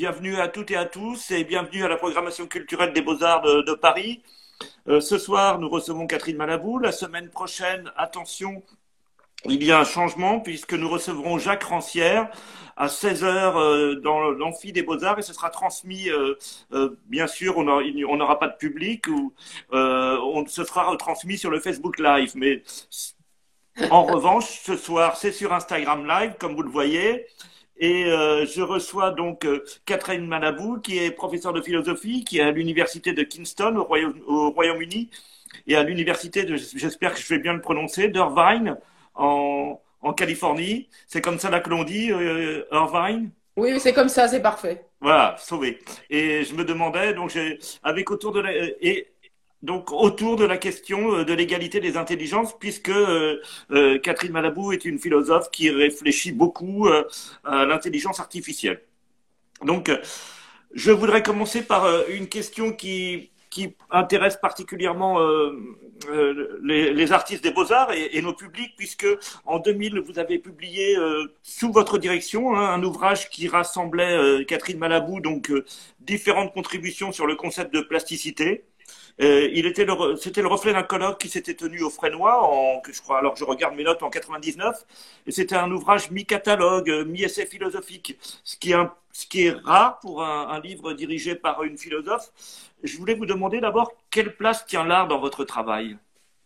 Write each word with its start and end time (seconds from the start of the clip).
bienvenue 0.00 0.36
à 0.36 0.48
toutes 0.48 0.70
et 0.70 0.76
à 0.76 0.86
tous 0.86 1.30
et 1.30 1.44
bienvenue 1.44 1.84
à 1.84 1.88
la 1.88 1.96
programmation 1.96 2.46
culturelle 2.46 2.94
des 2.94 3.02
Beaux-Arts 3.02 3.42
de, 3.42 3.74
Paris. 3.74 4.22
Euh, 4.88 4.98
ce 4.98 5.18
soir, 5.18 5.58
nous 5.58 5.68
recevons 5.68 6.06
Catherine 6.06 6.38
Malabou. 6.38 6.78
La 6.78 6.90
semaine 6.90 7.28
prochaine, 7.28 7.92
attention, 7.98 8.62
il 9.44 9.62
y 9.62 9.70
a 9.70 9.78
un 9.78 9.84
changement 9.84 10.40
puisque 10.40 10.72
nous 10.72 10.88
recevrons 10.88 11.36
Jacques 11.36 11.64
Rancière 11.64 12.30
à 12.78 12.86
16h 12.86 13.24
euh, 13.26 13.96
dans 13.96 14.30
l'amphi 14.30 14.72
des 14.72 14.82
Beaux-Arts 14.82 15.18
et 15.18 15.22
ce 15.22 15.34
sera 15.34 15.50
transmis, 15.50 16.08
euh, 16.08 16.96
bien 17.04 17.26
sûr, 17.26 17.58
on 17.58 18.16
n'aura 18.16 18.38
pas 18.38 18.48
de 18.48 18.56
public 18.56 19.06
ou 19.06 19.34
on, 19.70 20.46
ce 20.46 20.64
sera 20.64 20.84
retransmis 20.84 21.36
sur 21.36 21.50
le 21.50 21.60
Facebook 21.60 21.98
Live. 21.98 22.32
Mais 22.36 22.62
en 23.90 24.04
revanche, 24.04 24.60
ce 24.62 24.78
soir, 24.78 25.18
c'est 25.18 25.32
sur 25.32 25.52
Instagram 25.52 26.06
Live, 26.06 26.36
comme 26.40 26.54
vous 26.54 26.62
le 26.62 26.70
voyez. 26.70 27.26
Et 27.80 28.04
euh, 28.04 28.44
je 28.44 28.60
reçois 28.60 29.10
donc 29.10 29.46
euh, 29.46 29.64
Catherine 29.86 30.26
Manabou, 30.26 30.78
qui 30.80 30.98
est 30.98 31.10
professeure 31.10 31.54
de 31.54 31.62
philosophie, 31.62 32.24
qui 32.24 32.38
est 32.38 32.42
à 32.42 32.50
l'université 32.50 33.14
de 33.14 33.22
Kingston 33.22 33.76
au, 33.76 34.50
Royaume-Uni 34.50 35.10
et 35.66 35.76
à 35.76 35.82
l'université, 35.82 36.44
de, 36.44 36.56
j'espère 36.56 37.14
que 37.14 37.20
je 37.20 37.28
vais 37.28 37.38
bien 37.38 37.54
le 37.54 37.62
prononcer, 37.62 38.08
d'Irvine 38.08 38.76
en, 39.14 39.80
en 40.02 40.12
Californie. 40.12 40.90
C'est 41.06 41.22
comme 41.22 41.38
ça 41.38 41.48
là 41.48 41.60
que 41.60 41.70
l'on 41.70 41.84
dit, 41.84 42.12
euh, 42.12 42.64
Irvine? 42.70 43.30
Oui, 43.56 43.80
c'est 43.80 43.94
comme 43.94 44.10
ça, 44.10 44.28
c'est 44.28 44.42
parfait. 44.42 44.84
Voilà, 45.00 45.36
sauvé. 45.38 45.78
Et 46.10 46.44
je 46.44 46.54
me 46.54 46.64
demandais, 46.64 47.14
donc, 47.14 47.36
avec 47.82 48.10
autour 48.10 48.32
de 48.32 48.40
la, 48.40 48.52
et 48.52 49.08
donc 49.62 49.92
autour 49.92 50.36
de 50.36 50.44
la 50.44 50.56
question 50.56 51.14
euh, 51.14 51.24
de 51.24 51.32
l'égalité 51.34 51.80
des 51.80 51.96
intelligences, 51.96 52.58
puisque 52.58 52.88
euh, 52.88 53.40
euh, 53.70 53.98
Catherine 53.98 54.32
Malabou 54.32 54.72
est 54.72 54.84
une 54.84 54.98
philosophe 54.98 55.50
qui 55.50 55.70
réfléchit 55.70 56.32
beaucoup 56.32 56.88
à 57.44 57.64
l'intelligence 57.66 58.20
artificielle. 58.20 58.82
Donc, 59.64 59.90
je 60.72 60.90
voudrais 60.90 61.22
commencer 61.22 61.62
par 61.62 61.86
une 62.08 62.28
question 62.28 62.72
qui, 62.72 63.30
qui 63.50 63.74
intéresse 63.90 64.36
particulièrement 64.36 65.18
les, 66.62 66.94
les, 66.94 67.12
artistes 67.12 67.42
des 67.42 67.50
beaux-arts 67.50 67.92
et, 67.92 68.16
et, 68.16 68.22
nos 68.22 68.32
publics, 68.32 68.72
puisque 68.76 69.06
en 69.44 69.58
2000, 69.58 70.00
vous 70.00 70.18
avez 70.18 70.38
publié 70.38 70.96
sous 71.42 71.72
votre 71.72 71.98
direction 71.98 72.56
hein, 72.56 72.72
un 72.72 72.82
ouvrage 72.82 73.28
qui 73.28 73.48
rassemblait 73.48 74.44
Catherine 74.46 74.78
Malabou, 74.78 75.20
donc 75.20 75.52
différentes 76.00 76.54
contributions 76.54 77.12
sur 77.12 77.26
le 77.26 77.36
concept 77.36 77.74
de 77.74 77.80
plasticité. 77.80 78.64
Euh, 79.20 79.50
il 79.52 79.66
était 79.66 79.86
c'était 80.18 80.40
le 80.40 80.48
reflet 80.48 80.72
d'un 80.72 80.82
colloque 80.82 81.18
qui 81.18 81.28
s'était 81.28 81.54
tenu 81.54 81.82
au 81.82 81.90
Frénois, 81.90 82.42
en, 82.42 82.82
je 82.90 83.00
crois, 83.02 83.18
alors 83.18 83.36
je 83.36 83.44
regarde 83.44 83.74
mes 83.74 83.84
notes 83.84 84.02
en 84.02 84.08
99, 84.08 84.84
et 85.26 85.30
c'était 85.30 85.56
un 85.56 85.70
ouvrage 85.70 86.10
mi-catalogue, 86.10 87.04
mi-essai 87.06 87.44
philosophique, 87.44 88.18
ce 88.44 88.56
qui 88.56 88.72
est, 88.72 88.76
ce 89.12 89.26
qui 89.26 89.46
est 89.46 89.50
rare 89.50 89.98
pour 90.00 90.22
un, 90.22 90.58
livre 90.60 90.94
dirigé 90.94 91.34
par 91.34 91.62
une 91.64 91.76
philosophe. 91.76 92.30
Je 92.82 92.96
voulais 92.96 93.14
vous 93.14 93.26
demander 93.26 93.60
d'abord 93.60 93.92
quelle 94.10 94.36
place 94.36 94.64
tient 94.66 94.84
l'art 94.84 95.08
dans 95.08 95.18
votre 95.18 95.44
travail? 95.44 95.98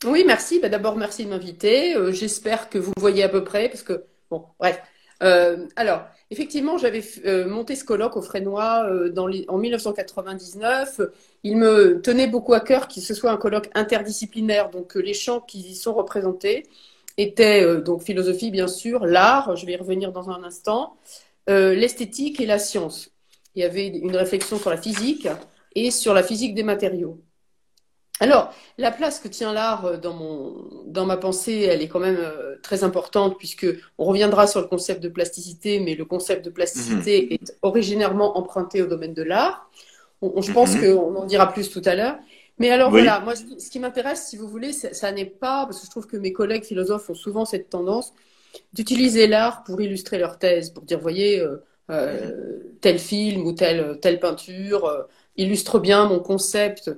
Oui, 0.04 0.24
merci. 0.26 0.60
Bah, 0.60 0.68
d'abord, 0.68 0.96
merci 0.96 1.24
de 1.24 1.30
m'inviter. 1.30 1.96
Euh, 1.96 2.12
j'espère 2.12 2.68
que 2.68 2.78
vous 2.78 2.92
voyez 2.98 3.22
à 3.22 3.28
peu 3.28 3.44
près, 3.44 3.68
parce 3.68 3.82
que, 3.82 4.04
bon, 4.30 4.46
bref. 4.58 4.80
Euh, 5.22 5.66
alors, 5.76 6.04
effectivement, 6.30 6.76
j'avais 6.78 7.02
monté 7.46 7.76
ce 7.76 7.84
colloque 7.84 8.16
au 8.16 8.22
Frénois 8.22 9.08
dans 9.10 9.28
en 9.48 9.58
1999. 9.58 11.00
Il 11.44 11.56
me 11.56 12.00
tenait 12.00 12.26
beaucoup 12.26 12.54
à 12.54 12.60
cœur 12.60 12.88
qu'il 12.88 13.02
ce 13.02 13.14
soit 13.14 13.30
un 13.30 13.36
colloque 13.36 13.70
interdisciplinaire, 13.74 14.70
donc 14.70 14.88
que 14.88 14.98
les 14.98 15.14
champs 15.14 15.40
qui 15.40 15.60
y 15.60 15.74
sont 15.76 15.94
représentés 15.94 16.64
étaient 17.16 17.62
euh, 17.62 17.80
donc 17.80 18.02
philosophie 18.02 18.50
bien 18.50 18.68
sûr, 18.68 19.06
l'art, 19.06 19.56
je 19.56 19.66
vais 19.66 19.72
y 19.72 19.76
revenir 19.76 20.12
dans 20.12 20.30
un 20.30 20.42
instant, 20.44 20.96
euh, 21.48 21.74
l'esthétique 21.74 22.40
et 22.40 22.46
la 22.46 22.58
science. 22.58 23.10
Il 23.54 23.62
y 23.62 23.64
avait 23.64 23.86
une 23.88 24.16
réflexion 24.16 24.58
sur 24.58 24.70
la 24.70 24.76
physique 24.76 25.28
et 25.74 25.90
sur 25.90 26.14
la 26.14 26.22
physique 26.22 26.54
des 26.54 26.62
matériaux. 26.64 27.20
Alors, 28.20 28.54
la 28.78 28.92
place 28.92 29.18
que 29.18 29.28
tient 29.28 29.52
l'art 29.52 29.84
euh, 29.84 29.96
dans, 29.96 30.14
mon, 30.14 30.84
dans 30.86 31.04
ma 31.04 31.16
pensée, 31.16 31.62
elle 31.62 31.82
est 31.82 31.88
quand 31.88 32.00
même 32.00 32.18
très 32.62 32.84
importante 32.84 33.38
puisque 33.38 33.66
on 33.98 34.04
reviendra 34.04 34.46
sur 34.46 34.60
le 34.60 34.66
concept 34.66 35.02
de 35.02 35.08
plasticité, 35.08 35.80
mais 35.80 35.94
le 35.94 36.04
concept 36.04 36.44
de 36.44 36.50
plasticité 36.50 37.26
mhm. 37.26 37.32
est 37.32 37.56
originairement 37.62 38.38
emprunté 38.38 38.82
au 38.82 38.86
domaine 38.86 39.14
de 39.14 39.22
l'art 39.22 39.68
je 40.40 40.52
pense 40.52 40.74
mhm. 40.74 40.96
qu'on 40.96 41.16
en 41.16 41.24
dira 41.24 41.52
plus 41.52 41.70
tout 41.70 41.82
à 41.84 41.94
l'heure. 41.94 42.16
Mais 42.58 42.70
alors 42.70 42.90
voilà, 42.90 43.18
moi, 43.20 43.34
ce 43.34 43.68
qui 43.68 43.80
m'intéresse, 43.80 44.28
si 44.28 44.36
vous 44.36 44.46
voulez, 44.46 44.72
ça 44.72 45.10
n'est 45.10 45.24
pas, 45.24 45.64
parce 45.66 45.80
que 45.80 45.86
je 45.86 45.90
trouve 45.90 46.06
que 46.06 46.16
mes 46.16 46.32
collègues 46.32 46.62
philosophes 46.62 47.10
ont 47.10 47.14
souvent 47.14 47.44
cette 47.44 47.68
tendance 47.68 48.14
d'utiliser 48.72 49.26
l'art 49.26 49.64
pour 49.64 49.80
illustrer 49.80 50.18
leur 50.18 50.38
thèse, 50.38 50.70
pour 50.70 50.84
dire, 50.84 51.00
voyez, 51.00 51.40
euh, 51.40 51.56
euh, 51.90 52.60
tel 52.80 53.00
film 53.00 53.44
ou 53.44 53.52
telle, 53.52 53.98
telle 54.00 54.20
peinture 54.20 54.84
euh, 54.84 55.02
illustre 55.36 55.80
bien 55.80 56.06
mon 56.06 56.20
concept. 56.20 56.92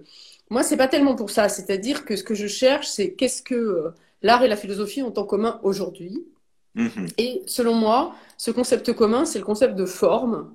Moi, 0.51 0.62
c'est 0.62 0.77
pas 0.77 0.89
tellement 0.89 1.17
pour 1.17 1.31
ça. 1.31 1.49
C'est-à-dire 1.49 2.05
que 2.05 2.17
ce 2.17 2.23
que 2.23 2.34
je 2.34 2.47
cherche, 2.47 2.87
c'est 2.87 3.15
qu'est-ce 3.15 3.43
que 3.43 3.93
l'art 4.23 4.43
et 4.43 4.49
la 4.49 4.57
philosophie 4.57 5.03
ont 5.03 5.17
en 5.17 5.25
commun 5.25 5.61
aujourd'hui. 5.62 6.25
Mhm. 6.75 7.07
Et 7.19 7.43
selon 7.47 7.75
moi, 7.75 8.15
ce 8.37 8.51
concept 8.51 8.93
commun, 8.93 9.25
c'est 9.25 9.39
le 9.39 9.45
concept 9.45 9.75
de 9.75 9.87
forme 9.87 10.55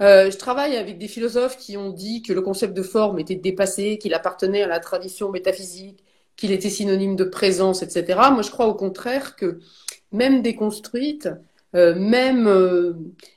euh, 0.00 0.30
je 0.30 0.36
travaille 0.36 0.76
avec 0.76 0.98
des 0.98 1.08
philosophes 1.08 1.56
qui 1.56 1.76
ont 1.76 1.90
dit 1.90 2.22
que 2.22 2.32
le 2.32 2.40
concept 2.40 2.74
de 2.74 2.82
forme 2.82 3.18
était 3.18 3.34
dépassé, 3.34 3.98
qu'il 3.98 4.14
appartenait 4.14 4.62
à 4.62 4.68
la 4.68 4.80
tradition 4.80 5.30
métaphysique, 5.30 6.04
qu'il 6.36 6.52
était 6.52 6.70
synonyme 6.70 7.16
de 7.16 7.24
présence, 7.24 7.82
etc. 7.82 8.18
Moi, 8.30 8.42
je 8.42 8.50
crois 8.50 8.66
au 8.66 8.74
contraire 8.74 9.34
que 9.34 9.58
même 10.12 10.40
déconstruite, 10.42 11.28
euh, 11.74 11.94
même 11.96 12.46
euh, 12.46 12.92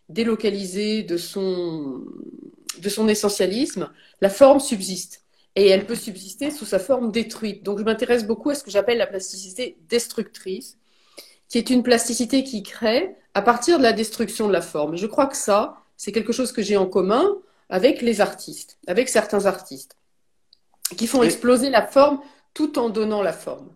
délocalisée 0.09 1.03
de 1.03 1.17
son, 1.17 2.03
de 2.79 2.89
son 2.89 3.07
essentialisme, 3.07 3.89
la 4.21 4.29
forme 4.29 4.59
subsiste. 4.59 5.20
Et 5.55 5.67
elle 5.67 5.85
peut 5.85 5.95
subsister 5.95 6.49
sous 6.49 6.65
sa 6.65 6.79
forme 6.79 7.11
détruite. 7.11 7.63
Donc, 7.63 7.79
je 7.79 7.83
m'intéresse 7.83 8.25
beaucoup 8.25 8.49
à 8.49 8.55
ce 8.55 8.63
que 8.63 8.71
j'appelle 8.71 8.97
la 8.97 9.07
plasticité 9.07 9.77
destructrice, 9.89 10.77
qui 11.49 11.57
est 11.57 11.69
une 11.69 11.83
plasticité 11.83 12.43
qui 12.43 12.63
crée 12.63 13.15
à 13.33 13.41
partir 13.41 13.77
de 13.77 13.83
la 13.83 13.93
destruction 13.93 14.47
de 14.47 14.53
la 14.53 14.61
forme. 14.61 14.93
Et 14.93 14.97
je 14.97 15.07
crois 15.07 15.27
que 15.27 15.37
ça, 15.37 15.77
c'est 15.97 16.11
quelque 16.11 16.33
chose 16.33 16.51
que 16.51 16.61
j'ai 16.61 16.77
en 16.77 16.87
commun 16.87 17.37
avec 17.69 18.01
les 18.01 18.21
artistes, 18.21 18.77
avec 18.87 19.09
certains 19.09 19.45
artistes, 19.45 19.97
qui 20.97 21.07
font 21.07 21.23
exploser 21.23 21.69
la 21.69 21.85
forme 21.85 22.21
tout 22.53 22.79
en 22.79 22.89
donnant 22.89 23.21
la 23.21 23.33
forme. 23.33 23.69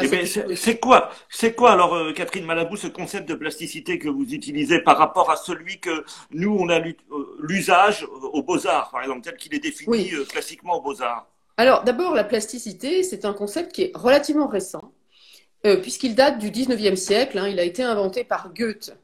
Eh 0.00 0.08
ben, 0.08 0.26
c'est 0.26 0.78
quoi, 0.78 1.10
c'est 1.28 1.54
quoi 1.54 1.72
alors, 1.72 1.94
euh, 1.94 2.12
Catherine 2.12 2.44
Malabou, 2.44 2.76
ce 2.76 2.86
concept 2.86 3.28
de 3.28 3.34
plasticité 3.34 3.98
que 3.98 4.08
vous 4.08 4.32
utilisez 4.32 4.80
par 4.80 4.98
rapport 4.98 5.30
à 5.30 5.36
celui 5.36 5.80
que 5.80 6.04
nous 6.30 6.56
on 6.58 6.68
a 6.68 6.80
euh, 6.80 6.94
l'usage 7.40 8.06
aux 8.32 8.42
beaux 8.42 8.66
arts, 8.66 8.90
par 8.90 9.02
exemple, 9.02 9.22
tel 9.22 9.36
qu'il 9.36 9.54
est 9.54 9.60
défini 9.60 10.12
euh, 10.14 10.24
classiquement 10.24 10.76
aux 10.78 10.80
beaux 10.80 11.02
arts 11.02 11.28
Alors, 11.56 11.84
d'abord, 11.84 12.14
la 12.14 12.24
plasticité, 12.24 13.02
c'est 13.02 13.24
un 13.24 13.32
concept 13.32 13.72
qui 13.72 13.82
est 13.82 13.92
relativement 13.94 14.48
récent, 14.48 14.92
puisqu'il 15.82 16.14
date 16.14 16.38
du 16.38 16.50
19e 16.50 16.96
siècle. 16.96 17.38
Hein. 17.38 17.48
il 17.48 17.58
a 17.60 17.64
été 17.64 17.82
inventé 17.82 18.24
par 18.24 18.52
Goethe. 18.54 18.96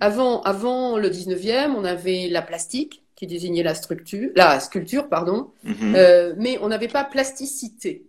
Avant, 0.00 0.42
avant 0.42 0.98
le 0.98 1.08
19e, 1.08 1.74
on 1.76 1.84
avait 1.84 2.28
la 2.28 2.42
plastique 2.42 3.02
qui 3.20 3.26
désignait 3.26 3.62
la 3.62 3.74
structure, 3.74 4.30
la 4.34 4.58
sculpture, 4.60 5.08
pardon, 5.10 5.50
euh, 5.66 6.32
mais 6.38 6.58
on 6.62 6.68
n'avait 6.68 6.88
pas 6.88 7.04
plasticité. 7.04 8.06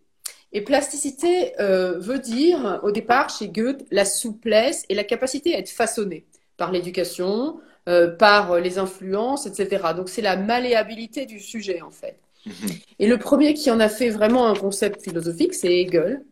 Et 0.53 0.61
plasticité 0.61 1.53
euh, 1.59 1.97
veut 1.99 2.19
dire, 2.19 2.79
au 2.83 2.91
départ, 2.91 3.29
chez 3.29 3.47
Goethe, 3.47 3.85
la 3.91 4.05
souplesse 4.05 4.83
et 4.89 4.95
la 4.95 5.03
capacité 5.03 5.55
à 5.55 5.59
être 5.59 5.69
façonné 5.69 6.25
par 6.57 6.71
l'éducation, 6.71 7.59
euh, 7.87 8.09
par 8.09 8.59
les 8.59 8.77
influences, 8.77 9.45
etc. 9.45 9.83
Donc 9.95 10.09
c'est 10.09 10.21
la 10.21 10.35
malléabilité 10.35 11.25
du 11.25 11.39
sujet, 11.39 11.81
en 11.81 11.91
fait. 11.91 12.19
Mhm. 12.45 12.53
Et 12.99 13.07
le 13.07 13.17
premier 13.17 13.53
qui 13.53 13.71
en 13.71 13.79
a 13.79 13.87
fait 13.87 14.09
vraiment 14.09 14.47
un 14.47 14.55
concept 14.55 15.01
philosophique, 15.01 15.53
c'est 15.53 15.73
Hegel, 15.73 16.23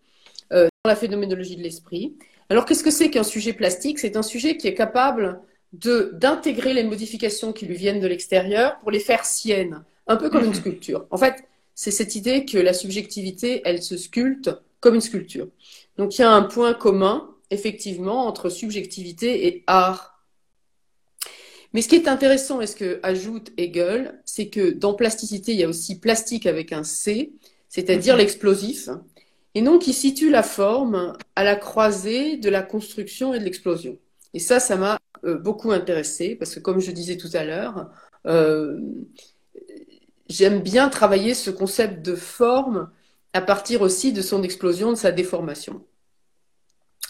dans 0.52 0.68
la 0.86 0.96
phénoménologie 0.96 1.56
de 1.56 1.62
l'esprit. 1.62 2.16
Alors 2.50 2.66
qu'est-ce 2.66 2.84
que 2.84 2.92
c'est 2.92 3.10
qu'un 3.10 3.24
sujet 3.24 3.54
plastique? 3.54 4.00
C'est 4.00 4.18
un 4.18 4.24
sujet 4.24 4.58
qui 4.58 4.68
est 4.68 4.74
capable 4.74 5.40
d'intégrer 5.72 6.74
les 6.74 6.84
modifications 6.84 7.54
qui 7.54 7.68
lui 7.68 7.76
viennent 7.76 8.00
de 8.00 8.08
l'extérieur 8.08 8.80
pour 8.80 8.90
les 8.90 9.00
faire 9.00 9.24
siennes, 9.24 9.84
un 10.08 10.16
peu 10.16 10.30
comme 10.30 10.44
une 10.44 10.50
mhm. 10.50 10.56
sculpture. 10.56 11.06
En 11.12 11.18
fait, 11.18 11.44
c'est 11.80 11.92
cette 11.92 12.18
idée 12.18 12.44
que 12.44 12.58
la 12.58 12.74
subjectivité, 12.74 13.62
elle 13.64 13.82
se 13.82 13.96
sculpte 13.96 14.50
comme 14.82 14.96
une 14.96 15.02
sculpture. 15.02 15.48
Donc 15.96 16.18
il 16.18 16.22
y 16.24 16.26
a 16.26 16.30
un 16.30 16.42
point 16.42 16.74
commun, 16.74 17.34
effectivement, 17.52 18.28
entre 18.28 18.50
subjectivité 18.50 19.48
et 19.48 19.64
art. 19.66 20.22
Mais 21.72 21.82
ce 21.82 21.88
qui 21.88 21.96
est 21.96 22.10
intéressant 22.10 22.60
et 22.60 22.68
ce 22.68 22.76
que 22.76 23.00
ajoute 23.02 23.54
Hegel, 23.56 24.20
c'est 24.26 24.50
que 24.50 24.72
dans 24.72 24.94
plasticité, 24.94 25.54
il 25.54 25.60
y 25.60 25.64
a 25.64 25.70
aussi 25.70 26.02
plastique 26.02 26.48
avec 26.48 26.74
un 26.74 26.84
C, 26.84 27.32
c'est-à-dire 27.70 28.16
mhm. 28.16 28.20
l'explosif, 28.20 28.90
et 29.56 29.62
donc, 29.62 29.88
il 29.88 29.94
situe 29.94 30.30
la 30.30 30.44
forme 30.44 31.14
à 31.38 31.46
la 31.46 31.56
croisée 31.56 32.36
de 32.36 32.50
la 32.50 32.62
construction 32.62 33.34
et 33.34 33.40
de 33.40 33.46
l'explosion. 33.46 33.98
Et 34.34 34.40
ça, 34.40 34.60
ça 34.60 34.76
m'a 34.76 35.00
euh, 35.24 35.38
beaucoup 35.38 35.72
intéressé 35.72 36.36
parce 36.36 36.54
que, 36.56 36.60
comme 36.60 36.82
je 36.82 36.92
disais 36.92 37.16
tout 37.16 37.32
à 37.32 37.46
l'heure, 37.46 37.90
euh, 38.28 38.80
j'aime 40.30 40.62
bien 40.62 40.90
travailler 40.90 41.34
ce 41.34 41.50
concept 41.50 42.02
de 42.06 42.16
forme 42.16 42.90
à 43.34 43.42
partir 43.42 43.82
aussi 43.82 44.14
de 44.14 44.22
son 44.22 44.44
explosion, 44.44 44.92
de 44.92 44.98
sa 44.98 45.12
déformation. 45.12 45.86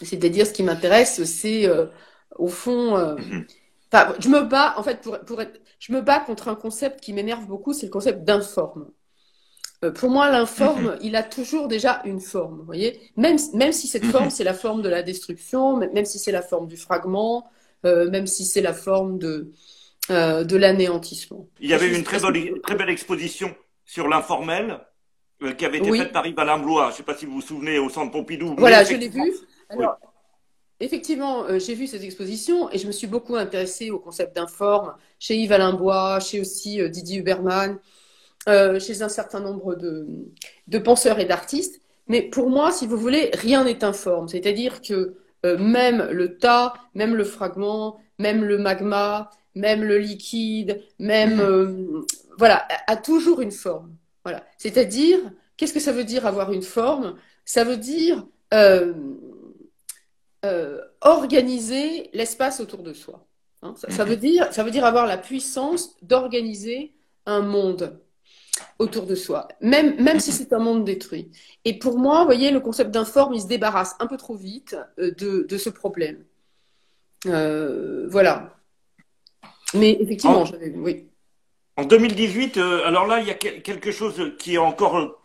C'est-à-dire, 0.02 0.46
ce 0.46 0.52
qui 0.52 0.62
m'intéresse, 0.62 1.24
c'est 1.24 1.66
euh, 1.68 1.86
au 2.36 2.48
fond 2.48 3.16
Enfin, 3.92 4.14
je 4.20 4.28
me 4.28 4.42
bats, 4.42 4.74
en 4.76 4.82
fait, 4.82 5.00
pour, 5.00 5.18
pour 5.20 5.40
être, 5.42 5.60
je 5.80 5.92
me 5.92 6.00
bats 6.00 6.20
contre 6.20 6.48
un 6.48 6.54
concept 6.54 7.00
qui 7.00 7.12
m'énerve 7.12 7.46
beaucoup, 7.46 7.72
c'est 7.72 7.86
le 7.86 7.92
concept 7.92 8.24
d'informe. 8.24 8.88
Euh, 9.84 9.90
pour 9.90 10.10
moi, 10.10 10.30
l'informe, 10.30 10.96
il 11.02 11.16
a 11.16 11.22
toujours 11.24 11.66
déjà 11.66 12.00
une 12.04 12.20
forme, 12.20 12.58
vous 12.58 12.64
voyez 12.64 13.00
même, 13.16 13.38
même 13.54 13.72
si 13.72 13.88
cette 13.88 14.04
forme, 14.04 14.30
c'est 14.30 14.44
la 14.44 14.54
forme 14.54 14.82
de 14.82 14.88
la 14.88 15.02
destruction, 15.02 15.76
même 15.76 16.04
si 16.04 16.18
c'est 16.18 16.32
la 16.32 16.42
forme 16.42 16.68
du 16.68 16.76
fragment, 16.76 17.50
euh, 17.84 18.08
même 18.10 18.26
si 18.26 18.44
c'est 18.44 18.60
la 18.60 18.74
forme 18.74 19.18
de, 19.18 19.50
euh, 20.10 20.44
de 20.44 20.56
l'anéantissement. 20.56 21.48
Il 21.60 21.68
y 21.70 21.74
avait 21.74 21.94
une 21.94 22.04
très 22.04 22.20
belle, 22.20 22.60
très 22.62 22.76
belle 22.76 22.90
exposition 22.90 23.54
sur 23.84 24.08
l'informel 24.08 24.80
qui 25.56 25.64
avait 25.64 25.78
été 25.78 25.90
faite 25.92 26.12
par 26.12 26.26
Yves 26.26 26.38
Alain 26.38 26.58
Blois. 26.58 26.86
Je 26.86 26.90
ne 26.90 26.96
sais 26.96 27.02
pas 27.02 27.16
si 27.16 27.24
vous 27.24 27.32
vous 27.32 27.40
souvenez, 27.40 27.78
au 27.78 27.88
Centre 27.88 28.12
Pompidou. 28.12 28.54
Voilà, 28.58 28.84
je 28.84 28.94
l'ai 28.94 29.08
vu. 29.08 29.32
Alors, 29.68 29.98
Effectivement, 30.82 31.44
j'ai 31.58 31.74
vu 31.74 31.86
cette 31.86 32.02
exposition 32.02 32.70
et 32.70 32.78
je 32.78 32.86
me 32.86 32.92
suis 32.92 33.06
beaucoup 33.06 33.36
intéressée 33.36 33.90
au 33.90 33.98
concept 33.98 34.34
d'informe 34.34 34.94
chez 35.18 35.36
Yves 35.36 35.52
Alain 35.52 36.20
chez 36.20 36.40
aussi 36.40 36.80
Didier 36.88 37.18
Huberman. 37.18 37.78
Euh, 38.48 38.80
chez 38.80 39.02
un 39.02 39.10
certain 39.10 39.40
nombre 39.40 39.74
de, 39.74 40.06
de 40.66 40.78
penseurs 40.78 41.18
et 41.18 41.26
d'artistes. 41.26 41.82
Mais 42.08 42.22
pour 42.22 42.48
moi, 42.48 42.72
si 42.72 42.86
vous 42.86 42.96
voulez, 42.96 43.30
rien 43.34 43.64
n'est 43.64 43.84
informe. 43.84 44.28
C'est-à-dire 44.28 44.80
que 44.80 45.14
euh, 45.44 45.58
même 45.58 46.08
le 46.10 46.38
tas, 46.38 46.72
même 46.94 47.14
le 47.14 47.24
fragment, 47.24 48.00
même 48.18 48.42
le 48.42 48.56
magma, 48.56 49.30
même 49.54 49.82
le 49.82 49.98
liquide, 49.98 50.82
même 50.98 51.36
mhm. 51.36 51.40
euh, 51.40 52.06
voilà, 52.38 52.66
a, 52.86 52.96
toujours 52.96 53.40
une 53.40 53.50
forme. 53.50 53.94
Voilà. 54.24 54.44
C'est-à-dire, 54.58 55.18
qu'est-ce 55.56 55.72
que 55.72 55.80
ça 55.80 55.92
veut 55.92 56.04
dire 56.04 56.26
avoir 56.26 56.52
une 56.52 56.62
forme? 56.62 57.16
Ça 57.44 57.64
veut 57.64 57.76
dire 57.76 58.26
organiser 61.00 62.10
l'espace 62.12 62.60
autour 62.60 62.82
de 62.82 62.92
soi. 62.92 63.26
Hein. 63.62 63.74
ça, 63.76 64.04
veut 64.04 64.16
dire, 64.28 64.52
ça 64.52 64.62
veut 64.62 64.70
dire 64.70 64.84
avoir 64.84 65.06
la 65.06 65.18
puissance 65.18 65.96
d'organiser 66.02 66.94
un 67.26 67.40
monde 67.40 68.00
autour 68.78 69.06
de 69.06 69.14
soi, 69.14 69.48
même, 69.60 70.02
même 70.02 70.20
si 70.20 70.32
c'est 70.32 70.52
un 70.52 70.58
monde 70.58 70.84
détruit. 70.84 71.30
Et 71.64 71.78
pour 71.78 71.98
moi, 71.98 72.20
vous 72.20 72.26
voyez, 72.26 72.50
le 72.50 72.60
concept 72.60 72.90
d'informe, 72.90 73.34
il 73.34 73.40
se 73.40 73.46
débarrasse 73.46 73.94
un 74.00 74.06
peu 74.06 74.16
trop 74.16 74.34
vite 74.34 74.76
euh, 74.98 75.12
de, 75.12 75.46
de 75.48 75.58
ce 75.58 75.70
problème. 75.70 76.24
Euh, 77.26 78.06
voilà. 78.08 78.56
Mais 79.74 79.96
effectivement, 80.00 80.42
en, 80.42 80.50
oui. 80.76 81.06
En 81.76 81.84
2018, 81.84 82.56
euh, 82.56 82.86
alors 82.86 83.06
là, 83.06 83.20
il 83.20 83.26
y 83.26 83.30
a 83.30 83.34
quelque 83.34 83.90
chose 83.90 84.32
qui 84.38 84.54
est 84.54 84.58
encore 84.58 85.20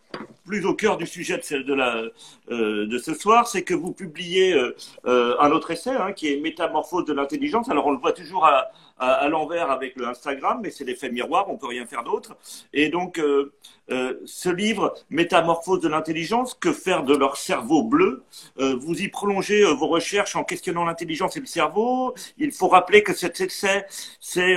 plus 0.45 0.65
au 0.65 0.73
cœur 0.73 0.97
du 0.97 1.07
sujet 1.07 1.37
de, 1.37 1.57
de, 1.63 1.73
la, 1.73 2.03
euh, 2.51 2.85
de 2.85 2.97
ce 2.97 3.13
soir, 3.13 3.47
c'est 3.47 3.63
que 3.63 3.73
vous 3.73 3.91
publiez 3.91 4.53
euh, 4.53 4.75
euh, 5.05 5.35
un 5.39 5.51
autre 5.51 5.71
essai 5.71 5.91
hein, 5.91 6.13
qui 6.13 6.31
est 6.31 6.39
Métamorphose 6.39 7.05
de 7.05 7.13
l'intelligence. 7.13 7.69
Alors 7.69 7.87
on 7.87 7.91
le 7.91 7.97
voit 7.97 8.13
toujours 8.13 8.45
à, 8.45 8.71
à, 8.97 9.11
à 9.13 9.29
l'envers 9.29 9.71
avec 9.71 9.95
le 9.95 10.07
Instagram, 10.07 10.59
mais 10.63 10.71
c'est 10.71 10.85
l'effet 10.85 11.09
miroir, 11.09 11.49
on 11.49 11.57
peut 11.57 11.67
rien 11.67 11.85
faire 11.85 12.03
d'autre. 12.03 12.37
Et 12.73 12.89
donc 12.89 13.19
euh, 13.19 13.53
euh, 13.91 14.15
ce 14.25 14.49
livre, 14.49 14.95
Métamorphose 15.09 15.81
de 15.81 15.87
l'intelligence, 15.87 16.53
que 16.53 16.71
faire 16.71 17.03
de 17.03 17.15
leur 17.15 17.37
cerveau 17.37 17.83
bleu 17.83 18.23
euh, 18.59 18.75
Vous 18.75 19.01
y 19.01 19.09
prolongez 19.09 19.63
vos 19.63 19.87
recherches 19.87 20.35
en 20.35 20.43
questionnant 20.43 20.85
l'intelligence 20.85 21.37
et 21.37 21.39
le 21.39 21.45
cerveau. 21.45 22.15
Il 22.37 22.51
faut 22.51 22.67
rappeler 22.67 23.03
que 23.03 23.13
cet 23.13 23.41
essai, 23.41 23.85
c'est 24.19 24.55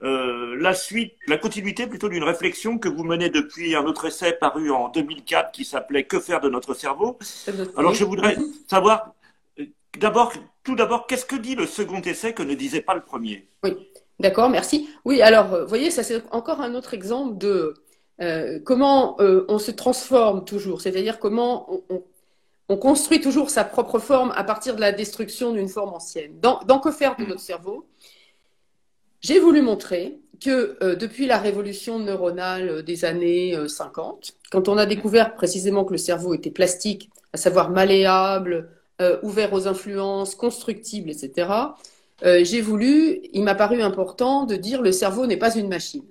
la 0.00 0.74
suite, 0.74 1.14
la 1.26 1.38
continuité 1.38 1.86
plutôt 1.86 2.08
d'une 2.08 2.24
réflexion 2.24 2.78
que 2.78 2.88
vous 2.88 3.04
menez 3.04 3.30
depuis 3.30 3.74
un 3.74 3.84
autre 3.84 4.06
essai 4.06 4.32
paru 4.32 4.70
en 4.70 4.88
2004 4.88 5.52
qui 5.52 5.64
s'appelait 5.64 6.04
Que 6.04 6.20
faire 6.20 6.40
de 6.40 6.48
notre 6.48 6.74
cerveau? 6.74 7.18
Alors 7.76 7.94
je 7.94 8.04
voudrais 8.04 8.36
savoir 8.68 9.14
d'abord, 9.98 10.32
tout 10.66 10.74
d'abord, 10.74 11.06
qu'est-ce 11.06 11.24
que 11.24 11.36
dit 11.36 11.54
le 11.54 11.64
second 11.64 12.00
essai 12.00 12.34
que 12.34 12.42
ne 12.42 12.54
disait 12.54 12.80
pas 12.80 12.96
le 12.96 13.00
premier? 13.00 13.48
Oui, 13.62 13.88
d'accord, 14.18 14.50
merci. 14.50 14.90
Oui, 15.04 15.22
alors, 15.22 15.60
vous 15.60 15.68
voyez, 15.68 15.92
ça 15.92 16.02
c'est 16.02 16.20
encore 16.32 16.60
un 16.60 16.74
autre 16.74 16.92
exemple 16.92 17.38
de 17.38 17.74
euh, 18.20 18.58
comment 18.64 19.16
euh, 19.20 19.44
on 19.48 19.60
se 19.60 19.70
transforme 19.70 20.44
toujours, 20.44 20.80
c'est-à-dire 20.80 21.20
comment 21.20 21.70
on, 22.68 22.76
construit 22.78 23.20
toujours 23.20 23.48
sa 23.48 23.62
propre 23.62 24.00
forme 24.00 24.32
à 24.34 24.42
partir 24.42 24.74
de 24.74 24.80
la 24.80 24.90
destruction 24.90 25.52
d'une 25.52 25.68
forme 25.68 25.94
ancienne. 25.94 26.40
Dans, 26.40 26.80
Que 26.80 26.90
faire 26.90 27.14
de 27.16 27.24
notre 27.24 27.40
cerveau? 27.40 27.86
J'ai 29.20 29.38
voulu 29.38 29.62
montrer 29.62 30.18
que 30.44 30.76
euh, 30.82 30.96
depuis 30.96 31.26
la 31.26 31.38
révolution 31.38 32.00
neuronale 32.00 32.82
des 32.82 33.04
années 33.04 33.56
50, 33.68 34.34
quand 34.50 34.68
on 34.68 34.76
a 34.78 34.84
découvert 34.84 35.36
précisément 35.36 35.84
que 35.84 35.92
le 35.92 35.98
cerveau 35.98 36.34
était 36.34 36.50
plastique, 36.50 37.08
à 37.32 37.36
savoir 37.36 37.70
malléable, 37.70 38.68
ouvert 39.22 39.52
aux 39.52 39.68
influences, 39.68 40.34
constructible, 40.34 41.10
etc., 41.10 41.48
j'ai 42.22 42.62
voulu, 42.62 43.20
il 43.34 43.42
m'a 43.42 43.54
paru 43.54 43.82
important 43.82 44.46
de 44.46 44.56
dire 44.56 44.80
le 44.80 44.92
cerveau 44.92 45.26
n'est 45.26 45.36
pas 45.36 45.54
une 45.54 45.68
machine. 45.68 46.04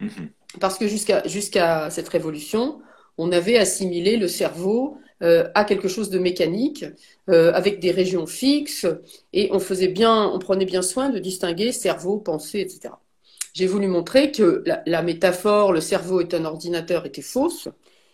Mm-hmm. 0.00 0.28
Parce 0.60 0.78
que 0.78 0.86
jusqu'à 0.86 1.26
jusqu'à 1.26 1.90
cette 1.90 2.08
révolution, 2.08 2.80
on 3.18 3.32
avait 3.32 3.58
assimilé 3.58 4.16
le 4.16 4.28
cerveau 4.28 4.98
euh, 5.22 5.48
à 5.56 5.64
quelque 5.64 5.88
chose 5.88 6.10
de 6.10 6.18
mécanique, 6.20 6.84
euh, 7.28 7.52
avec 7.52 7.80
des 7.80 7.90
régions 7.90 8.26
fixes, 8.26 8.86
et 9.32 9.48
on 9.52 9.58
faisait 9.58 9.88
bien, 9.88 10.28
on 10.28 10.38
prenait 10.38 10.64
bien 10.64 10.80
soin 10.80 11.10
de 11.10 11.18
distinguer 11.18 11.72
cerveau, 11.72 12.18
pensée, 12.18 12.60
etc. 12.60 12.94
J'ai 13.52 13.66
voulu 13.66 13.88
montrer 13.88 14.30
que 14.30 14.62
la, 14.64 14.80
la, 14.86 15.02
métaphore, 15.02 15.72
le 15.72 15.80
cerveau 15.80 16.20
est 16.20 16.34
un 16.34 16.44
ordinateur, 16.44 17.04
était 17.04 17.22
fausse, 17.22 17.68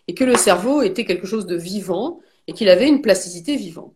et 0.09 0.15
que 0.15 0.25
le 0.25 0.37
cerveau 0.37 0.81
était 0.81 1.05
quelque 1.05 1.27
chose 1.27 1.45
de 1.45 1.57
vivant, 1.57 2.21
et 2.47 2.55
qu'il 2.55 2.71
avait 2.71 2.89
une 2.89 3.03
plasticité 3.03 3.57
vivante. 3.57 3.95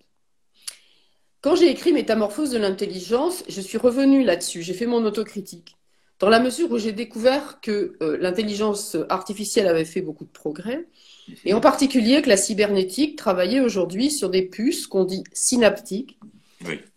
Quand 1.48 1.56
j'ai 1.56 1.70
écrit 1.70 1.94
Métamorphose 1.94 2.50
de 2.50 2.58
l'intelligence, 2.58 3.42
je 3.48 3.62
suis 3.62 3.78
revenue 3.78 4.22
là-dessus, 4.22 4.60
j'ai 4.60 4.74
fait 4.74 4.84
mon 4.84 5.02
autocritique. 5.06 5.78
Dans 6.18 6.28
la 6.28 6.40
mesure 6.40 6.70
où 6.70 6.76
j'ai 6.76 6.92
découvert 6.92 7.62
que 7.62 7.96
euh, 8.02 8.18
l'intelligence 8.20 8.98
artificielle 9.08 9.66
avait 9.66 9.86
fait 9.86 10.02
beaucoup 10.02 10.26
de 10.26 10.30
progrès, 10.30 10.84
et 11.46 11.54
en 11.54 11.60
particulier 11.60 12.20
que 12.20 12.28
la 12.28 12.36
cybernétique 12.36 13.16
travaillait 13.16 13.60
aujourd'hui 13.60 14.10
sur 14.10 14.28
des 14.28 14.42
puces 14.42 14.86
qu'on 14.86 15.04
dit 15.04 15.24
synaptiques, 15.32 16.18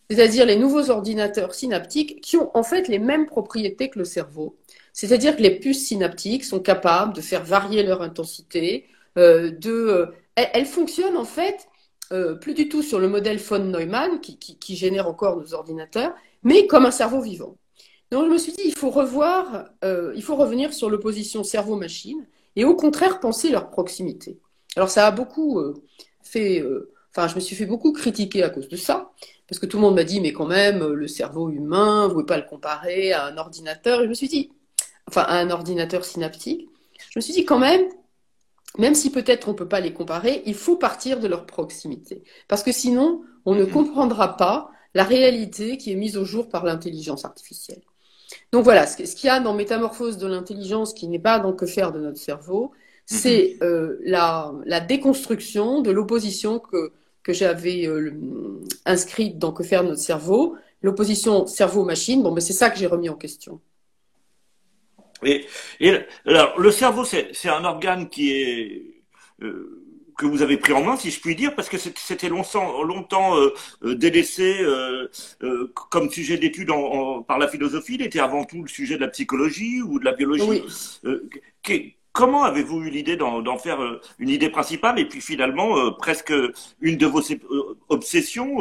c'est-à-dire 0.09 0.45
les 0.45 0.57
nouveaux 0.57 0.89
ordinateurs 0.89 1.53
synaptiques 1.53 2.19
qui 2.19 2.35
ont 2.35 2.51
en 2.53 2.63
fait 2.63 2.89
les 2.89 2.99
mêmes 2.99 3.27
propriétés 3.27 3.89
que 3.89 3.99
le 3.99 4.05
cerveau. 4.05 4.57
C'est-à-dire 4.91 5.37
que 5.37 5.43
les 5.43 5.59
puces 5.59 5.87
synaptiques 5.87 6.43
sont 6.43 6.59
capables 6.59 7.13
de 7.13 7.21
faire 7.21 7.45
varier 7.45 7.83
leur 7.83 8.01
intensité, 8.01 8.85
euh, 9.17 9.49
de, 9.49 9.71
euh, 9.71 10.05
elles, 10.35 10.65
fonctionnent 10.65 11.15
en 11.15 11.23
fait 11.23 11.69
plus 12.41 12.53
du 12.53 12.67
tout 12.67 12.81
sur 12.81 12.99
le 12.99 13.07
modèle 13.07 13.37
von 13.37 13.59
Neumann 13.59 14.19
qui, 14.19 14.75
génère 14.75 15.07
encore 15.07 15.37
nos 15.37 15.53
ordinateurs, 15.53 16.13
mais 16.43 16.67
comme 16.67 16.85
un 16.85 16.91
cerveau 16.91 17.21
vivant. 17.21 17.55
Donc 18.11 18.25
je 18.25 18.29
me 18.29 18.37
suis 18.37 18.51
dit, 18.51 18.63
il 18.65 18.75
faut 18.75 18.89
revoir, 18.89 19.69
euh, 19.85 20.11
il 20.15 20.21
faut 20.21 20.35
revenir 20.35 20.73
sur 20.73 20.89
l'opposition 20.89 21.43
cerveau-machine 21.43 22.27
et 22.57 22.65
au 22.65 22.75
contraire 22.75 23.21
penser 23.21 23.49
leur 23.49 23.69
proximité. 23.69 24.37
Alors 24.75 24.89
ça 24.89 25.07
a 25.07 25.11
beaucoup 25.11 25.59
euh, 25.59 25.73
fait, 26.21 26.59
euh, 26.59 26.91
enfin 27.11 27.29
je 27.29 27.35
me 27.35 27.39
suis 27.39 27.55
fait 27.55 27.65
beaucoup 27.65 27.93
critiquer 27.93 28.43
à 28.43 28.49
cause 28.49 28.67
de 28.67 28.75
ça, 28.75 29.11
parce 29.47 29.59
que 29.59 29.65
tout 29.65 29.77
le 29.77 29.81
monde 29.81 29.95
m'a 29.95 30.03
dit, 30.03 30.19
mais 30.19 30.33
quand 30.33 30.45
même, 30.45 30.85
le 30.85 31.07
cerveau 31.07 31.49
humain, 31.49 32.03
vous 32.03 32.09
ne 32.09 32.13
pouvez 32.13 32.25
pas 32.25 32.37
le 32.37 32.43
comparer 32.43 33.13
à 33.13 33.25
un 33.25 33.37
ordinateur. 33.37 34.01
Je 34.03 34.07
me 34.07 34.13
suis 34.13 34.27
dit, 34.27 34.51
enfin 35.07 35.21
à 35.21 35.35
un 35.35 35.49
ordinateur 35.49 36.03
synaptique, 36.03 36.67
je 37.11 37.17
me 37.17 37.21
suis 37.21 37.33
dit 37.33 37.45
quand 37.45 37.59
même, 37.59 37.81
même 38.77 38.95
si 38.95 39.11
peut-être 39.11 39.47
on 39.47 39.51
ne 39.51 39.57
peut 39.57 39.67
pas 39.67 39.79
les 39.79 39.93
comparer, 39.93 40.43
il 40.45 40.55
faut 40.55 40.77
partir 40.77 41.19
de 41.19 41.27
leur 41.27 41.45
proximité. 41.45 42.23
Parce 42.47 42.63
que 42.63 42.71
sinon, 42.71 43.21
on 43.45 43.55
ne 43.55 43.65
comprendra 43.65 44.37
pas 44.37 44.71
la 44.93 45.03
réalité 45.03 45.77
qui 45.77 45.91
est 45.91 45.95
mise 45.95 46.17
au 46.17 46.25
jour 46.25 46.49
par 46.49 46.65
l'intelligence 46.65 47.25
artificielle. 47.25 47.81
Donc 48.51 48.63
voilà, 48.63 48.87
ce 48.87 48.95
qu'il 48.95 49.27
y 49.27 49.29
a 49.29 49.39
dans 49.39 49.53
Métamorphose 49.53 50.17
de 50.17 50.27
l'intelligence, 50.27 50.93
qui 50.93 51.07
n'est 51.07 51.19
pas 51.19 51.39
donc 51.39 51.59
que 51.59 51.65
faire 51.65 51.91
de 51.91 51.99
notre 51.99 52.19
cerveau, 52.19 52.71
c'est 53.05 53.57
mhm. 53.61 53.67
euh, 53.67 53.97
la, 54.03 54.79
déconstruction 54.79 55.81
de 55.81 55.91
l'opposition 55.91 56.59
que, 56.59 56.91
que 57.23 57.33
j'avais 57.33 57.87
euh, 57.87 58.13
inscrite 58.85 59.37
dans 59.37 59.51
Que 59.51 59.63
faire 59.63 59.83
de 59.83 59.89
notre 59.89 60.01
cerveau, 60.01 60.55
l'opposition 60.81 61.45
cerveau-machine. 61.45 62.23
Bon, 62.23 62.31
mais 62.31 62.41
c'est 62.41 62.53
ça 62.53 62.69
que 62.69 62.77
j'ai 62.77 62.87
remis 62.87 63.09
en 63.09 63.15
question. 63.15 63.59
Et, 65.23 65.45
et 65.79 65.93
alors, 66.25 66.59
le 66.59 66.71
cerveau, 66.71 67.05
c'est 67.05 67.49
un 67.49 67.63
organe 67.63 68.09
qui 68.09 68.31
est 68.31 68.83
euh, 69.41 69.81
que 70.21 70.27
vous 70.27 70.43
avez 70.43 70.57
pris 70.57 70.71
en 70.73 70.83
main, 70.83 70.97
si 70.97 71.09
je 71.09 71.19
puis 71.19 71.35
dire, 71.35 71.55
parce 71.55 71.67
que 71.67 71.77
c'était 71.77 72.29
longtemps, 72.29 72.83
longtemps 72.83 73.35
euh, 73.37 73.53
euh, 73.83 73.95
délaissé 73.95 74.59
euh, 74.61 75.07
comme 75.89 76.09
sujet 76.11 76.37
d'étude 76.37 76.69
par 77.27 77.39
la 77.39 77.47
philosophie. 77.47 77.95
Il 77.95 78.03
était 78.03 78.19
avant 78.19 78.45
tout 78.45 78.61
le 78.61 78.67
sujet 78.67 78.95
de 78.95 79.01
la 79.01 79.07
psychologie 79.07 79.81
ou 79.81 79.99
de 79.99 80.05
la 80.05 80.13
biologie. 80.13 80.63
comment 82.13 82.43
avez-vous 82.43 82.83
eu 82.83 82.89
l'idée 82.89 83.15
d'en 83.15 83.57
faire 83.57 83.79
une 84.19 84.29
idée 84.29 84.49
principale 84.49 84.99
et 84.99 85.07
puis 85.07 85.21
finalement 85.21 85.91
presque 85.93 86.33
une 86.81 86.97
de 86.97 87.05
vos 87.07 87.21
obsessions 87.89 88.57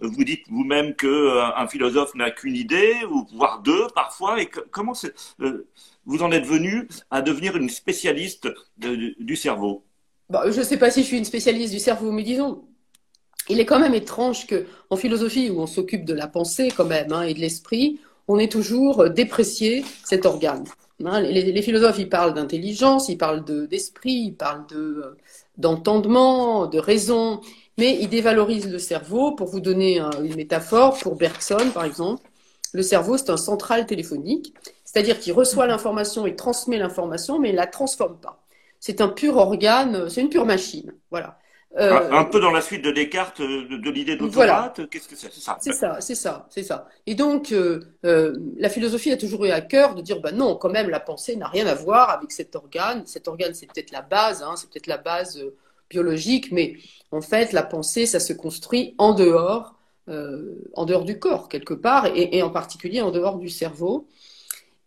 Vous 0.00 0.24
dites 0.24 0.44
vous-même 0.48 0.94
que 0.94 1.40
un 1.56 1.66
philosophe 1.66 2.14
n'a 2.14 2.30
qu'une 2.30 2.56
idée 2.56 2.94
ou 3.10 3.26
voire 3.34 3.60
deux 3.60 3.86
parfois. 3.94 4.40
Et 4.40 4.46
comment 4.46 4.94
vous 6.04 6.22
en 6.22 6.32
êtes 6.32 6.46
venu 6.46 6.88
à 7.10 7.22
devenir 7.22 7.56
une 7.56 7.68
spécialiste 7.68 8.48
du 8.76 9.36
cerveau 9.36 9.84
bah, 10.32 10.44
je 10.50 10.60
ne 10.60 10.64
sais 10.64 10.78
pas 10.78 10.90
si 10.90 11.02
je 11.02 11.08
suis 11.08 11.18
une 11.18 11.26
spécialiste 11.26 11.74
du 11.74 11.78
cerveau, 11.78 12.10
mais 12.10 12.22
disons, 12.22 12.64
il 13.50 13.60
est 13.60 13.66
quand 13.66 13.78
même 13.78 13.92
étrange 13.92 14.46
qu'en 14.46 14.96
philosophie, 14.96 15.50
où 15.50 15.60
on 15.60 15.66
s'occupe 15.66 16.06
de 16.06 16.14
la 16.14 16.26
pensée 16.26 16.72
quand 16.74 16.86
même, 16.86 17.12
hein, 17.12 17.22
et 17.24 17.34
de 17.34 17.38
l'esprit, 17.38 18.00
on 18.28 18.38
est 18.38 18.50
toujours 18.50 19.10
déprécié 19.10 19.84
cet 20.04 20.24
organe. 20.24 20.64
Hein, 21.04 21.20
les, 21.20 21.60
philosophes, 21.60 21.98
ils 21.98 22.08
parlent 22.08 22.32
d'intelligence, 22.32 23.10
ils 23.10 23.18
parlent 23.18 23.44
d'esprit, 23.44 24.12
ils 24.12 24.34
parlent 24.34 24.64
d'entendement, 25.58 26.66
de, 26.66 26.78
raison, 26.78 27.42
mais 27.76 27.98
ils 28.00 28.08
dévalorisent 28.08 28.70
le 28.70 28.78
cerveau. 28.78 29.32
Pour 29.32 29.48
vous 29.48 29.60
donner 29.60 29.98
une 29.98 30.36
métaphore, 30.36 30.98
pour 30.98 31.16
Bergson, 31.16 31.70
par 31.74 31.84
exemple, 31.84 32.22
le 32.72 32.82
cerveau, 32.82 33.18
c'est 33.18 33.30
un 33.30 33.36
central 33.36 33.84
téléphonique, 33.84 34.54
c'est-à-dire 34.92 35.18
qu'il 35.18 35.32
reçoit 35.32 35.66
l'information, 35.66 36.26
il 36.26 36.36
transmet 36.36 36.76
l'information, 36.76 37.38
mais 37.38 37.48
il 37.48 37.52
ne 37.52 37.56
la 37.56 37.66
transforme 37.66 38.18
pas. 38.18 38.42
C'est 38.78 39.00
un 39.00 39.08
pur 39.08 39.36
organe, 39.38 40.10
c'est 40.10 40.20
une 40.20 40.28
pure 40.28 40.44
machine. 40.44 40.92
Voilà. 41.10 41.38
Euh, 41.78 42.10
un 42.10 42.24
peu 42.24 42.40
dans 42.40 42.50
la 42.50 42.60
suite 42.60 42.84
de 42.84 42.90
Descartes, 42.90 43.40
euh, 43.40 43.66
de, 43.66 43.90
l'idée 43.90 44.16
d'automate, 44.16 44.90
qu'est-ce 44.90 45.08
que 45.08 45.16
c'est? 45.16 45.32
C'est 45.32 45.40
ça. 45.40 45.56
C'est 45.58 45.72
ça, 45.72 45.96
c'est 46.00 46.14
ça, 46.14 46.46
c'est 46.50 46.62
ça. 46.62 46.88
Et 47.06 47.14
donc, 47.14 47.52
euh, 47.52 47.80
la 48.02 48.68
philosophie 48.68 49.10
a 49.10 49.16
toujours 49.16 49.46
eu 49.46 49.50
à 49.50 49.62
cœur 49.62 49.94
de 49.94 50.02
dire, 50.02 50.20
bah 50.20 50.32
non, 50.32 50.56
quand 50.56 50.68
même, 50.68 50.90
la 50.90 51.00
pensée 51.00 51.36
n'a 51.36 51.48
rien 51.48 51.66
à 51.66 51.74
voir 51.74 52.10
avec 52.10 52.30
cet 52.30 52.54
organe. 52.54 53.06
Cet 53.06 53.28
organe, 53.28 53.54
c'est 53.54 53.72
peut-être 53.72 53.92
la 53.92 54.02
base, 54.02 54.42
hein, 54.42 54.56
c'est 54.56 54.68
peut-être 54.68 54.88
la 54.88 54.98
base 54.98 55.42
biologique, 55.88 56.52
mais 56.52 56.76
en 57.10 57.22
fait, 57.22 57.52
la 57.52 57.62
pensée, 57.62 58.04
ça 58.04 58.20
se 58.20 58.34
construit 58.34 58.94
en 58.98 59.14
dehors, 59.14 59.74
en 60.08 60.84
dehors 60.84 61.04
du 61.04 61.18
corps 61.18 61.48
quelque 61.48 61.72
part, 61.72 62.06
et, 62.06 62.36
et, 62.36 62.42
en 62.42 62.50
particulier 62.50 63.00
en 63.00 63.10
dehors 63.10 63.38
du 63.38 63.48
cerveau. 63.48 64.06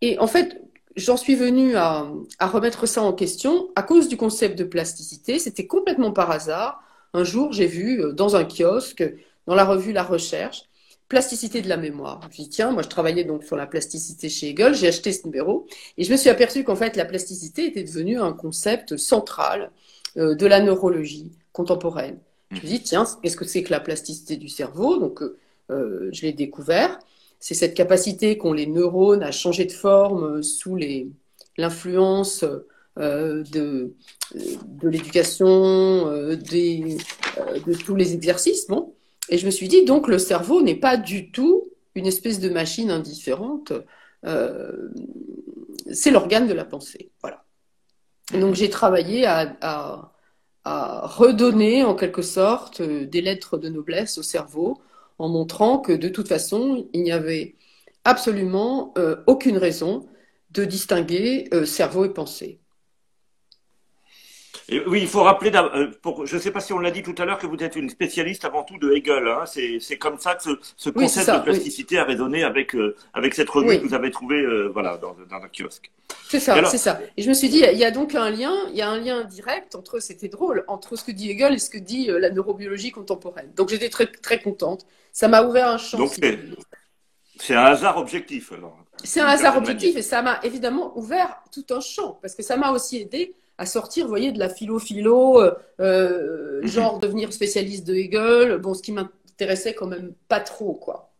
Et 0.02 0.18
en 0.18 0.26
fait, 0.26 0.60
j'en 0.96 1.16
suis 1.16 1.34
venue 1.34 1.76
à, 1.76 2.10
remettre 2.40 2.86
ça 2.86 3.02
en 3.02 3.12
question 3.12 3.68
à 3.76 3.82
cause 3.82 4.08
du 4.08 4.16
concept 4.16 4.58
de 4.58 4.64
plasticité. 4.64 5.38
C'était 5.38 5.66
complètement 5.66 6.12
par 6.12 6.30
hasard. 6.30 6.82
Un 7.14 7.24
jour, 7.24 7.52
j'ai 7.52 7.66
vu 7.66 8.02
euh, 8.02 8.12
dans 8.12 8.36
un 8.36 8.44
kiosque, 8.44 9.04
dans 9.46 9.54
la 9.54 9.64
revue 9.64 9.92
La 9.92 10.02
Recherche, 10.02 10.64
plasticité 11.08 11.62
de 11.62 11.68
la 11.68 11.76
mémoire. 11.76 12.20
Je 12.30 12.42
dis 12.42 12.48
tiens, 12.48 12.72
moi 12.72 12.82
je 12.82 12.88
travaillais 12.88 13.24
donc 13.24 13.44
sur 13.44 13.56
la 13.56 13.66
plasticité 13.66 14.28
chez 14.28 14.50
Hegel, 14.50 14.74
j'ai 14.74 14.88
acheté 14.88 15.12
ce 15.12 15.24
numéro 15.24 15.66
et 15.96 16.04
je 16.04 16.10
me 16.10 16.16
suis 16.16 16.30
aperçu 16.30 16.64
qu'en 16.64 16.74
fait 16.74 16.96
la 16.96 17.04
plasticité 17.04 17.66
était 17.66 17.84
devenue 17.84 18.18
un 18.18 18.32
concept 18.32 18.96
central 18.96 19.70
euh, 20.16 20.34
de 20.34 20.46
la 20.46 20.60
neurologie 20.60 21.30
contemporaine. 21.52 22.18
Je 22.50 22.56
me 22.56 22.66
dis 22.66 22.82
tiens, 22.82 23.06
qu'est-ce 23.22 23.36
que 23.36 23.44
c'est 23.44 23.62
que 23.62 23.70
la 23.70 23.80
plasticité 23.80 24.36
du 24.36 24.48
cerveau? 24.48 24.98
Donc 24.98 25.22
euh, 25.70 26.08
je 26.12 26.22
l'ai 26.22 26.32
découvert 26.32 26.98
c'est 27.40 27.54
cette 27.54 27.74
capacité 27.74 28.38
qu'ont 28.38 28.52
les 28.52 28.66
neurones 28.66 29.22
à 29.22 29.32
changer 29.32 29.64
de 29.64 29.72
forme 29.72 30.42
sous 30.42 30.78
l'influence 31.56 32.44
euh, 32.98 33.44
de, 33.52 33.92
l'éducation, 34.82 35.46
euh, 36.08 36.34
euh, 36.34 36.36
de 37.66 37.74
tous 37.74 37.94
les 37.94 38.14
exercices. 38.14 38.66
Et 39.28 39.36
je 39.36 39.44
me 39.44 39.50
suis 39.50 39.68
dit, 39.68 39.84
donc 39.84 40.08
le 40.08 40.18
cerveau 40.18 40.62
n'est 40.62 40.76
pas 40.76 40.96
du 40.96 41.30
tout 41.30 41.68
une 41.94 42.06
espèce 42.06 42.40
de 42.40 42.48
machine 42.48 42.90
indifférente, 42.90 43.72
c'est 45.92 46.10
l'organe 46.10 46.48
de 46.48 46.54
la 46.54 46.64
pensée. 46.64 47.10
Voilà. 47.20 47.44
donc 48.32 48.54
j'ai 48.54 48.70
travaillé 48.70 49.26
à, 49.26 50.12
redonner 50.64 51.84
en 51.84 51.94
quelque 51.94 52.22
sorte 52.22 52.82
des 52.82 53.20
lettres 53.20 53.56
de 53.56 53.68
noblesse 53.68 54.18
au 54.18 54.22
cerveau 54.22 54.78
en 55.18 55.28
montrant 55.28 55.78
que 55.80 55.92
de 55.92 56.08
toute 56.08 56.28
façon, 56.28 56.88
il 56.92 57.02
n'y 57.02 57.12
avait 57.12 57.56
absolument 58.04 58.92
euh, 58.98 59.16
aucune 59.26 59.58
raison 59.58 60.06
de 60.50 60.64
distinguer 60.64 61.48
euh, 61.54 61.64
cerveau 61.66 62.04
et 62.04 62.12
pensée. 62.14 62.60
Oui, 64.86 65.00
il 65.02 65.08
faut 65.08 65.22
rappeler, 65.22 65.52
euh, 65.54 65.90
je 66.24 66.36
ne 66.36 66.40
sais 66.40 66.50
pas 66.50 66.60
si 66.60 66.72
on 66.72 66.78
l'a 66.78 66.90
dit 66.90 67.02
tout 67.02 67.14
à 67.18 67.24
l'heure, 67.24 67.38
que 67.38 67.46
vous 67.46 67.56
êtes 67.58 67.76
une 67.76 67.88
spécialiste 67.88 68.44
avant 68.44 68.64
tout 68.64 68.78
de 68.78 68.92
Hegel. 68.92 69.26
Hein. 69.28 69.44
C'est 69.46 69.98
comme 69.98 70.18
ça 70.18 70.34
que 70.34 70.58
ce, 70.76 70.90
concept 70.90 71.30
de 71.30 71.38
plasticité 71.38 71.98
a 71.98 72.04
résonné 72.04 72.42
avec, 72.42 72.76
avec 73.14 73.34
cette 73.34 73.48
revue 73.48 73.80
que 73.80 73.86
vous 73.86 73.94
avez 73.94 74.10
trouvée 74.10 74.44
voilà, 74.72 74.96
dans, 74.96 75.16
un 75.30 75.48
kiosque. 75.48 75.90
C'est 76.28 76.40
ça, 76.40 76.64
c'est 76.64 76.78
ça. 76.78 77.00
Et 77.16 77.22
je 77.22 77.28
me 77.28 77.34
suis 77.34 77.48
dit, 77.48 77.62
il 77.72 77.78
y 77.78 77.84
a 77.84 77.90
donc 77.90 78.14
un 78.14 78.30
lien, 78.30 78.54
il 78.70 78.76
y 78.76 78.82
a 78.82 78.88
un 78.88 78.98
lien 78.98 79.24
direct 79.24 79.76
entre, 79.76 80.00
c'était 80.00 80.28
drôle, 80.28 80.64
entre 80.66 80.96
ce 80.96 81.04
que 81.04 81.12
dit 81.12 81.30
Hegel 81.30 81.54
et 81.54 81.58
ce 81.58 81.70
que 81.70 81.78
dit 81.78 82.08
la 82.08 82.30
neurobiologie 82.30 82.90
contemporaine. 82.90 83.52
Donc 83.54 83.68
j'étais 83.68 83.88
très, 83.88 84.06
très 84.06 84.40
contente 84.40 84.86
ça 85.16 85.28
m'a 85.28 85.42
ouvert 85.42 85.68
un 85.68 85.78
champ. 85.78 86.06
c'est 87.38 87.54
un 87.54 87.64
hasard 87.64 87.96
objectif 87.96 88.52
alors. 88.52 88.76
C'est 89.02 89.20
un 89.20 89.26
hasard 89.26 89.56
objectif 89.56 89.96
et 89.96 90.02
ça 90.02 90.20
m'a 90.20 90.40
évidemment 90.42 90.92
ouvert 90.98 91.42
tout 91.50 91.64
un 91.70 91.80
champ 91.80 92.18
parce 92.20 92.34
que 92.34 92.42
ça 92.42 92.58
m'a 92.58 92.70
aussi 92.70 92.98
aidé 92.98 93.34
à 93.58 93.66
sortir, 93.66 94.04
vous 94.04 94.10
voyez, 94.10 94.32
de 94.32 94.38
la 94.38 94.48
philo-philo, 94.48 95.40
euh, 95.40 95.54
euh, 95.80 96.66
genre 96.66 96.98
devenir 97.00 97.32
spécialiste 97.32 97.86
de 97.86 97.94
Hegel, 97.94 98.58
bon, 98.58 98.74
ce 98.74 98.82
qui 98.82 98.92
m'intéressait 98.92 99.74
quand 99.74 99.86
même 99.86 100.12
pas 100.28 100.40
trop, 100.40 100.74
quoi. 100.74 101.12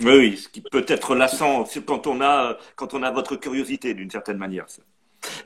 Oui, 0.00 0.16
oui, 0.16 0.36
ce 0.36 0.48
qui 0.48 0.60
peut 0.60 0.84
être 0.88 1.14
lassant 1.14 1.64
quand 1.86 2.06
on 2.08 2.20
a, 2.20 2.58
quand 2.74 2.94
on 2.94 3.02
a 3.02 3.12
votre 3.12 3.36
curiosité 3.36 3.94
d'une 3.94 4.10
certaine 4.10 4.38
manière. 4.38 4.66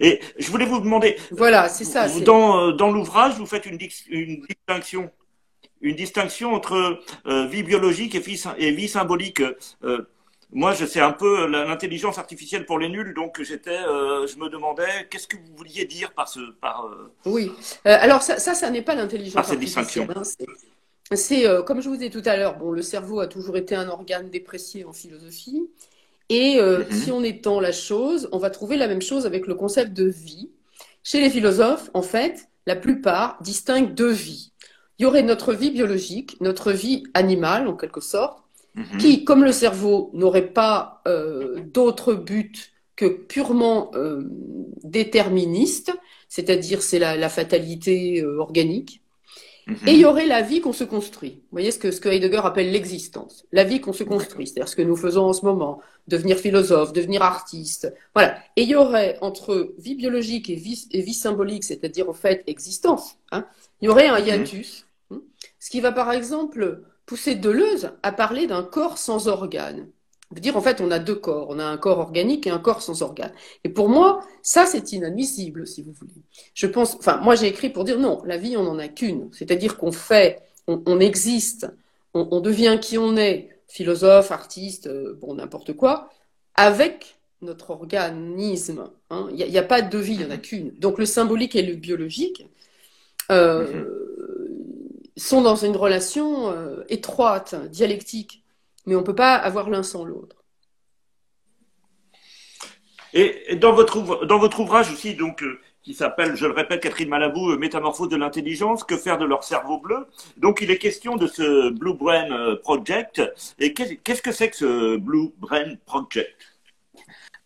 Et 0.01 0.21
je 0.39 0.51
voulais 0.51 0.65
vous 0.65 0.81
demander. 0.81 1.17
Voilà, 1.31 1.69
c'est 1.69 1.85
ça. 1.85 2.09
Dans, 2.21 2.73
dans 2.73 2.91
l'ouvrage, 2.91 3.35
vous 3.37 3.45
faites 3.45 3.67
une, 3.67 3.79
une 4.09 4.41
distinction 4.41 5.11
une 5.81 5.97
distinction 5.97 6.55
entre 6.55 7.01
euh, 7.27 7.47
vie 7.47 7.63
biologique 7.63 8.15
et 8.15 8.21
vie, 8.21 8.43
et 8.59 8.73
vie 8.73 8.89
symbolique. 8.89 9.43
Euh, 9.85 10.09
moi, 10.53 10.73
je 10.73 10.87
sais 10.87 11.01
un 11.01 11.13
peu 11.13 11.47
l'intelligence 11.47 12.19
artificielle 12.19 12.65
pour 12.65 12.79
les 12.79 12.89
nuls, 12.89 13.13
donc 13.15 13.43
j'étais, 13.43 13.71
euh, 13.71 14.27
je 14.27 14.37
me 14.39 14.49
demandais, 14.49 15.07
qu'est-ce 15.11 15.27
que 15.27 15.37
vous 15.37 15.57
vouliez 15.57 15.85
dire 15.85 16.13
par 16.13 16.29
ce, 16.29 16.41
par. 16.61 16.91
Oui. 17.27 17.53
alors 17.85 18.23
ça, 18.23 18.39
ça, 18.39 18.55
ça 18.55 18.71
n'est 18.71 18.83
pas 18.83 18.95
l'intelligence 18.95 19.37
artificielle. 19.37 20.09
Hein, 20.15 20.23
c'est, 21.15 21.45
comme 21.67 21.81
je 21.81 21.89
vous 21.89 21.97
disais 21.97 22.11
tout 22.11 22.23
à 22.25 22.37
l'heure, 22.37 22.57
bon, 22.59 22.73
le 22.73 22.83
cerveau 22.83 23.21
a 23.21 23.27
toujours 23.27 23.57
été 23.57 23.75
un 23.75 23.89
organe 23.89 24.31
déprécié 24.31 24.85
en 24.85 24.93
philosophie, 24.93 25.69
et 26.29 26.59
mm-hmm. 26.59 26.93
si 26.93 27.11
on 27.13 27.23
étend 27.23 27.61
la 27.61 27.73
chose, 27.73 28.29
on 28.33 28.39
va 28.39 28.51
trouver 28.51 28.77
la 28.77 28.89
même 28.89 29.03
chose 29.03 29.27
avec 29.27 29.47
le 29.47 29.55
concept 29.55 29.93
de 29.93 30.09
vie. 30.09 30.51
Chez 31.03 31.21
les 31.21 31.31
philosophes, 31.31 31.91
en 31.95 32.03
fait, 32.03 32.49
la 32.67 32.77
plupart 32.77 33.39
distinguent 33.41 33.95
deux 33.95 34.11
vies 34.11 34.53
il 34.99 35.05
y 35.05 35.07
aurait 35.07 35.23
notre 35.23 35.53
vie 35.53 35.71
biologique, 35.71 36.37
notre 36.41 36.73
vie 36.73 37.05
animale 37.15 37.69
en 37.69 37.77
quelque 37.77 38.01
sorte, 38.01 38.41
mhm. 38.79 38.99
qui, 38.99 39.25
comme 39.25 39.45
le 39.45 39.53
cerveau, 39.53 40.11
n'aurait 40.15 40.49
pas 40.49 41.03
euh, 41.07 41.61
d'autre 41.61 42.15
but 42.15 42.73
que 42.97 43.07
purement 43.07 43.91
euh, 43.95 44.23
déterministe, 44.83 45.93
c'est-à-dire 46.29 46.83
c'est 46.83 46.99
la, 46.99 47.29
fatalité 47.29 48.23
euh, 48.23 48.39
organique. 48.39 49.03
Mhm. 49.67 49.77
Et 49.87 49.93
il 49.93 50.01
y 50.01 50.05
aurait 50.05 50.27
la 50.27 50.43
vie 50.43 50.61
qu'on 50.61 50.73
se 50.73 50.85
construit. 50.85 51.43
Vous 51.43 51.53
voyez 51.53 51.71
ce 51.71 51.79
que, 51.79 51.91
ce 51.91 52.01
que 52.01 52.09
Heidegger 52.09 52.41
appelle 52.45 52.73
l'existence. 52.73 53.45
La 53.53 53.65
vie 53.65 53.81
qu'on 53.81 53.93
se 53.93 54.05
construit, 54.05 54.47
c'est-à-dire 54.47 54.69
ce 54.69 54.77
que 54.77 54.83
nous 54.83 54.97
faisons 54.97 55.27
en 55.27 55.33
ce 55.33 55.45
moment, 55.45 55.81
devenir 56.07 56.39
philosophe, 56.39 56.93
devenir 56.93 57.23
artiste. 57.23 57.93
Voilà. 58.15 58.39
Et 58.57 58.63
il 58.63 58.69
y 58.69 58.75
aurait 58.75 59.19
entre 59.21 59.75
vie 59.79 59.95
biologique 59.95 60.49
et 60.49 60.55
vie, 60.55 60.89
et 60.91 61.03
vie 61.03 61.15
symbolique, 61.15 61.65
c'est-à-dire 61.65 62.09
en 62.09 62.15
fait 62.15 62.43
existence, 62.47 63.19
hein, 63.31 63.47
il 63.81 63.87
y 63.87 63.89
aurait 63.89 64.09
un 64.09 64.19
mhm. 64.19 64.27
hiatus 64.27 64.87
ce 65.59 65.71
qui 65.71 65.81
va 65.81 65.93
par 65.93 66.13
exemple 66.13 66.83
pousser 67.09 67.35
Deleuze 67.35 67.91
à 68.03 68.13
parler 68.13 68.47
d'un 68.47 68.63
corps 68.63 68.99
sans 68.99 69.29
organes. 69.29 69.89
veut 70.31 70.41
dire 70.41 70.59
en 70.59 70.61
fait 70.61 70.83
on 70.83 70.91
a 70.91 70.99
deux 70.99 71.15
corps, 71.15 71.47
on 71.49 71.59
a 71.59 71.65
un 71.65 71.79
corps 71.79 72.01
organique 72.01 72.47
et 72.47 72.51
un 72.51 72.59
corps 72.59 72.83
sans 72.83 73.01
organes. 73.01 73.33
Et 73.65 73.71
pour 73.71 73.89
moi, 73.89 74.21
ça 74.43 74.67
c'est 74.67 74.93
inadmissible 74.93 75.67
si 75.67 75.81
vous 75.81 75.93
voulez. 75.93 76.21
Je 76.53 76.67
pense, 76.67 76.97
enfin 76.97 77.17
moi 77.17 77.35
j'ai 77.35 77.47
écrit 77.47 77.71
pour 77.71 77.85
dire 77.85 77.99
non, 77.99 78.23
la 78.27 78.37
vie 78.37 78.59
on 78.59 78.63
n'en 78.63 78.79
a 78.79 78.89
qu'une, 78.89 79.31
c'est-à-dire 79.33 79.79
qu'on 79.79 79.91
fait, 79.91 80.43
on, 80.67 81.01
existe, 81.01 81.67
on, 82.13 82.41
devient 82.41 82.79
qui 82.81 82.99
on 82.99 83.17
est, 83.17 83.49
philosophe, 83.69 84.31
artiste, 84.31 84.87
euh, 84.87 85.17
bon 85.19 85.37
n'importe 85.37 85.73
quoi, 85.73 86.11
avec 86.57 87.17
notre 87.41 87.71
organisme. 87.71 88.91
Hein. 89.09 89.29
Il 89.31 89.37
n'y 89.37 89.59
a, 89.59 89.63
pas 89.63 89.81
de 89.81 89.97
vie, 89.99 90.13
il 90.13 90.19
n'y 90.19 90.25
en 90.27 90.31
a 90.31 90.37
qu'une. 90.37 90.73
Donc 90.73 90.99
le 90.99 91.07
symbolique 91.07 91.57
et 91.57 91.63
le 91.63 91.75
biologique. 91.75 92.47
Euh, 93.31 93.73
mhm 93.73 93.98
sont 95.21 95.43
dans 95.43 95.57
une 95.57 95.77
relation 95.77 96.51
euh, 96.51 96.85
étroite, 96.89 97.55
dialectique, 97.71 98.45
mais 98.87 98.95
on 98.95 99.01
ne 99.01 99.05
peut 99.05 99.15
pas 99.15 99.35
avoir 99.35 99.71
l'un 99.71 99.83
sans 99.83 100.05
l'autre. 100.05 100.37
Et 103.15 103.57
dans 103.57 103.73
votre, 103.73 104.27
dans 104.27 104.39
votre 104.39 104.61
ouvrage 104.61 104.93
aussi, 104.93 105.15
donc, 105.15 105.43
euh, 105.43 105.61
qui 105.83 105.95
s'appelle, 105.95 106.37
je 106.37 106.47
le 106.47 106.53
répète, 106.53 106.81
Catherine 106.83 107.09
Malabou, 107.09 107.53
euh, 107.53 107.57
Métamorphose 107.57 108.11
de 108.11 108.17
l'intelligence, 108.17 108.85
que 108.85 108.97
faire 108.97 109.17
de 109.17 109.25
leur 109.25 109.45
cerveau 109.45 109.79
bleu? 109.79 110.07
Donc, 110.37 110.61
il 110.61 110.71
est 110.71 110.79
question 110.79 111.17
de 111.17 111.27
ce 111.27 111.71
Blue 111.71 111.95
Brain 111.95 112.57
Project. 112.57 113.23
Et 113.59 113.73
qu'est-ce 113.73 114.23
que 114.23 114.33
c'est 114.33 114.51
que 114.51 114.57
ce 114.57 114.97
Blue 114.97 115.33
Brain 115.39 115.77
Project? 115.87 116.37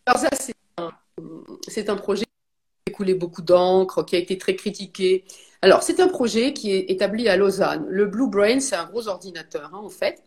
Alors 0.05 0.19
ça, 0.19 0.29
c'est 0.33 0.53
un, 0.77 1.93
un 1.93 1.95
projet 1.95 2.25
qui 2.25 2.91
a 2.91 2.95
coulé 2.95 3.13
beaucoup 3.13 3.41
d'encre, 3.41 4.03
qui 4.03 4.17
a 4.17 4.19
été 4.19 4.37
très 4.37 4.57
critiqué, 4.57 5.23
alors, 5.63 5.81
c'est 5.81 6.01
un 6.01 6.09
projet 6.09 6.51
qui 6.51 6.71
est 6.71 6.91
établi 6.91 7.29
à 7.29 7.37
Lausanne. 7.37 7.85
Le 7.87 8.05
Blue 8.05 8.27
Brain, 8.27 8.59
c'est 8.59 8.75
un 8.75 8.83
gros 8.83 9.07
ordinateur, 9.07 9.71
hein, 9.73 9.79
en 9.81 9.87
fait. 9.87 10.21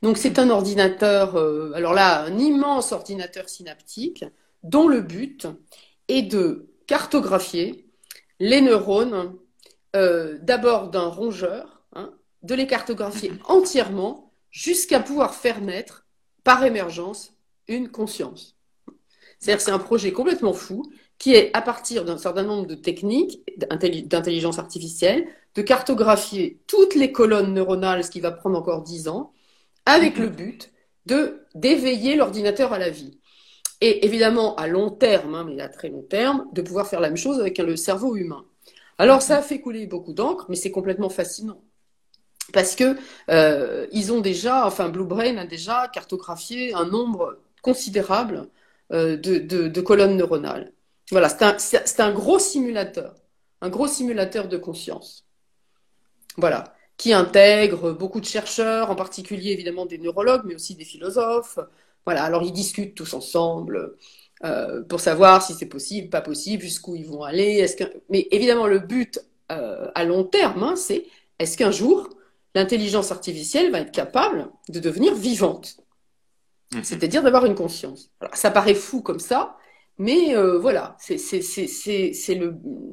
Donc, 0.00 0.16
c'est 0.16 0.38
un 0.38 0.48
ordinateur, 0.48 1.36
euh, 1.36 1.72
alors 1.74 1.92
là, 1.92 2.22
un 2.22 2.38
immense 2.38 2.92
ordinateur 2.92 3.50
synaptique, 3.50 4.24
dont 4.62 4.88
le 4.88 5.02
but 5.02 5.46
est 6.08 6.22
de 6.22 6.70
cartographier 6.86 7.84
les 8.40 8.62
neurones, 8.62 9.36
euh, 9.94 10.38
d'abord 10.40 10.88
d'un 10.88 11.08
rongeur, 11.08 11.82
hein, 11.92 12.14
de 12.42 12.54
les 12.54 12.66
cartographier 12.66 13.30
entièrement 13.44 14.32
jusqu'à 14.50 15.00
pouvoir 15.00 15.34
faire 15.34 15.60
naître 15.60 16.06
par 16.44 16.64
émergence 16.64 17.34
une 17.66 17.90
conscience. 17.90 18.56
C'est-à-dire 19.38 19.60
c'est 19.60 19.70
un 19.70 19.78
projet 19.78 20.12
complètement 20.12 20.54
fou 20.54 20.90
qui 21.18 21.34
est 21.34 21.50
à 21.54 21.62
partir 21.62 22.04
d'un 22.04 22.18
certain 22.18 22.44
nombre 22.44 22.66
de 22.66 22.74
techniques 22.74 23.42
d'intelligence 23.58 24.58
artificielle, 24.58 25.26
de 25.54 25.62
cartographier 25.62 26.60
toutes 26.66 26.94
les 26.94 27.10
colonnes 27.12 27.52
neuronales, 27.52 28.04
ce 28.04 28.10
qui 28.10 28.20
va 28.20 28.30
prendre 28.30 28.58
encore 28.58 28.82
dix 28.82 29.08
ans, 29.08 29.32
avec 29.86 30.18
le 30.18 30.28
but 30.28 30.70
de 31.06 31.42
d'éveiller 31.54 32.14
l'ordinateur 32.16 32.72
à 32.72 32.78
la 32.78 32.90
vie. 32.90 33.18
Et 33.80 34.04
évidemment, 34.06 34.54
à 34.56 34.66
long 34.66 34.90
terme, 34.90 35.34
hein, 35.34 35.44
mais 35.44 35.60
à 35.60 35.68
très 35.68 35.88
long 35.88 36.02
terme, 36.02 36.46
de 36.52 36.62
pouvoir 36.62 36.86
faire 36.88 37.00
la 37.00 37.08
même 37.08 37.16
chose 37.16 37.40
avec 37.40 37.58
le 37.58 37.76
cerveau 37.76 38.16
humain. 38.16 38.44
Alors, 38.98 39.22
ça 39.22 39.38
a 39.38 39.42
fait 39.42 39.60
couler 39.60 39.86
beaucoup 39.86 40.12
d'encre, 40.12 40.46
mais 40.48 40.56
c'est 40.56 40.72
complètement 40.72 41.08
fascinant. 41.08 41.62
Parce 42.52 42.74
que 42.74 42.96
euh, 43.30 43.86
ils 43.92 44.12
ont 44.12 44.20
déjà, 44.20 44.66
enfin, 44.66 44.88
Blue 44.88 45.04
Brain 45.04 45.36
a 45.36 45.46
déjà 45.46 45.88
cartographié 45.92 46.74
un 46.74 46.86
nombre 46.86 47.38
considérable 47.62 48.48
euh, 48.92 49.16
de, 49.16 49.80
colonnes 49.80 50.16
neuronales. 50.16 50.72
Voilà, 51.10 51.28
c'est 51.28 52.00
un, 52.00 52.06
un, 52.06 52.12
gros 52.12 52.38
simulateur, 52.38 53.14
un 53.60 53.68
gros 53.68 53.86
simulateur 53.86 54.48
de 54.48 54.56
conscience. 54.56 55.26
Voilà, 56.36 56.74
qui 56.96 57.12
intègre 57.12 57.92
beaucoup 57.92 58.20
de 58.20 58.26
chercheurs, 58.26 58.90
en 58.90 58.94
particulier 58.96 59.52
évidemment 59.52 59.86
des 59.86 59.98
neurologues, 59.98 60.42
mais 60.44 60.54
aussi 60.54 60.74
des 60.74 60.84
philosophes. 60.84 61.58
Voilà, 62.04 62.24
alors 62.24 62.42
ils 62.42 62.52
discutent 62.52 62.94
tous 62.94 63.14
ensemble 63.14 63.96
euh, 64.44 64.82
pour 64.82 65.00
savoir 65.00 65.42
si 65.42 65.54
c'est 65.54 65.66
possible, 65.66 66.10
pas 66.10 66.20
possible, 66.20 66.62
jusqu'où 66.62 66.94
ils 66.96 67.06
vont 67.06 67.22
aller. 67.22 67.56
Est-ce 67.56 67.76
que... 67.76 67.84
Mais 68.08 68.28
évidemment, 68.30 68.66
le 68.66 68.78
but 68.78 69.20
euh, 69.50 69.90
à 69.94 70.04
long 70.04 70.24
terme, 70.24 70.62
hein, 70.62 70.76
c'est 70.76 71.06
est-ce 71.38 71.56
qu'un 71.56 71.70
jour 71.70 72.08
l'intelligence 72.54 73.12
artificielle 73.12 73.70
va 73.70 73.80
être 73.80 73.92
capable 73.92 74.48
de 74.68 74.80
devenir 74.80 75.14
vivante, 75.14 75.76
mhm. 76.74 76.82
c'est-à-dire 76.82 77.22
d'avoir 77.22 77.44
une 77.46 77.54
conscience. 77.54 78.10
ça 78.32 78.50
paraît 78.50 78.74
fou 78.74 79.02
comme 79.02 79.20
ça, 79.20 79.57
mais 79.98 80.34
euh, 80.36 80.58
voilà, 80.58 80.96
c'est 80.98 81.18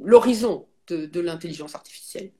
l'horizon 0.03 0.67
de, 0.88 1.05
de 1.05 1.19
l'intelligence 1.19 1.75
artificielle. 1.75 2.31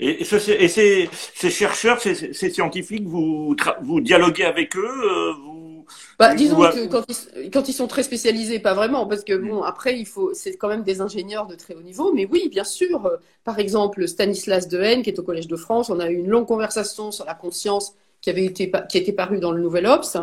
Et, 0.00 0.20
et, 0.20 0.24
ces, 0.24 1.08
ces, 1.34 1.50
chercheurs, 1.50 2.00
ces, 2.00 2.32
ces, 2.34 2.50
scientifiques, 2.50 3.06
vous, 3.06 3.54
vous 3.82 4.00
dialoguez 4.00 4.44
avec 4.44 4.76
eux 4.76 4.84
euh, 4.84 5.32
vous, 5.34 5.86
bah, 6.18 6.34
Disons 6.34 6.56
que 6.56 6.86
quand 6.86 7.04
ils, 7.08 7.50
quand 7.50 7.68
ils, 7.68 7.72
sont 7.72 7.86
très 7.86 8.02
spécialisés, 8.02 8.58
pas 8.58 8.74
vraiment, 8.74 9.06
parce 9.06 9.24
que 9.24 9.34
bon, 9.34 9.62
après, 9.62 9.98
il 9.98 10.06
faut, 10.06 10.34
c'est 10.34 10.56
quand 10.56 10.68
même 10.68 10.82
des 10.82 11.00
ingénieurs 11.00 11.46
de 11.46 11.54
très 11.54 11.74
haut 11.74 11.82
niveau. 11.82 12.12
Mais 12.12 12.26
oui, 12.30 12.48
bien 12.50 12.64
sûr. 12.64 13.10
Par 13.44 13.58
exemple, 13.58 14.06
Stanislas 14.06 14.68
Dehaene, 14.68 15.02
qui 15.02 15.10
est 15.10 15.18
au 15.18 15.22
Collège 15.22 15.48
de 15.48 15.56
France, 15.56 15.90
on 15.90 16.00
a 16.00 16.10
eu 16.10 16.16
une 16.16 16.28
longue 16.28 16.46
conversation 16.46 17.10
sur 17.10 17.24
la 17.24 17.34
conscience 17.34 17.94
qui 18.20 18.30
avait 18.30 18.44
été 18.44 18.70
qui 18.88 18.98
était 18.98 19.12
parue 19.12 19.38
dans 19.38 19.52
le 19.52 19.62
Nouvel 19.62 19.86
Obs. 19.86 20.16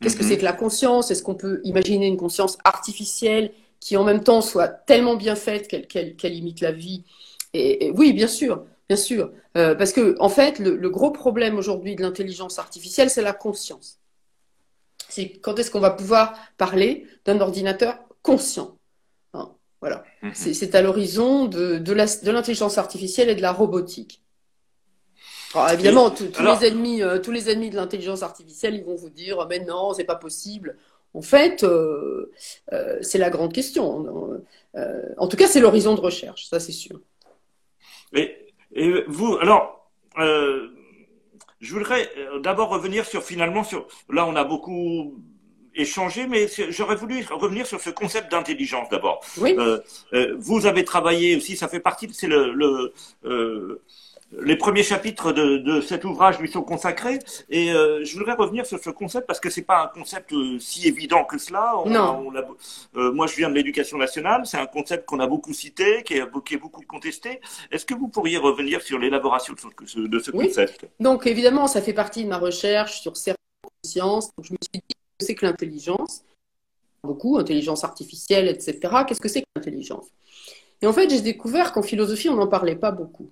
Qu'est-ce 0.00 0.16
que 0.16 0.22
mhm. 0.22 0.28
c'est 0.28 0.38
que 0.38 0.44
la 0.44 0.52
conscience? 0.52 1.10
Est-ce 1.10 1.22
qu'on 1.22 1.34
peut 1.34 1.60
imaginer 1.64 2.06
une 2.06 2.16
conscience 2.16 2.58
artificielle 2.64 3.52
qui 3.80 3.96
en 3.96 4.04
même 4.04 4.22
temps 4.22 4.40
soit 4.40 4.68
tellement 4.68 5.16
bien 5.16 5.34
faite 5.34 5.68
qu'elle 5.68 6.34
imite 6.34 6.60
la 6.60 6.72
vie? 6.72 7.04
Et, 7.54 7.92
oui, 7.94 8.12
bien 8.12 8.28
sûr. 8.28 8.64
Bien 8.88 8.96
sûr, 8.96 9.30
euh, 9.56 9.74
parce 9.74 9.92
que 9.92 10.16
en 10.18 10.28
fait, 10.28 10.58
le, 10.58 10.90
gros 10.90 11.12
problème 11.12 11.56
aujourd'hui 11.56 11.96
de 11.96 12.02
l'intelligence 12.02 12.58
artificielle, 12.58 13.08
c'est 13.08 13.22
la 13.22 13.32
conscience. 13.32 14.00
C'est 15.08 15.30
quand 15.40 15.58
est-ce 15.58 15.70
qu'on 15.70 15.80
va 15.80 15.92
pouvoir 15.92 16.34
parler 16.58 17.06
d'un 17.24 17.40
ordinateur 17.40 17.98
conscient. 18.20 18.76
Hein, 19.32 19.50
voilà, 19.80 20.04
mhm. 20.22 20.32
c'est 20.34 20.74
à 20.74 20.82
l'horizon 20.82 21.46
de, 21.46 21.78
de 21.78 22.30
l'intelligence 22.30 22.76
artificielle 22.76 23.30
et 23.30 23.34
de 23.34 23.40
la 23.40 23.52
robotique. 23.52 24.21
Alors, 25.54 25.70
évidemment, 25.70 26.10
tous 26.10 26.42
les 26.42 26.66
ennemis, 26.66 27.02
euh, 27.02 27.18
tous 27.18 27.30
les 27.30 27.50
ennemis 27.50 27.70
de 27.70 27.76
l'intelligence 27.76 28.22
artificielle, 28.22 28.74
ils 28.74 28.84
vont 28.84 28.96
vous 28.96 29.10
dire, 29.10 29.46
mais 29.48 29.60
non, 29.60 29.92
c'est 29.94 30.04
pas 30.04 30.16
possible. 30.16 30.76
En 31.14 31.22
fait, 31.22 31.62
euh, 31.62 32.30
c'est 33.02 33.18
la 33.18 33.30
grande 33.30 33.52
question. 33.52 34.40
en 35.18 35.28
tout 35.28 35.36
cas, 35.36 35.46
c'est 35.46 35.60
l'horizon 35.60 35.94
de 35.94 36.00
recherche, 36.00 36.48
ça 36.48 36.60
c'est 36.60 36.72
sûr. 36.72 37.00
Et 38.14 39.04
vous, 39.06 39.36
alors, 39.40 39.90
euh, 40.18 40.68
je 41.60 41.74
voudrais 41.74 42.10
euh, 42.18 42.40
d'abord 42.40 42.68
revenir 42.68 43.06
sur 43.06 43.22
finalement 43.22 43.64
sur. 43.64 43.86
Là, 44.10 44.26
on 44.26 44.36
a 44.36 44.44
beaucoup 44.44 45.14
échangé, 45.74 46.26
mais 46.26 46.48
j'aurais 46.70 46.96
voulu 46.96 47.24
revenir 47.30 47.66
sur 47.66 47.80
ce 47.80 47.88
concept 47.88 48.30
d'intelligence 48.30 48.90
d'abord. 48.90 49.24
Oui. 49.38 49.54
Euh, 49.58 49.78
euh 50.12 50.34
vous 50.38 50.66
avez 50.66 50.84
travaillé 50.84 51.36
aussi, 51.36 51.56
ça 51.56 51.68
fait 51.68 51.80
partie, 51.80 52.10
c'est 52.12 52.26
le, 52.26 52.52
le 52.52 52.92
euh, 53.24 53.80
les 54.40 54.56
premiers 54.56 54.82
chapitres 54.82 55.32
de, 55.32 55.58
de, 55.58 55.80
cet 55.80 56.04
ouvrage 56.04 56.38
lui 56.38 56.50
sont 56.50 56.62
consacrés 56.62 57.18
et 57.50 57.72
euh, 57.72 58.04
je 58.04 58.16
voudrais 58.16 58.34
revenir 58.34 58.64
sur 58.64 58.82
ce 58.82 58.90
concept 58.90 59.26
parce 59.26 59.40
que 59.40 59.50
c'est 59.50 59.62
pas 59.62 59.84
un 59.84 59.86
concept 59.88 60.32
euh, 60.32 60.58
si 60.58 60.88
évident 60.88 61.24
que 61.24 61.38
cela. 61.38 61.74
non. 61.86 62.24
On 62.26 62.98
euh, 62.98 63.12
moi, 63.12 63.26
je 63.26 63.36
viens 63.36 63.50
de 63.50 63.54
l'éducation 63.54 63.98
nationale. 63.98 64.42
C'est 64.46 64.56
un 64.56 64.66
concept 64.66 65.06
qu'on 65.06 65.20
a 65.20 65.26
beaucoup 65.26 65.52
cité, 65.52 66.02
qui 66.02 66.14
est, 66.14 66.24
qui 66.44 66.54
est 66.54 66.58
beaucoup 66.58 66.82
contesté. 66.82 67.40
Est-ce 67.70 67.84
que 67.84 67.94
vous 67.94 68.08
pourriez 68.08 68.38
revenir 68.38 68.80
sur 68.82 68.98
l'élaboration 68.98 69.54
de 69.54 69.86
ce, 69.86 70.00
de 70.00 70.18
ce 70.18 70.30
concept? 70.30 70.86
Donc, 71.00 71.26
évidemment, 71.26 71.66
ça 71.66 71.82
fait 71.82 71.92
partie 71.92 72.24
de 72.24 72.28
ma 72.28 72.38
recherche 72.38 73.00
sur 73.00 73.16
certaines 73.16 73.36
sciences. 73.84 74.30
Donc, 74.36 74.46
je 74.46 74.52
me 74.52 74.58
suis 74.62 74.82
dit 74.82 74.94
que 74.94 75.24
c'est 75.24 75.34
que 75.34 75.46
l'intelligence? 75.46 76.22
Beaucoup, 77.04 77.38
intelligence 77.38 77.84
artificielle, 77.84 78.48
etc. 78.48 78.78
Qu'est-ce 79.06 79.20
que 79.20 79.28
c'est 79.28 79.40
que 79.42 79.46
l'intelligence? 79.56 80.06
Et 80.80 80.86
en 80.86 80.92
fait, 80.92 81.08
j'ai 81.10 81.20
découvert 81.20 81.72
qu'en 81.72 81.82
philosophie, 81.82 82.28
on 82.28 82.36
n'en 82.36 82.48
parlait 82.48 82.76
pas 82.76 82.90
beaucoup. 82.90 83.30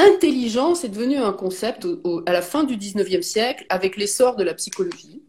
Intelligence 0.00 0.82
est 0.84 0.88
devenu 0.88 1.18
un 1.18 1.34
concept 1.34 1.86
à 2.24 2.32
la 2.32 2.40
fin 2.40 2.64
du 2.64 2.78
19e 2.78 3.20
siècle 3.20 3.66
avec 3.68 3.98
l'essor 3.98 4.34
de 4.34 4.42
la 4.42 4.54
psychologie, 4.54 5.22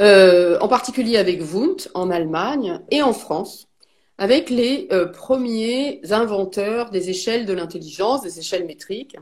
euh, 0.00 0.58
en 0.60 0.68
particulier 0.68 1.18
avec 1.18 1.42
Wundt 1.42 1.90
en 1.92 2.10
Allemagne 2.10 2.80
et 2.90 3.02
en 3.02 3.12
France, 3.12 3.68
avec 4.16 4.48
les 4.48 4.88
euh, 4.90 5.04
premiers 5.04 6.00
inventeurs 6.10 6.88
des 6.88 7.10
échelles 7.10 7.44
de 7.44 7.52
l'intelligence, 7.52 8.22
des 8.22 8.38
échelles 8.38 8.64
métriques, 8.64 9.18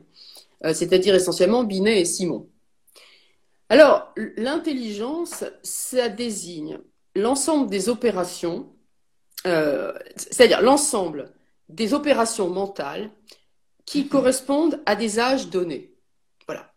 euh, 0.65 0.73
c'est-à-dire 0.73 1.17
essentiellement 1.17 1.65
Binet 1.65 2.01
et 2.01 2.05
Simon. 2.05 2.49
Alors, 3.69 4.13
l'intelligence, 4.37 5.43
ça 5.65 6.09
désigne 6.09 6.79
l'ensemble 7.17 7.69
des 7.69 7.89
opérations, 7.89 8.69
c'est-à-dire 9.45 10.63
l'ensemble 10.63 11.33
des 11.69 11.95
opérations 11.95 12.49
mentales 12.49 13.11
qui 13.87 14.09
correspondent 14.09 14.81
à 14.87 14.97
des 14.97 15.19
âges 15.19 15.49
donnés. 15.49 15.93
Voilà. 16.47 16.73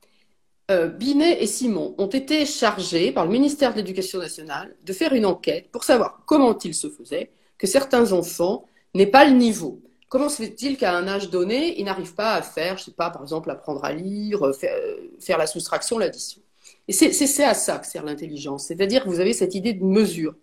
Euh, 0.69 0.87
Binet 0.87 1.41
et 1.41 1.47
Simon 1.47 1.95
ont 1.97 2.07
été 2.07 2.45
chargés 2.45 3.11
par 3.11 3.25
le 3.25 3.31
ministère 3.31 3.71
de 3.71 3.77
l'Éducation 3.77 4.19
nationale 4.19 4.75
de 4.83 4.93
faire 4.93 5.13
une 5.13 5.25
enquête 5.25 5.71
pour 5.71 5.83
savoir 5.83 6.23
comment 6.25 6.57
il 6.57 6.73
se 6.73 6.89
faisait 6.89 7.31
que 7.57 7.67
certains 7.67 8.11
enfants 8.11 8.65
n'aient 8.93 9.07
pas 9.07 9.25
le 9.25 9.31
niveau. 9.31 9.81
Comment 10.09 10.29
se 10.29 10.37
fait-il 10.37 10.77
qu'à 10.77 10.95
un 10.95 11.07
âge 11.07 11.29
donné, 11.29 11.79
ils 11.79 11.83
n'arrivent 11.83 12.15
pas 12.15 12.33
à 12.33 12.41
faire, 12.41 12.77
je 12.77 12.85
sais 12.85 12.91
pas, 12.91 13.09
par 13.09 13.21
exemple, 13.21 13.49
apprendre 13.49 13.83
à 13.83 13.91
lire, 13.91 14.39
faire, 14.55 14.75
euh, 14.77 15.09
faire 15.19 15.37
la 15.37 15.47
soustraction, 15.47 15.97
l'addition? 15.97 16.41
Et 16.87 16.93
c'est 16.93 17.43
à 17.43 17.53
ça 17.53 17.79
que 17.79 17.87
sert 17.87 18.03
l'intelligence. 18.03 18.65
C'est-à-dire 18.65 19.03
que 19.03 19.09
vous 19.09 19.19
avez 19.19 19.33
cette 19.33 19.55
idée 19.55 19.73
de 19.73 19.83
mesure. 19.83 20.35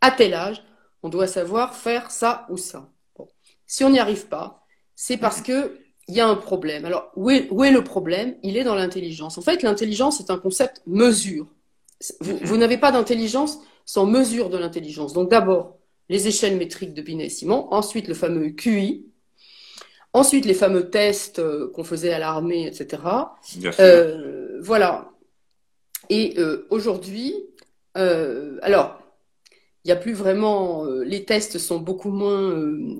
À 0.00 0.10
tel 0.10 0.34
âge, 0.34 0.62
on 1.02 1.08
doit 1.08 1.28
savoir 1.28 1.76
faire 1.76 2.10
ça 2.10 2.46
ou 2.48 2.56
ça. 2.56 2.90
Bon. 3.16 3.28
Si 3.66 3.84
on 3.84 3.90
n'y 3.90 4.00
arrive 4.00 4.26
pas, 4.26 4.66
c'est 4.96 5.16
parce 5.16 5.40
que 5.42 5.78
il 6.08 6.14
y 6.14 6.20
a 6.20 6.26
un 6.26 6.36
problème. 6.36 6.86
Alors, 6.86 7.10
où 7.16 7.30
est, 7.30 7.48
où 7.50 7.64
est 7.64 7.70
le 7.70 7.84
problème? 7.84 8.34
Il 8.42 8.56
est 8.56 8.64
dans 8.64 8.74
l'intelligence. 8.74 9.36
En 9.36 9.42
fait, 9.42 9.62
l'intelligence 9.62 10.20
est 10.20 10.30
un 10.30 10.38
concept 10.38 10.82
mesure. 10.86 11.46
Vous, 12.20 12.56
n'avez 12.56 12.78
pas 12.78 12.92
d'intelligence 12.92 13.58
sans 13.84 14.06
mesure 14.06 14.48
de 14.48 14.56
l'intelligence. 14.56 15.12
Donc, 15.12 15.30
d'abord, 15.30 15.76
les 16.08 16.26
échelles 16.26 16.56
métriques 16.56 16.94
de 16.94 17.02
Binet 17.02 17.26
et 17.26 17.30
Simon, 17.30 17.68
ensuite 17.70 18.08
le 18.08 18.14
fameux 18.14 18.50
QI, 18.50 19.04
ensuite 20.14 20.46
les 20.46 20.54
fameux 20.54 20.88
tests 20.88 21.40
euh, 21.40 21.70
qu'on 21.74 21.84
faisait 21.84 22.12
à 22.12 22.18
l'armée, 22.18 22.66
etc. 22.66 23.02
Euh, 23.78 24.58
voilà. 24.62 25.10
Et 26.08 26.34
euh, 26.38 26.66
aujourd'hui, 26.70 27.34
alors, 27.94 29.02
il 29.84 29.88
n'y 29.88 29.92
a 29.92 29.96
plus 29.96 30.12
vraiment, 30.12 30.84
les 30.84 31.24
tests 31.24 31.58
sont 31.58 31.78
beaucoup 31.78 32.10
moins 32.10 32.56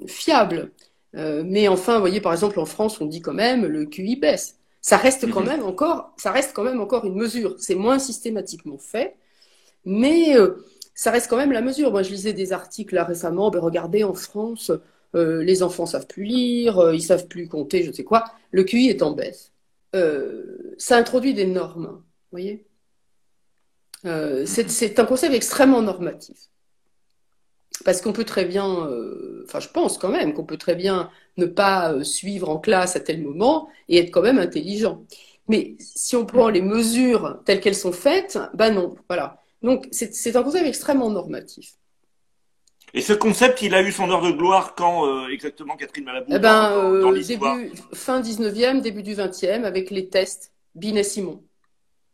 fiables. 0.08 0.72
Euh, 1.16 1.42
mais 1.44 1.68
enfin, 1.68 1.94
vous 1.94 2.00
voyez, 2.00 2.20
par 2.20 2.32
exemple, 2.32 2.60
en 2.60 2.66
France, 2.66 3.00
on 3.00 3.06
dit 3.06 3.20
quand 3.20 3.34
même 3.34 3.66
le 3.66 3.86
QI 3.86 4.16
baisse. 4.16 4.58
Ça 4.80 4.96
reste 4.96 5.30
quand 5.30 5.40
mhm. 5.40 5.46
même 5.46 5.62
encore, 5.64 6.14
ça 6.16 6.30
reste 6.32 6.52
quand 6.54 6.64
même 6.64 6.80
encore 6.80 7.04
une 7.04 7.14
mesure. 7.14 7.56
C'est 7.58 7.74
moins 7.74 7.98
systématiquement 7.98 8.78
fait, 8.78 9.16
mais 9.84 10.36
euh, 10.36 10.64
ça 10.94 11.10
reste 11.10 11.28
quand 11.28 11.36
même 11.36 11.52
la 11.52 11.62
mesure. 11.62 11.90
Moi, 11.90 12.02
je 12.02 12.10
lisais 12.10 12.32
des 12.32 12.52
articles 12.52 12.94
là 12.94 13.04
récemment. 13.04 13.50
Ben, 13.50 13.60
regardez, 13.60 14.04
en 14.04 14.14
France, 14.14 14.72
euh, 15.14 15.42
les 15.42 15.62
enfants 15.62 15.86
savent 15.86 16.06
plus 16.06 16.24
lire, 16.24 16.92
ils 16.92 17.02
savent 17.02 17.28
plus 17.28 17.48
compter, 17.48 17.82
je 17.84 17.92
sais 17.92 18.04
quoi. 18.04 18.24
Le 18.52 18.64
QI 18.64 18.88
est 18.88 19.02
en 19.02 19.12
baisse. 19.12 19.52
ça 20.78 20.96
introduit 20.96 21.34
des 21.34 21.46
normes, 21.46 21.86
vous 21.86 22.02
voyez. 22.30 22.66
c'est 24.46 24.98
un 25.00 25.04
concept 25.04 25.34
extrêmement 25.34 25.82
normatif. 25.82 26.36
Parce 27.84 28.00
qu'on 28.00 28.12
peut 28.12 28.24
très 28.24 28.44
bien, 28.44 28.86
euh, 28.86 29.44
enfin 29.46 29.60
je 29.60 29.68
pense 29.68 29.98
quand 29.98 30.08
même 30.08 30.34
qu'on 30.34 30.44
peut 30.44 30.56
très 30.56 30.74
bien 30.74 31.10
ne 31.36 31.46
pas 31.46 31.92
euh, 31.92 32.02
suivre 32.02 32.48
en 32.48 32.58
classe 32.58 32.96
à 32.96 33.00
tel 33.00 33.22
moment 33.22 33.68
et 33.88 33.98
être 33.98 34.10
quand 34.10 34.22
même 34.22 34.38
intelligent. 34.38 35.04
Mais 35.48 35.76
si 35.78 36.16
on 36.16 36.26
prend 36.26 36.48
les 36.48 36.60
mesures 36.60 37.40
telles 37.44 37.60
qu'elles 37.60 37.74
sont 37.74 37.92
faites, 37.92 38.38
ben 38.54 38.72
non, 38.74 38.96
voilà. 39.08 39.40
Donc 39.62 39.88
c'est 39.90 40.36
un 40.36 40.42
concept 40.42 40.66
extrêmement 40.66 41.10
normatif. 41.10 41.74
Et 42.94 43.00
ce 43.00 43.12
concept, 43.12 43.62
il 43.62 43.74
a 43.74 43.82
eu 43.82 43.92
son 43.92 44.10
heure 44.10 44.22
de 44.22 44.30
gloire 44.30 44.74
quand 44.74 45.06
euh, 45.06 45.28
exactement 45.28 45.76
Catherine 45.76 46.04
Malabou 46.04 46.32
eh 46.34 46.38
ben, 46.38 47.00
dans, 47.00 47.12
début, 47.12 47.72
Fin 47.92 48.20
19e, 48.20 48.80
début 48.80 49.02
du 49.02 49.14
20e, 49.14 49.64
avec 49.64 49.90
les 49.90 50.08
tests 50.08 50.52
Binet-Simon. 50.74 51.42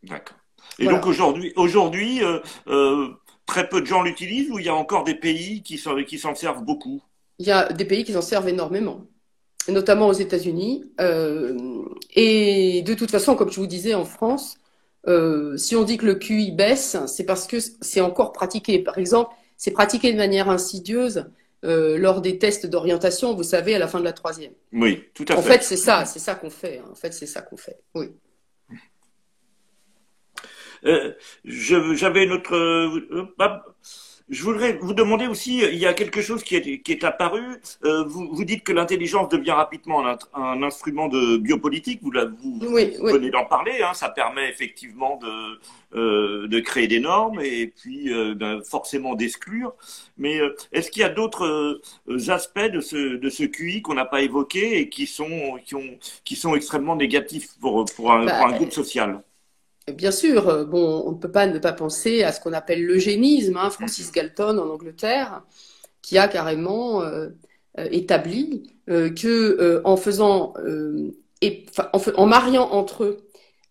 D'accord. 0.03 0.37
Et 0.79 0.85
donc 0.87 1.05
aujourd'hui, 1.05 1.53
aujourd'hui 1.55 2.21
euh, 2.67 3.09
très 3.45 3.69
peu 3.69 3.81
de 3.81 3.85
gens 3.85 4.01
l'utilisent 4.01 4.49
ou 4.51 4.59
il 4.59 4.65
y 4.65 4.69
a 4.69 4.75
encore 4.75 5.03
des 5.03 5.15
pays 5.15 5.61
qui 5.63 5.77
s'en 5.77 5.95
qui 6.03 6.17
servent 6.17 6.63
beaucoup? 6.63 7.01
Il 7.39 7.45
y 7.45 7.51
a 7.51 7.71
des 7.71 7.85
pays 7.85 8.03
qui 8.03 8.13
s'en 8.13 8.21
servent 8.21 8.47
énormément, 8.47 9.01
notamment 9.67 10.07
aux 10.07 10.13
États-Unis. 10.13 10.85
et 10.99 12.81
de 12.81 12.93
toute 12.93 13.11
façon, 13.11 13.35
comme 13.35 13.51
je 13.51 13.59
vous 13.59 13.67
disais, 13.67 13.93
en 13.93 14.05
France, 14.05 14.57
si 15.57 15.75
on 15.75 15.83
dit 15.83 15.97
que 15.97 16.05
le 16.05 16.15
QI 16.15 16.51
baisse, 16.51 16.97
c'est 17.07 17.25
parce 17.25 17.45
que 17.47 17.57
c'est 17.81 18.01
encore 18.01 18.31
pratiqué. 18.31 18.79
Par 18.79 18.97
exemple, 18.97 19.33
c'est 19.57 19.71
pratiqué 19.71 20.11
de 20.11 20.17
manière 20.17 20.49
insidieuse 20.49 21.25
euh, 21.65 21.97
lors 21.97 22.21
des 22.21 22.37
tests 22.37 22.67
d'orientation, 22.67 23.33
vous 23.33 23.43
savez, 23.43 23.73
à 23.73 23.79
la 23.79 23.87
fin 23.87 23.99
de 23.99 24.03
la 24.03 24.13
troisième. 24.13 24.51
Oui, 24.71 25.03
tout 25.13 25.25
à 25.27 25.33
fait. 25.33 25.39
En 25.39 25.41
fait, 25.41 25.63
c'est 25.63 25.77
ça, 25.77 26.05
c'est 26.05 26.19
ça 26.19 26.35
qu'on 26.35 26.49
fait. 26.49 26.79
Hein. 26.79 26.89
En 26.91 26.95
fait, 26.95 27.11
c'est 27.11 27.25
ça 27.25 27.41
qu'on 27.41 27.57
fait. 27.57 27.79
Oui. 27.95 28.11
Euh, 30.85 31.13
J'avais 31.45 32.25
notre. 32.25 32.55
Euh, 32.55 33.25
je 34.27 34.43
voudrais 34.43 34.73
vous 34.81 34.93
demander 34.93 35.27
aussi, 35.27 35.59
il 35.59 35.77
y 35.77 35.85
a 35.85 35.93
quelque 35.93 36.19
chose 36.21 36.43
qui 36.43 36.55
est, 36.55 36.81
qui 36.81 36.91
est 36.91 37.03
apparu. 37.03 37.61
Euh, 37.83 38.03
vous, 38.05 38.27
vous, 38.31 38.43
dites 38.43 38.63
que 38.63 38.71
l'intelligence 38.71 39.29
devient 39.29 39.51
rapidement 39.51 40.07
un, 40.07 40.17
un, 40.33 40.63
instrument 40.63 41.07
de 41.07 41.37
biopolitique. 41.37 41.99
Vous, 42.01 42.11
vous, 42.41 42.59
venez 42.59 43.29
d'en 43.29 43.45
parler. 43.45 43.83
Hein, 43.83 43.93
ça 43.93 44.09
permet 44.09 44.49
effectivement 44.49 45.17
de, 45.17 45.59
euh, 45.93 46.47
de 46.47 46.59
créer 46.59 46.87
des 46.87 46.99
normes 46.99 47.39
et 47.41 47.67
puis 47.67 48.11
euh, 48.11 48.33
ben, 48.33 48.63
forcément 48.63 49.13
d'exclure. 49.13 49.75
Mais 50.17 50.39
euh, 50.39 50.55
est-ce 50.71 50.89
qu'il 50.89 51.01
y 51.01 51.05
a 51.05 51.09
d'autres 51.09 51.45
euh, 52.07 52.29
aspects 52.29 52.59
de 52.59 52.81
ce, 52.81 53.17
de 53.17 53.29
ce 53.29 53.43
QI 53.43 53.83
qu'on 53.83 53.93
n'a 53.93 54.05
pas 54.05 54.21
évoqué 54.21 54.79
et 54.79 54.89
qui 54.89 55.05
sont, 55.05 55.59
qui, 55.63 55.75
ont, 55.75 55.99
qui 56.23 56.35
sont 56.35 56.55
extrêmement 56.55 56.95
négatifs 56.95 57.49
pour, 57.61 57.85
pour, 57.95 58.11
un, 58.11 58.25
pour 58.25 58.47
un 58.47 58.51
bah, 58.51 58.57
groupe 58.57 58.71
social? 58.71 59.21
Bien 59.93 60.09
sûr, 60.11 60.49
euh, 60.49 60.65
bon, 60.65 61.03
on 61.05 61.11
ne 61.11 61.17
peut 61.17 61.31
pas 61.31 61.45
ne 61.45 61.59
pas 61.59 61.71
penser 61.71 62.23
à 62.23 62.31
ce 62.31 62.41
qu'on 62.41 62.53
appelle 62.53 62.83
l'eugénisme, 62.83 63.55
hein, 63.57 63.69
Francis 63.69 64.11
Galton 64.11 64.57
en 64.57 64.67
Angleterre, 64.69 65.43
qui 66.01 66.17
a 66.17 66.27
carrément 66.27 67.03
euh, 67.03 67.29
euh, 67.77 67.87
établi 67.91 68.71
que 68.87 69.81
en 69.83 69.97
faisant 69.97 70.53
et, 71.41 71.65
en, 72.17 72.25
mariant 72.27 72.69
entre 72.71 73.03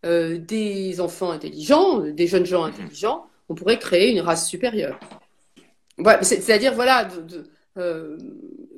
eux 0.04 0.38
des 0.38 1.00
enfants 1.00 1.30
intelligents, 1.30 2.00
des 2.00 2.26
jeunes 2.26 2.46
gens 2.46 2.64
intelligents, 2.64 3.26
on 3.48 3.54
pourrait 3.54 3.78
créer 3.78 4.10
une 4.10 4.20
race 4.20 4.48
supérieure. 4.48 4.98
C'est-à-dire, 6.22 6.74
voilà, 6.74 7.08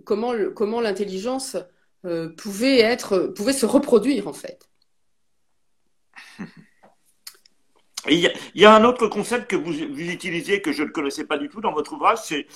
comment, 0.05 0.35
comment 0.55 0.83
l'intelligence 0.83 1.57
pouvait 2.37 2.81
être, 2.81 3.33
pouvait 3.35 3.55
se 3.55 3.64
reproduire 3.64 4.29
en 4.29 4.35
fait. 4.35 4.68
Il 8.09 8.31
y, 8.55 8.64
a, 8.64 8.75
un 8.75 8.85
autre 8.85 9.09
concept 9.09 9.51
que 9.51 9.57
vous, 9.57 9.73
vous, 9.73 10.11
utilisez 10.11 10.61
que 10.61 10.73
je 10.73 10.83
ne 10.83 10.88
connaissais 10.88 11.25
pas 11.25 11.38
du 11.38 11.49
tout 11.49 11.61
dans 11.61 11.73
votre 11.73 11.92
ouvrage, 11.92 12.19
c'est 12.23 12.47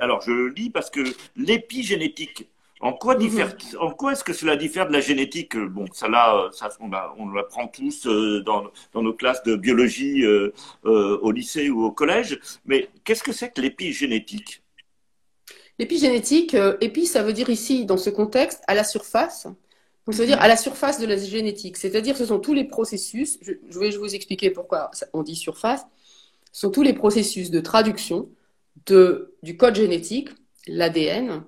alors 0.00 0.20
je 0.20 0.30
le 0.30 0.48
lis 0.48 0.70
parce 0.70 0.90
que 0.90 1.00
l'épigénétique. 1.36 2.48
En 2.82 2.94
quoi, 2.94 3.14
diffère, 3.14 3.54
en 3.78 3.90
quoi 3.90 4.12
est-ce 4.12 4.24
que 4.24 4.32
cela 4.32 4.56
diffère 4.56 4.88
de 4.88 4.92
la 4.92 5.02
génétique 5.02 5.54
Bon, 5.54 5.84
ça 5.92 6.08
là, 6.08 6.48
ça, 6.50 6.70
on, 6.80 6.90
on 7.18 7.30
l'apprend 7.30 7.68
tous 7.68 8.06
euh, 8.06 8.40
dans, 8.40 8.64
dans, 8.94 9.02
nos 9.02 9.12
classes 9.12 9.42
de 9.42 9.54
biologie 9.54 10.24
euh, 10.24 10.54
euh, 10.86 11.18
au 11.20 11.30
lycée 11.30 11.68
ou 11.68 11.84
au 11.84 11.92
collège. 11.92 12.40
Mais 12.64 12.88
qu'est-ce 13.04 13.22
que 13.22 13.32
c'est 13.32 13.50
que 13.50 13.60
l'épigénétique? 13.60 14.62
L'épigénétique, 15.78 16.56
épi, 16.80 17.04
ça 17.04 17.22
veut 17.22 17.34
dire 17.34 17.50
ici, 17.50 17.84
dans 17.84 17.98
ce 17.98 18.08
contexte, 18.08 18.62
à 18.66 18.74
la 18.74 18.84
surface. 18.84 19.46
Ça 20.12 20.22
veut 20.22 20.26
dire 20.26 20.40
à 20.40 20.48
la 20.48 20.56
surface 20.56 20.98
de 20.98 21.06
la 21.06 21.16
génétique. 21.16 21.76
C'est-à-dire, 21.76 22.16
ce 22.16 22.26
sont 22.26 22.38
tous 22.38 22.54
les 22.54 22.64
processus, 22.64 23.38
je, 23.42 23.78
vais 23.78 23.90
vous 23.90 24.14
expliquer 24.14 24.50
pourquoi 24.50 24.90
on 25.12 25.22
dit 25.22 25.36
surface, 25.36 25.84
ce 26.52 26.60
sont 26.62 26.70
tous 26.70 26.82
les 26.82 26.92
processus 26.92 27.50
de 27.50 27.60
traduction 27.60 28.28
de, 28.86 29.36
du 29.42 29.56
code 29.56 29.74
génétique, 29.74 30.30
l'ADN, 30.66 31.44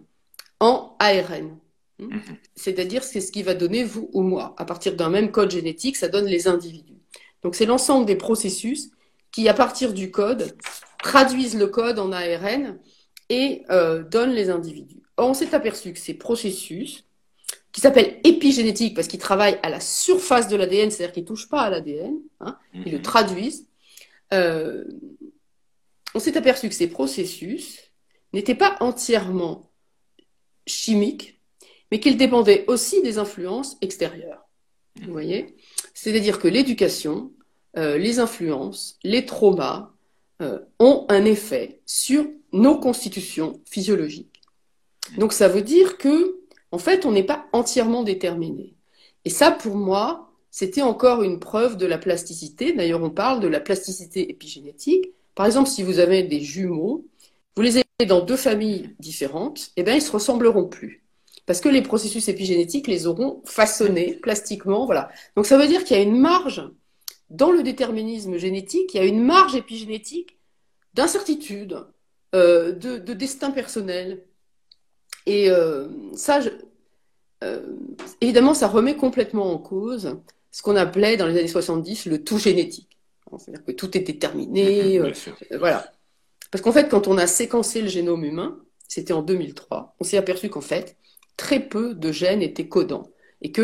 en 0.61 0.97
ARN. 0.99 1.59
Hmm? 1.99 2.15
Mhm. 2.15 2.23
C'est-à-dire, 2.55 3.03
c'est 3.03 3.21
ce 3.21 3.33
qui 3.33 3.43
va 3.43 3.55
donner 3.55 3.85
vous 3.85 4.11
ou 4.13 4.23
moi. 4.23 4.55
À 4.59 4.65
partir 4.65 4.97
d'un 4.97 5.11
même 5.11 5.31
code 5.31 5.51
génétique, 5.51 5.97
ça 5.97 6.09
donne 6.09 6.27
les 6.27 6.49
individus. 6.49 7.01
Donc, 7.43 7.55
c'est 7.55 7.67
l'ensemble 7.67 8.07
des 8.07 8.17
processus 8.17 8.91
qui, 9.33 9.49
à 9.49 9.55
partir 9.55 9.93
du 9.93 10.11
code, 10.11 10.57
traduisent 11.03 11.57
le 11.57 11.67
code 11.67 11.99
en 11.99 12.13
ARN 12.13 12.79
et 13.29 13.65
euh, 13.71 14.03
donnent 14.05 14.33
les 14.33 14.51
individus. 14.51 15.03
Or, 15.17 15.31
on 15.31 15.35
s'est 15.35 15.55
aperçu 15.55 15.93
que 15.93 15.99
ces 15.99 16.15
processus, 16.15 17.05
qui 17.73 17.81
s'appelle 17.81 18.21
épigénétique 18.23 18.95
parce 18.95 19.09
qu'ils 19.09 19.19
travaillent 19.19 19.59
à 19.63 19.71
la 19.71 19.81
surface 19.81 20.49
de 20.49 20.57
l'ADN, 20.57 20.91
c'est-à-dire 20.91 21.13
qu'ils 21.13 21.23
ne 21.23 21.29
touchent 21.29 21.49
pas 21.49 21.63
à 21.63 21.71
l'ADN, 21.71 22.19
hein, 22.41 22.59
ils 22.75 22.93
le 22.93 22.99
mhm. 22.99 23.03
traduisent. 23.03 23.67
Euh, 24.33 24.85
on 26.15 26.19
s'est 26.19 26.37
aperçu 26.37 26.69
que 26.69 26.75
ces 26.75 26.89
processus 26.89 27.79
n'étaient 28.35 28.55
pas 28.55 28.77
entièrement 28.81 29.71
chimiques, 30.67 31.41
mais 31.91 31.99
qu'ils 31.99 32.19
dépendaient 32.19 32.65
aussi 32.67 33.03
des 33.03 33.19
influences 33.19 33.79
extérieures. 33.81 34.47
Vous 34.97 35.07
mhm. 35.07 35.13
voyez? 35.13 35.57
C'est-à-dire 35.95 36.39
que 36.39 36.49
l'éducation, 36.49 37.33
euh, 37.79 37.97
les 37.97 38.19
influences, 38.19 38.99
les 39.03 39.25
traumas 39.25 39.93
euh, 40.43 40.59
ont 40.79 41.07
un 41.09 41.25
effet 41.25 41.81
sur 41.87 42.27
nos 42.53 42.79
constitutions 42.79 43.63
physiologiques. 43.65 44.43
Donc 45.17 45.33
ça 45.33 45.49
veut 45.49 45.63
dire 45.63 45.97
que 45.97 46.42
en 46.73 46.79
fait, 46.79 47.07
on 47.07 47.13
n'est 47.13 47.23
pas 47.23 47.47
entièrement 47.53 48.03
déterminé. 48.03 48.75
Et 49.25 49.31
ça, 49.31 49.51
pour 49.51 49.77
moi, 49.77 50.33
c'était 50.51 50.83
encore 50.83 51.23
une 51.23 51.39
preuve 51.39 51.77
de 51.77 51.87
la 51.87 51.99
plasticité. 51.99 52.73
D'ailleurs, 52.73 53.03
on 53.03 53.11
parle 53.11 53.41
de 53.41 53.49
la 53.49 53.61
plasticité 53.61 54.31
épigénétique. 54.31 55.11
Par 55.35 55.47
exemple, 55.47 55.69
si 55.69 55.83
vous 55.83 55.99
avez 55.99 56.23
des 56.25 56.41
jumeaux, 56.41 57.07
vous 57.57 57.63
les 57.63 57.77
avez 57.77 58.07
dans 58.07 58.21
deux 58.21 58.37
familles 58.37 58.91
différentes, 58.99 59.71
eh 59.77 59.83
bien, 59.83 59.95
ils 59.95 60.03
se 60.03 60.11
ressembleront 60.11 60.67
plus. 60.67 61.05
Parce 61.47 61.61
que 61.61 61.69
les 61.69 61.83
processus 61.83 62.29
épigénétiques 62.29 62.89
les 62.89 63.07
auront 63.07 63.43
façonnés 63.45 64.15
plastiquement. 64.15 64.87
Voilà. 64.87 65.11
Donc, 65.37 65.47
ça 65.47 65.59
veut 65.59 65.69
dire 65.69 65.85
qu'il 65.85 65.97
y 65.97 66.01
a 66.01 66.03
une 66.03 66.19
marge 66.19 66.63
dans 67.33 67.51
le 67.51 67.63
déterminisme 67.63 68.37
génétique, 68.37 68.95
il 68.95 68.99
y 68.99 69.01
a 69.01 69.07
une 69.07 69.23
marge 69.23 69.57
épigénétique 69.57 70.39
d'incertitude, 70.95 71.87
euh, 72.35 72.73
de, 72.73 73.13
destin 73.15 73.51
personnel, 73.51 74.25
et 75.27 75.51
euh, 75.51 75.89
ça, 76.15 76.41
euh, 77.43 77.61
évidemment, 78.21 78.55
ça 78.55 78.69
remet 78.69 78.97
complètement 78.97 79.53
en 79.53 79.59
cause 79.59 80.17
ce 80.51 80.63
qu'on 80.63 80.77
appelait 80.77 81.17
dans 81.17 81.27
les 81.27 81.39
années 81.39 81.49
70 81.49 82.07
le 82.07 82.23
tout 82.23 82.39
génétique. 82.39 82.99
C'est-à-dire 83.39 83.65
que 83.65 83.73
tout 83.73 83.97
est 83.97 84.01
déterminé. 84.01 85.01
Euh, 85.53 85.59
voilà. 85.59 85.91
Parce 86.51 86.63
qu'en 86.63 86.73
fait, 86.73 86.89
quand 86.89 87.09
on 87.09 87.17
a 87.17 87.27
séquencé 87.27 87.81
le 87.81 87.89
génome 87.89 88.25
humain, 88.25 88.59
c'était 88.87 89.15
en 89.15 89.23
2003, 89.23 89.97
on 89.99 90.05
s'est 90.05 90.19
aperçu 90.19 90.51
qu'en 90.51 90.61
fait, 90.61 90.97
très 91.37 91.61
peu 91.61 91.95
de 91.95 92.13
gènes 92.13 92.43
étaient 92.43 92.69
codants. 92.69 93.11
Et 93.41 93.51
que 93.51 93.63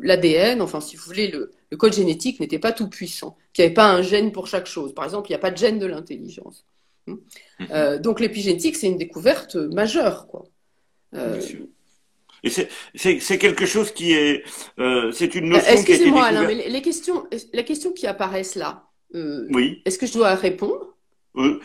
l'ADN, 0.00 0.58
le, 0.58 0.64
enfin, 0.64 0.80
si 0.80 0.96
vous 0.96 1.04
voulez, 1.04 1.28
le, 1.28 1.52
code 1.76 1.94
génétique 1.94 2.38
n'était 2.38 2.58
pas 2.58 2.72
tout 2.72 2.88
puissant. 2.88 3.36
Qu'il 3.52 3.62
n'y 3.62 3.66
avait 3.66 3.74
pas 3.74 3.90
un 3.90 4.02
gène 4.02 4.30
pour 4.30 4.46
chaque 4.46 4.66
chose. 4.66 4.94
Par 4.94 5.04
exemple, 5.04 5.28
il 5.30 5.32
n'y 5.32 5.36
a 5.36 5.40
pas 5.40 5.50
de 5.50 5.56
gène 5.56 5.78
de 5.78 5.86
l'intelligence. 5.86 6.64
Hmm. 7.06 7.16
Euh, 7.70 7.98
donc 7.98 8.20
l'épigénétique, 8.20 8.76
c'est 8.76 8.86
une 8.86 8.98
découverte 8.98 9.56
majeure. 9.56 10.26
Quoi. 10.28 10.44
Euh, 11.14 11.40
Et 12.42 12.50
c'est 12.50 13.38
quelque 13.38 13.66
chose 13.66 13.92
qui 13.92 14.12
est, 14.12 14.44
euh, 14.78 15.10
c'est 15.12 15.34
une 15.34 15.48
notion 15.48 15.72
Excusez-moi, 15.72 16.24
Alain, 16.24 16.46
mais 16.46 16.68
les 16.68 16.82
questions, 16.82 17.26
les 17.52 17.64
questions 17.64 17.92
qui 17.92 18.06
apparaissent 18.06 18.54
là, 18.54 18.88
euh, 19.14 19.46
oui. 19.50 19.82
est-ce 19.84 19.98
que 19.98 20.06
je 20.06 20.12
dois 20.12 20.34
répondre? 20.34 20.96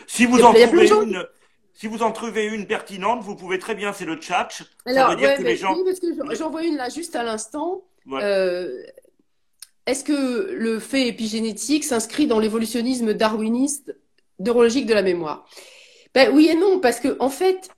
Si 0.06 0.26
vous 0.26 0.42
en 0.42 0.52
trouvez 0.52 0.88
une, 0.88 1.26
si 1.72 1.86
vous 1.86 2.02
en 2.02 2.12
trouvez 2.12 2.46
une 2.46 2.66
pertinente, 2.66 3.22
vous 3.22 3.36
pouvez 3.36 3.58
très 3.58 3.74
bien, 3.74 3.92
c'est 3.92 4.04
le 4.04 4.20
chat. 4.20 4.48
Alors, 4.84 5.10
ça 5.10 5.14
veut 5.14 5.20
dire 5.20 5.36
que 5.36 5.42
les 5.42 5.56
gens. 5.56 5.74
Oui, 5.74 5.82
parce 5.84 6.00
que 6.00 6.34
j'en 6.36 6.50
vois 6.50 6.64
une 6.64 6.76
là 6.76 6.88
juste 6.88 7.16
à 7.16 7.22
l'instant. 7.22 7.84
Est-ce 9.86 10.04
que 10.04 10.52
le 10.52 10.78
fait 10.78 11.08
épigénétique 11.08 11.84
s'inscrit 11.84 12.26
dans 12.26 12.38
l'évolutionnisme 12.38 13.14
darwiniste 13.14 13.96
neurologique 14.38 14.86
de 14.86 14.94
la 14.94 15.02
mémoire? 15.02 15.44
Ben, 16.14 16.30
Oui 16.32 16.48
et 16.48 16.54
non, 16.54 16.78
parce 16.78 17.00
que 17.00 17.16
en 17.18 17.30
fait, 17.30 17.68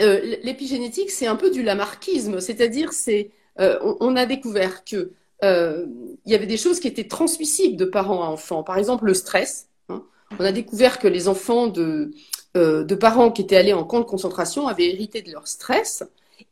euh, 0.00 0.36
l'épigénétique, 0.42 1.10
c'est 1.10 1.26
un 1.26 1.36
peu 1.36 1.50
du 1.50 1.62
lamarckisme, 1.62 2.40
c'est-à-dire 2.40 2.92
c'est 2.92 3.30
euh, 3.60 3.78
on, 4.00 4.16
a 4.16 4.26
découvert 4.26 4.84
que 4.84 5.12
euh, 5.44 5.86
il 6.26 6.32
y 6.32 6.34
avait 6.34 6.46
des 6.46 6.56
choses 6.56 6.80
qui 6.80 6.88
étaient 6.88 7.06
transmissibles 7.06 7.76
de 7.76 7.84
parents 7.84 8.24
à 8.24 8.26
enfants. 8.26 8.62
Par 8.62 8.76
exemple, 8.78 9.04
le 9.04 9.14
stress. 9.14 9.68
Hein. 9.88 10.02
On 10.38 10.44
a 10.44 10.52
découvert 10.52 10.98
que 10.98 11.06
les 11.06 11.28
enfants 11.28 11.68
de, 11.68 12.10
parents 12.98 13.30
qui 13.30 13.42
étaient 13.42 13.56
allés 13.56 13.72
en 13.72 13.84
camp 13.84 14.00
de 14.00 14.04
concentration 14.04 14.66
avaient 14.66 14.90
hérité 14.90 15.22
de 15.22 15.30
leur 15.30 15.46
stress. 15.46 16.02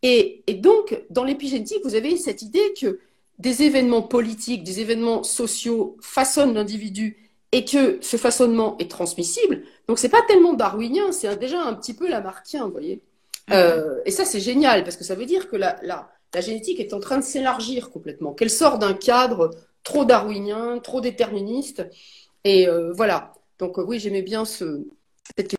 Et, 0.02 0.42
et 0.46 0.55
donc, 0.55 1.02
dans 1.11 1.24
l'épigénétique, 1.24 1.81
vous 1.85 1.96
avez 1.96 2.16
cette 2.16 2.42
idée 2.42 2.72
que 2.81 3.00
des 3.38 3.62
événements 3.62 4.02
politiques, 4.02 4.62
des 4.62 4.81
événements 4.81 5.24
sociaux 5.24 5.96
façonnent 6.00 6.55
l'individu 6.55 7.22
et 7.50 7.64
que 7.64 7.98
ce 8.00 8.16
façonnement 8.16 8.76
est 8.78 8.90
transmissible, 8.90 9.64
donc 9.87 9.98
c'est 9.98 10.09
pas 10.09 10.22
tellement 10.22 10.55
darwinien, 10.55 11.12
c'est 11.12 11.37
déjà 11.38 11.62
un 11.62 11.74
petit 11.74 11.92
peu 11.92 12.09
lamarckien, 12.09 12.64
vous 12.64 12.72
voyez. 12.72 13.02
Euh, 13.50 14.00
et 14.05 14.11
ça, 14.11 14.24
c'est 14.24 14.40
génial 14.40 14.85
parce 14.85 14.96
que 14.96 15.05
ça 15.05 15.14
veut 15.14 15.26
dire 15.26 15.48
que 15.48 15.57
la, 15.57 15.76
la, 15.83 16.11
la 16.35 16.40
génétique 16.40 16.81
est 16.81 16.94
en 16.94 17.00
train 17.00 17.18
de 17.18 17.24
s'élargir 17.24 17.90
complètement, 17.90 18.35
qu'elle 18.35 18.50
sort 18.50 18.78
d'un 18.78 18.94
cadre 18.94 19.50
trop 19.83 20.05
darwinien, 20.05 20.78
trop 20.78 21.00
déterministe. 21.00 21.87
Et 22.44 22.68
euh, 22.68 22.92
voilà. 22.92 23.33
Donc 23.59 23.78
oui, 23.78 23.98
j'aimais 24.00 24.22
bien 24.22 24.44
ce, 24.44 24.87
cette 25.37 25.55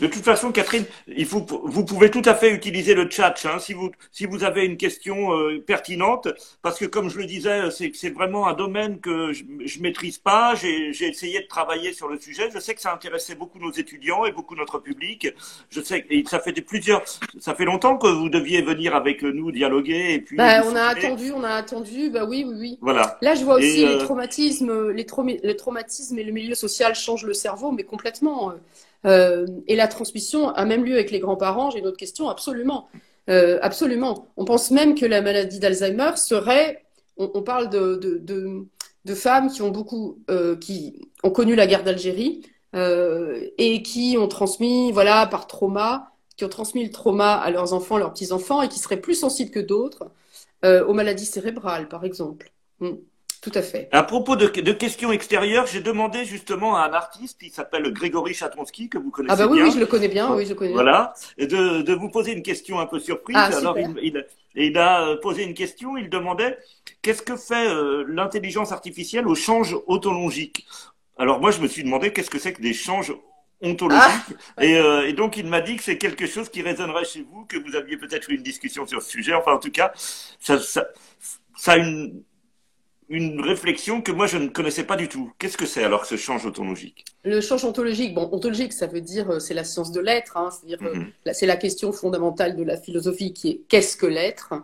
de 0.00 0.06
toute 0.06 0.24
façon, 0.24 0.52
Catherine, 0.52 0.84
il 1.06 1.26
faut, 1.26 1.44
vous 1.64 1.84
pouvez 1.84 2.10
tout 2.10 2.22
à 2.24 2.34
fait 2.34 2.50
utiliser 2.50 2.94
le 2.94 3.08
chat 3.10 3.34
hein, 3.44 3.58
si, 3.58 3.72
vous, 3.72 3.90
si 4.12 4.26
vous 4.26 4.44
avez 4.44 4.64
une 4.64 4.76
question 4.76 5.32
euh, 5.32 5.60
pertinente, 5.60 6.28
parce 6.62 6.78
que 6.78 6.84
comme 6.84 7.08
je 7.08 7.18
le 7.18 7.26
disais, 7.26 7.70
c'est 7.70 8.10
vraiment 8.10 8.46
un 8.46 8.54
domaine 8.54 9.00
que 9.00 9.32
je, 9.32 9.44
je 9.64 9.80
maîtrise 9.80 10.18
pas. 10.18 10.54
J'ai 10.54 10.90
essayé 11.06 11.40
de 11.40 11.46
travailler 11.46 11.92
sur 11.92 12.08
le 12.08 12.18
sujet. 12.18 12.50
Je 12.52 12.58
sais 12.58 12.74
que 12.74 12.80
ça 12.80 12.92
intéressait 12.92 13.34
beaucoup 13.34 13.58
nos 13.58 13.72
étudiants 13.72 14.24
et 14.24 14.32
beaucoup 14.32 14.54
notre 14.54 14.78
public. 14.78 15.28
Je 15.70 15.80
sais 15.80 16.04
et 16.10 16.24
ça 16.26 16.40
fait 16.40 16.52
plusieurs, 16.52 17.02
ça 17.38 17.54
fait 17.54 17.64
longtemps 17.64 17.96
que 17.96 18.06
vous 18.06 18.28
deviez 18.28 18.62
venir 18.62 18.94
avec 18.94 19.22
nous 19.22 19.50
dialoguer 19.52 20.14
et 20.14 20.20
puis. 20.20 20.36
Bah, 20.36 20.62
on 20.64 20.74
a 20.76 20.82
attendu, 20.82 21.32
on 21.32 21.44
a 21.44 21.50
attendu. 21.50 22.10
Bah 22.10 22.24
oui, 22.24 22.44
oui, 22.46 22.54
oui. 22.58 22.78
Voilà. 22.80 23.18
Là, 23.22 23.34
je 23.34 23.44
vois 23.44 23.56
aussi 23.56 23.78
les 23.78 23.84
euh, 23.84 23.98
traumatismes, 23.98 24.90
les, 24.90 25.06
les 25.42 25.56
traumatismes 25.56 26.18
et 26.18 26.24
le 26.24 26.32
milieu 26.32 26.54
social 26.54 26.94
changent 26.94 27.24
le 27.24 27.34
cerveau, 27.34 27.72
mais 27.72 27.84
complètement. 27.84 28.52
Euh, 29.04 29.46
et 29.66 29.76
la 29.76 29.88
transmission 29.88 30.48
a 30.48 30.64
même 30.64 30.84
lieu 30.84 30.94
avec 30.94 31.10
les 31.10 31.20
grands-parents 31.20 31.70
J'ai 31.70 31.78
une 31.78 31.86
autre 31.86 31.96
question, 31.96 32.28
absolument. 32.28 32.88
Euh, 33.28 33.58
absolument. 33.62 34.28
On 34.36 34.44
pense 34.44 34.70
même 34.70 34.94
que 34.94 35.06
la 35.06 35.20
maladie 35.20 35.58
d'Alzheimer 35.58 36.16
serait. 36.16 36.84
On, 37.18 37.42
parle 37.42 37.70
de, 37.70 39.14
femmes 39.14 39.50
qui 39.50 39.62
ont 39.62 39.70
beaucoup, 39.70 40.18
euh, 40.30 40.56
qui 40.56 41.08
ont 41.22 41.30
connu 41.30 41.54
la 41.54 41.66
guerre 41.66 41.82
d'Algérie 41.82 42.42
et 42.74 43.82
qui 43.82 44.18
ont 44.18 44.28
transmis, 44.28 44.92
voilà, 44.92 45.26
par 45.26 45.46
trauma, 45.46 46.12
qui 46.36 46.44
ont 46.44 46.50
transmis 46.50 46.84
le 46.84 46.90
trauma 46.90 47.32
à 47.32 47.50
leurs 47.50 47.72
enfants, 47.72 47.96
leurs 47.96 48.12
petits-enfants 48.12 48.60
et 48.60 48.68
qui 48.68 48.78
seraient 48.78 49.00
plus 49.00 49.14
sensibles 49.14 49.50
que 49.50 49.60
d'autres 49.60 50.10
aux 50.62 50.92
maladies 50.92 51.24
cérébrales, 51.24 51.88
par 51.88 52.04
exemple. 52.04 52.52
Hmm. 52.80 52.96
Tout 53.46 53.56
à 53.56 53.62
fait. 53.62 53.88
À 53.92 54.02
propos 54.02 54.34
de, 54.34 54.48
questions 54.72 55.12
extérieures, 55.12 55.68
j'ai 55.68 55.80
demandé 55.80 56.24
justement 56.24 56.76
à 56.76 56.88
un 56.88 56.92
artiste, 56.92 57.38
il 57.42 57.52
s'appelle 57.52 57.92
Grégory 57.92 58.34
Chatonsky, 58.34 58.88
que 58.88 58.98
vous 58.98 59.12
connaissez 59.12 59.32
ah 59.32 59.36
bah 59.36 59.46
oui, 59.48 59.58
bien. 59.58 59.66
Oui, 59.66 59.72
je 59.72 59.78
le 59.78 59.86
connais 59.86 60.08
bien, 60.08 60.34
oui, 60.34 60.46
je 60.46 60.52
connais. 60.52 60.72
Voilà, 60.72 61.14
de, 61.38 61.82
de 61.82 61.92
vous 61.94 62.10
poser 62.10 62.32
une 62.32 62.42
question 62.42 62.80
un 62.80 62.86
peu 62.86 62.98
surprise. 62.98 63.36
Ah, 63.38 63.56
Alors, 63.56 63.78
il, 63.78 64.26
il, 64.56 64.76
a 64.76 65.06
euh, 65.06 65.16
posé 65.20 65.44
une 65.44 65.54
question, 65.54 65.96
il 65.96 66.10
demandait 66.10 66.58
qu'est-ce 67.02 67.22
que 67.22 67.36
fait 67.36 67.68
euh, 67.68 68.04
l'intelligence 68.08 68.72
artificielle 68.72 69.28
au 69.28 69.36
change 69.36 69.76
autologique 69.86 70.66
Alors 71.16 71.38
moi, 71.38 71.52
je 71.52 71.60
me 71.60 71.68
suis 71.68 71.84
demandé 71.84 72.12
qu'est-ce 72.12 72.30
que 72.30 72.40
c'est 72.40 72.52
que 72.52 72.62
des 72.62 72.74
changes 72.74 73.14
ontologiques? 73.62 74.02
Ah. 74.56 74.64
et, 74.64 74.76
euh, 74.76 75.06
et, 75.06 75.12
donc, 75.12 75.36
il 75.36 75.46
m'a 75.46 75.60
dit 75.60 75.76
que 75.76 75.84
c'est 75.84 75.98
quelque 75.98 76.26
chose 76.26 76.48
qui 76.48 76.62
résonnerait 76.62 77.04
chez 77.04 77.24
vous, 77.30 77.44
que 77.44 77.58
vous 77.58 77.76
aviez 77.76 77.96
peut-être 77.96 78.28
eu 78.28 78.34
une 78.34 78.42
discussion 78.42 78.88
sur 78.88 79.00
ce 79.02 79.08
sujet. 79.08 79.34
Enfin, 79.34 79.52
en 79.52 79.60
tout 79.60 79.70
cas, 79.70 79.92
ça, 80.40 80.58
ça, 80.58 80.88
ça 81.56 81.74
a 81.74 81.76
une 81.76 82.24
une 83.08 83.40
réflexion 83.40 84.02
que 84.02 84.10
moi 84.10 84.26
je 84.26 84.36
ne 84.36 84.48
connaissais 84.48 84.84
pas 84.84 84.96
du 84.96 85.08
tout. 85.08 85.32
Qu'est-ce 85.38 85.56
que 85.56 85.66
c'est 85.66 85.84
alors 85.84 86.06
ce 86.06 86.16
change 86.16 86.46
ontologique? 86.46 87.04
Le 87.24 87.40
change 87.40 87.64
ontologique, 87.64 88.14
bon, 88.14 88.28
ontologique, 88.32 88.72
ça 88.72 88.86
veut 88.86 89.00
dire 89.00 89.30
euh, 89.30 89.38
c'est 89.38 89.54
la 89.54 89.64
science 89.64 89.92
de 89.92 90.00
l'être, 90.00 90.36
hein, 90.36 90.50
c'est-à-dire 90.50 90.86
euh, 90.86 90.94
mhm. 90.94 91.12
c'est 91.32 91.46
la 91.46 91.56
question 91.56 91.92
fondamentale 91.92 92.56
de 92.56 92.64
la 92.64 92.76
philosophie 92.76 93.32
qui 93.32 93.50
est 93.50 93.60
qu'est-ce 93.68 93.96
que 93.96 94.06
l'être? 94.06 94.54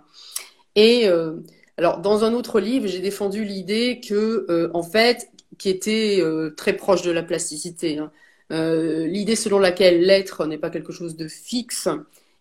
Et 0.75 1.09
euh, 1.09 1.37
alors 1.77 2.01
dans 2.01 2.25
un 2.25 2.33
autre 2.33 2.59
livre, 2.59 2.87
j'ai 2.89 3.01
défendu 3.01 3.45
l'idée 3.45 4.01
que 4.01 4.71
en 4.75 4.83
fait, 4.83 5.31
qui 5.59 5.69
était 5.69 6.23
très 6.57 6.75
proche 6.75 7.03
de 7.03 7.11
la 7.11 7.23
plasticité, 7.23 7.99
hein, 7.99 8.11
l'idée 8.51 9.37
selon 9.37 9.59
laquelle 9.59 10.03
l'être 10.03 10.47
n'est 10.47 10.59
pas 10.59 10.71
quelque 10.71 10.93
chose 10.93 11.17
de 11.17 11.29
fixe 11.29 11.89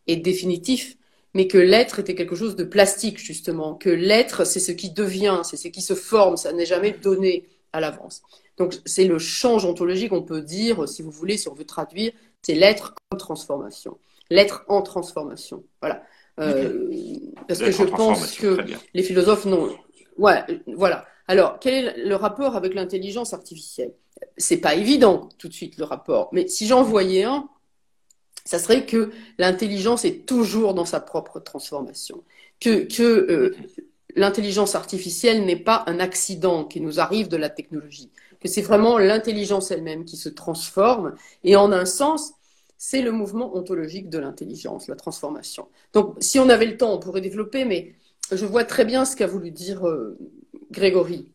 et 0.08 0.16
définitif, 0.18 0.98
mais 1.34 1.48
que 1.48 1.58
l'être 1.58 2.00
était 2.00 2.16
quelque 2.16 2.36
chose 2.36 2.56
de 2.56 2.64
plastique, 2.64 3.18
justement, 3.18 3.76
que 3.76 3.90
l'être, 3.90 4.46
c'est 4.46 4.60
ce 4.60 4.72
qui 4.72 4.92
devient, 4.92 5.42
c'est 5.44 5.58
ce 5.58 5.68
qui 5.68 5.82
se 5.82 5.94
forme, 5.94 6.38
ça 6.38 6.52
n'est 6.52 6.66
jamais 6.66 6.92
donné 6.92 7.48
à 7.74 7.80
l'avance. 7.80 8.22
Donc, 8.58 8.76
c'est 8.86 9.06
le 9.06 9.18
change 9.18 9.66
ontologique, 9.66 10.12
on 10.12 10.24
peut 10.24 10.42
dire, 10.42 10.88
si 10.88 11.02
vous 11.02 11.12
voulez, 11.12 11.38
si 11.38 11.48
on 11.48 11.54
veut 11.54 11.66
traduire, 11.66 12.12
c'est 12.42 12.54
l'être 12.54 12.96
comme 13.10 13.20
transformation, 13.20 13.98
l'être 14.30 14.66
en 14.68 14.82
transformation. 14.82 15.64
Voilà. 15.80 16.04
Euh, 16.40 16.90
parce 17.48 17.60
que 17.60 17.72
je 17.72 17.84
pense 17.84 18.34
que 18.34 18.58
les 18.94 19.04
philosophes 19.04 19.46
non. 19.46 19.70
Ouais, 20.18 20.44
voilà. 20.68 21.06
Alors, 21.28 21.60
quel 21.60 21.74
est 21.86 22.06
le 22.06 22.16
rapport 22.16 22.56
avec 22.56 22.74
l'intelligence 22.74 23.34
artificielle? 23.34 23.94
C'est 24.38 24.58
pas 24.58 24.76
évident 24.76 25.30
tout 25.38 25.48
de 25.48 25.54
suite 25.54 25.78
le 25.78 25.86
rapport, 25.86 26.30
mais 26.32 26.48
si 26.48 26.68
j'en 26.68 26.84
voyais 26.84 27.24
un, 27.24 27.50
ça 28.46 28.60
serait 28.60 28.86
que 28.86 29.12
l'intelligence 29.38 30.06
est 30.06 30.26
toujours 30.26 30.74
dans 30.74 30.86
sa 30.86 31.00
propre 31.00 31.40
transformation, 31.40 32.24
que, 32.60 32.88
euh, 33.04 33.56
l'intelligence 34.16 34.76
artificielle 34.76 35.46
n'est 35.46 35.56
pas 35.56 35.84
un 35.88 36.00
accident 36.00 36.66
qui 36.66 36.82
nous 36.82 37.00
arrive 37.00 37.28
de 37.28 37.38
la 37.38 37.50
technologie, 37.50 38.12
que 38.40 38.48
c'est 38.48 38.62
vraiment 38.62 38.98
l'intelligence 38.98 39.72
elle-même 39.72 40.06
qui 40.06 40.18
se 40.18 40.30
transforme, 40.30 41.16
et 41.44 41.56
en 41.56 41.72
un 41.72 41.86
sens, 41.86 42.34
c'est 42.78 43.02
le 43.02 43.12
mouvement 43.12 43.56
ontologique 43.56 44.10
de 44.10 44.18
l'intelligence, 44.18 44.88
la 44.88 44.96
transformation. 44.96 45.68
Donc, 45.94 46.16
si 46.20 46.40
on 46.40 46.50
avait 46.50 46.66
le 46.66 46.78
temps, 46.78 46.94
on 46.94 47.00
pourrait 47.00 47.22
développer, 47.22 47.64
mais 47.64 47.94
je 48.32 48.46
vois 48.46 48.64
très 48.64 48.86
bien 48.86 49.06
ce 49.06 49.16
qu'a 49.16 49.28
voulu 49.28 49.52
dire 49.52 49.88
euh, 49.88 50.18
Grégory. 50.72 51.28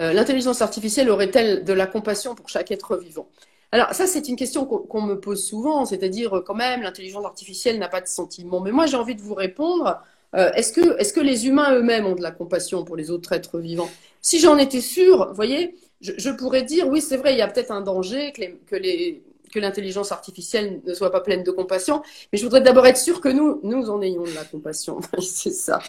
Euh, 0.00 0.12
l'intelligence 0.12 0.62
artificielle 0.62 1.10
aurait-elle 1.10 1.64
de 1.64 1.72
la 1.72 1.86
compassion 1.86 2.34
pour 2.34 2.48
chaque 2.48 2.70
être 2.70 2.96
vivant? 2.96 3.28
Alors 3.72 3.94
ça, 3.94 4.06
c'est 4.06 4.28
une 4.28 4.36
question 4.36 4.66
qu'on 4.66 5.00
me 5.00 5.18
pose 5.18 5.42
souvent, 5.42 5.86
c'est-à-dire 5.86 6.36
euh, 6.36 6.40
quand 6.42 6.54
même, 6.54 6.82
l'intelligence 6.82 7.24
artificielle 7.24 7.78
n'a 7.78 7.88
pas 7.88 8.02
de 8.02 8.06
sentiment. 8.06 8.60
Mais 8.60 8.70
moi, 8.70 8.84
j'ai 8.84 8.98
envie 8.98 9.14
de 9.14 9.22
vous 9.22 9.32
répondre, 9.32 10.02
euh, 10.34 10.52
est-ce 10.52 10.74
que, 10.74 11.00
est 11.00 11.10
que 11.14 11.20
les 11.20 11.46
humains 11.46 11.74
eux-mêmes 11.74 12.04
ont 12.04 12.14
de 12.14 12.22
la 12.22 12.32
compassion 12.32 12.84
pour 12.84 12.96
les 12.96 13.10
autres 13.10 13.32
êtres 13.32 13.58
vivants? 13.58 13.90
Si 14.20 14.40
j'en 14.40 14.58
étais 14.58 14.82
sûre, 14.82 15.28
vous 15.28 15.34
voyez, 15.34 15.74
je, 16.02 16.30
pourrais 16.30 16.64
dire, 16.64 16.86
oui, 16.88 17.00
c'est 17.00 17.16
vrai, 17.16 17.32
il 17.32 17.38
y 17.38 17.42
a 17.42 17.48
peut-être 17.48 17.70
un 17.70 17.80
danger 17.80 18.32
que, 18.32 18.76
les, 18.76 19.22
l'intelligence 19.54 20.12
artificielle 20.12 20.82
ne 20.84 20.92
soit 20.92 21.10
pas 21.10 21.20
pleine 21.20 21.42
de 21.42 21.50
compassion, 21.50 22.02
mais 22.32 22.38
je 22.38 22.44
voudrais 22.44 22.60
d'abord 22.60 22.86
être 22.86 22.98
sûre 22.98 23.22
que 23.22 23.28
nous, 23.28 23.60
nous 23.62 23.88
en 23.88 24.02
ayons 24.02 24.24
de 24.24 24.34
la 24.34 24.44
compassion. 24.44 25.00
c'est 25.18 25.52
ça. 25.52 25.82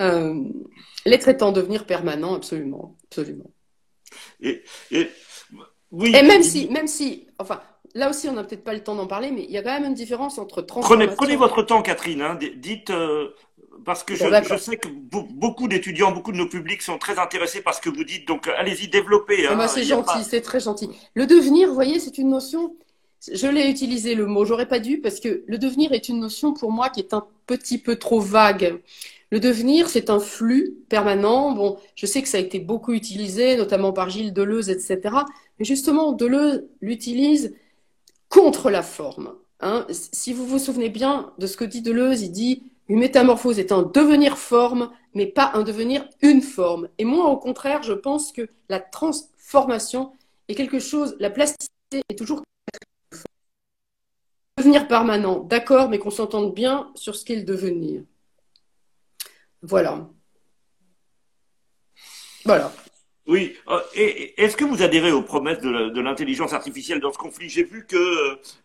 Euh, 0.00 0.44
est 1.04 1.42
en 1.42 1.52
devenir 1.52 1.84
permanent, 1.84 2.34
absolument, 2.34 2.96
absolument. 3.08 3.50
Et 4.40 4.62
et 6.04 6.22
même 6.22 6.42
si, 6.42 6.68
même 6.68 6.86
si, 6.86 7.26
enfin, 7.38 7.60
là 7.94 8.10
aussi, 8.10 8.28
on 8.28 8.32
n'a 8.32 8.44
peut-être 8.44 8.64
pas 8.64 8.74
le 8.74 8.82
temps 8.82 8.94
d'en 8.94 9.06
parler, 9.06 9.30
mais 9.30 9.44
il 9.44 9.50
y 9.50 9.58
a 9.58 9.62
quand 9.62 9.72
même 9.72 9.84
une 9.84 9.94
différence 9.94 10.38
entre 10.38 10.62
transformation. 10.62 11.06
Prenez, 11.06 11.16
prenez 11.16 11.36
votre 11.36 11.62
temps, 11.62 11.82
Catherine. 11.82 12.22
Hein, 12.22 12.38
dites, 12.56 12.90
euh, 12.90 13.28
parce 13.84 14.04
que 14.04 14.14
je, 14.14 14.24
je, 14.24 14.56
sais 14.56 14.76
que 14.76 14.88
beaucoup 14.88 15.68
d'étudiants, 15.68 16.12
beaucoup 16.12 16.32
de 16.32 16.36
nos 16.36 16.48
publics 16.48 16.82
sont 16.82 16.98
très 16.98 17.18
intéressés 17.18 17.62
par 17.62 17.74
ce 17.74 17.80
que 17.80 17.88
vous 17.88 18.04
dites. 18.04 18.26
Donc, 18.26 18.48
allez-y, 18.48 18.88
développez. 18.88 19.46
Hein, 19.46 19.50
ah 19.52 19.56
bah, 19.56 19.68
c'est 19.68 19.84
gentil, 19.84 20.24
c'est 20.24 20.40
très 20.40 20.60
gentil. 20.60 20.90
Le 21.14 21.26
devenir, 21.26 21.68
vous 21.68 21.74
voyez, 21.74 21.98
c'est 21.98 22.18
une 22.18 22.30
notion. 22.30 22.74
Je 23.32 23.46
l'ai 23.46 23.68
utilisé 23.70 24.14
le 24.14 24.26
mot, 24.26 24.44
j'aurais 24.44 24.68
pas 24.68 24.78
dû, 24.78 25.00
parce 25.00 25.20
que 25.20 25.42
le 25.46 25.58
devenir 25.58 25.92
est 25.92 26.08
une 26.08 26.20
notion 26.20 26.52
pour 26.52 26.70
moi 26.70 26.90
qui 26.90 27.00
est 27.00 27.14
un 27.14 27.26
petit 27.46 27.78
peu 27.78 27.96
trop 27.96 28.20
vague. 28.20 28.80
Le 29.30 29.40
devenir, 29.40 29.88
c'est 29.88 30.10
un 30.10 30.20
flux 30.20 30.76
permanent. 30.88 31.52
Bon, 31.52 31.78
je 31.96 32.06
sais 32.06 32.22
que 32.22 32.28
ça 32.28 32.38
a 32.38 32.40
été 32.40 32.60
beaucoup 32.60 32.92
utilisé, 32.92 33.56
notamment 33.56 33.92
par 33.92 34.08
Gilles 34.08 34.32
Deleuze, 34.32 34.70
etc. 34.70 35.16
Mais 35.58 35.64
justement, 35.64 36.12
Deleuze 36.12 36.64
l'utilise 36.80 37.54
contre 38.28 38.70
la 38.70 38.82
forme. 38.82 39.34
Hein. 39.60 39.86
Si 39.90 40.32
vous 40.32 40.46
vous 40.46 40.58
souvenez 40.58 40.88
bien 40.88 41.32
de 41.38 41.46
ce 41.46 41.56
que 41.56 41.64
dit 41.64 41.82
Deleuze, 41.82 42.22
il 42.22 42.32
dit 42.32 42.62
une 42.88 42.98
métamorphose 42.98 43.58
est 43.58 43.72
un 43.72 43.82
devenir 43.82 44.38
forme, 44.38 44.90
mais 45.14 45.26
pas 45.26 45.50
un 45.54 45.62
devenir 45.62 46.08
une 46.22 46.42
forme. 46.42 46.88
Et 46.98 47.04
moi, 47.04 47.26
au 47.26 47.36
contraire, 47.36 47.82
je 47.82 47.92
pense 47.92 48.32
que 48.32 48.48
la 48.68 48.78
transformation 48.78 50.12
est 50.48 50.54
quelque 50.54 50.78
chose, 50.78 51.16
la 51.18 51.30
plasticité 51.30 52.02
est 52.08 52.16
toujours 52.16 52.42
devenir 54.58 54.88
permanent, 54.88 55.40
d'accord, 55.40 55.88
mais 55.88 55.98
qu'on 55.98 56.10
s'entende 56.10 56.54
bien 56.54 56.90
sur 56.94 57.16
ce 57.16 57.24
qu'est 57.24 57.36
le 57.36 57.42
devenir. 57.42 58.02
Voilà. 59.62 60.08
Voilà. 62.44 62.72
Oui. 63.26 63.54
Euh, 63.68 63.80
est-ce 64.36 64.56
que 64.56 64.64
vous 64.64 64.82
adhérez 64.82 65.12
aux 65.12 65.22
promesses 65.22 65.60
de 65.60 66.00
l'intelligence 66.00 66.52
artificielle 66.52 67.00
dans 67.00 67.12
ce 67.12 67.18
conflit? 67.18 67.48
J'ai 67.48 67.64
vu 67.64 67.86
que, 67.86 67.96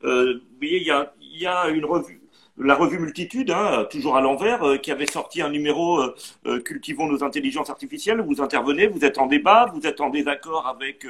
euh, 0.04 0.34
vous 0.34 0.58
voyez, 0.58 0.78
il 0.78 0.88
y 0.88 0.91
a, 0.91 1.13
y 1.21 1.45
a 1.45 1.69
une 1.69 1.86
revue, 1.86 2.21
la 2.58 2.76
revue 2.76 3.00
Multitude, 3.00 3.50
hein, 3.50 3.88
toujours 3.89 4.17
à 4.17 4.21
l'envers, 4.21 4.63
euh, 4.63 4.78
qui 4.78 4.91
avait 4.91 5.08
sorti 5.08 5.41
un 5.41 5.50
numéro 5.50 6.02
Cultivons 6.63 7.08
nos 7.08 7.24
intelligences 7.24 7.69
artificielles. 7.69 8.21
Vous 8.21 8.41
intervenez, 8.41 8.88
vous 8.88 9.04
êtes 9.04 9.17
en 9.17 9.26
débat, 9.26 9.71
vous 9.74 9.88
êtes 9.88 10.00
en 10.00 10.10
désaccord 10.10 10.67
avec 10.67 11.06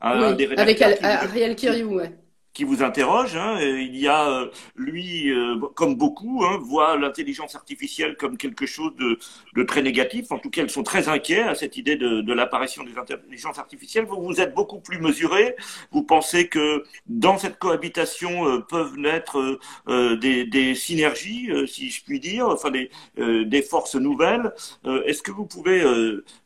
un, 0.00 0.32
des 0.32 0.46
rédacteurs. 0.46 0.88
Avec 0.88 1.02
Ariel 1.02 1.56
Kiriou, 1.56 1.96
ouais. 1.96 2.12
Qui 2.52 2.64
vous 2.64 2.82
interroge. 2.82 3.36
Hein. 3.36 3.58
Il 3.60 3.96
y 3.96 4.08
a, 4.08 4.28
euh, 4.28 4.50
lui, 4.76 5.30
euh, 5.30 5.56
comme 5.74 5.96
beaucoup, 5.96 6.44
hein, 6.44 6.58
voit 6.62 6.96
l'intelligence 6.96 7.54
artificielle 7.54 8.16
comme 8.16 8.36
quelque 8.36 8.66
chose 8.66 8.94
de, 8.96 9.18
de, 9.54 9.62
très 9.62 9.82
négatif. 9.82 10.30
En 10.32 10.38
tout 10.38 10.50
cas, 10.50 10.62
ils 10.62 10.70
sont 10.70 10.82
très 10.82 11.08
inquiets 11.08 11.42
à 11.42 11.54
cette 11.54 11.76
idée 11.76 11.96
de, 11.96 12.20
de 12.20 12.32
l'apparition 12.32 12.84
des 12.84 12.96
intelligences 12.98 13.58
artificielles. 13.58 14.04
Vous, 14.04 14.22
vous 14.22 14.40
êtes 14.40 14.54
beaucoup 14.54 14.80
plus 14.80 15.00
mesuré. 15.00 15.56
Vous 15.90 16.02
pensez 16.02 16.48
que 16.48 16.84
dans 17.06 17.38
cette 17.38 17.58
cohabitation 17.58 18.46
euh, 18.48 18.60
peuvent 18.60 18.96
naître 18.96 19.58
des, 19.88 20.44
des, 20.44 20.74
synergies, 20.74 21.50
si 21.66 21.90
je 21.90 22.04
puis 22.04 22.20
dire, 22.20 22.48
enfin 22.48 22.70
des, 22.70 22.90
des 23.16 23.62
forces 23.62 23.94
nouvelles. 23.94 24.52
Est-ce 24.84 25.22
que 25.22 25.30
vous 25.30 25.46
pouvez 25.46 25.82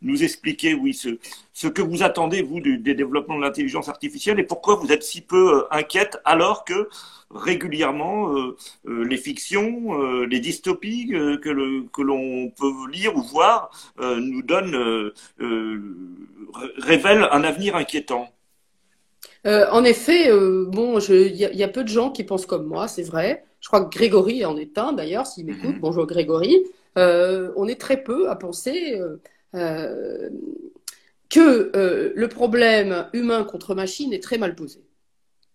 nous 0.02 0.22
expliquer, 0.22 0.74
oui, 0.74 0.94
ce, 0.94 1.18
ce 1.56 1.68
que 1.68 1.80
vous 1.80 2.02
attendez, 2.02 2.42
vous, 2.42 2.60
du, 2.60 2.76
des 2.76 2.92
développements 2.94 3.38
de 3.38 3.40
l'intelligence 3.40 3.88
artificielle 3.88 4.38
et 4.38 4.42
pourquoi 4.42 4.74
vous 4.74 4.92
êtes 4.92 5.02
si 5.02 5.22
peu 5.22 5.54
euh, 5.54 5.62
inquiète 5.70 6.18
alors 6.26 6.66
que 6.66 6.90
régulièrement 7.30 8.36
euh, 8.36 8.56
euh, 8.86 9.04
les 9.04 9.16
fictions, 9.16 9.98
les 10.26 10.38
dystopies 10.38 11.06
que, 11.06 11.48
le, 11.48 11.84
que 11.90 12.02
l'on 12.02 12.50
peut 12.50 12.90
lire 12.92 13.16
ou 13.16 13.22
voir 13.22 13.70
nous 13.98 14.42
donnent, 14.42 15.10
révèlent 16.76 17.26
un 17.32 17.42
avenir 17.42 17.74
inquiétant. 17.74 18.28
en 19.46 19.82
effet, 19.84 20.30
bon, 20.68 20.98
il 21.00 21.34
y, 21.36 21.56
y, 21.56 21.64
a 21.64 21.68
peu 21.68 21.84
de 21.84 21.88
gens 21.88 22.10
qui 22.10 22.22
pensent 22.22 22.46
comme 22.46 22.66
moi, 22.66 22.86
c'est 22.86 23.02
vrai. 23.02 23.44
Je 23.60 23.68
crois 23.68 23.82
que 23.82 23.96
Grégory 23.96 24.44
en 24.44 24.56
est 24.58 24.76
un, 24.76 24.92
d'ailleurs, 24.92 25.26
s'il 25.26 25.46
m'écoute. 25.46 25.76
Mhm. 25.76 25.80
Bonjour 25.80 26.06
Grégory. 26.06 26.64
on 26.96 27.66
est 27.66 27.80
très 27.80 28.02
peu 28.02 28.28
à 28.28 28.36
penser 28.36 29.00
que 31.28 31.72
euh, 31.74 32.12
le 32.14 32.28
problème 32.28 33.08
humain 33.12 33.44
contre 33.44 33.74
machine 33.74 34.12
est 34.12 34.22
très 34.22 34.38
mal 34.38 34.54
posé. 34.54 34.84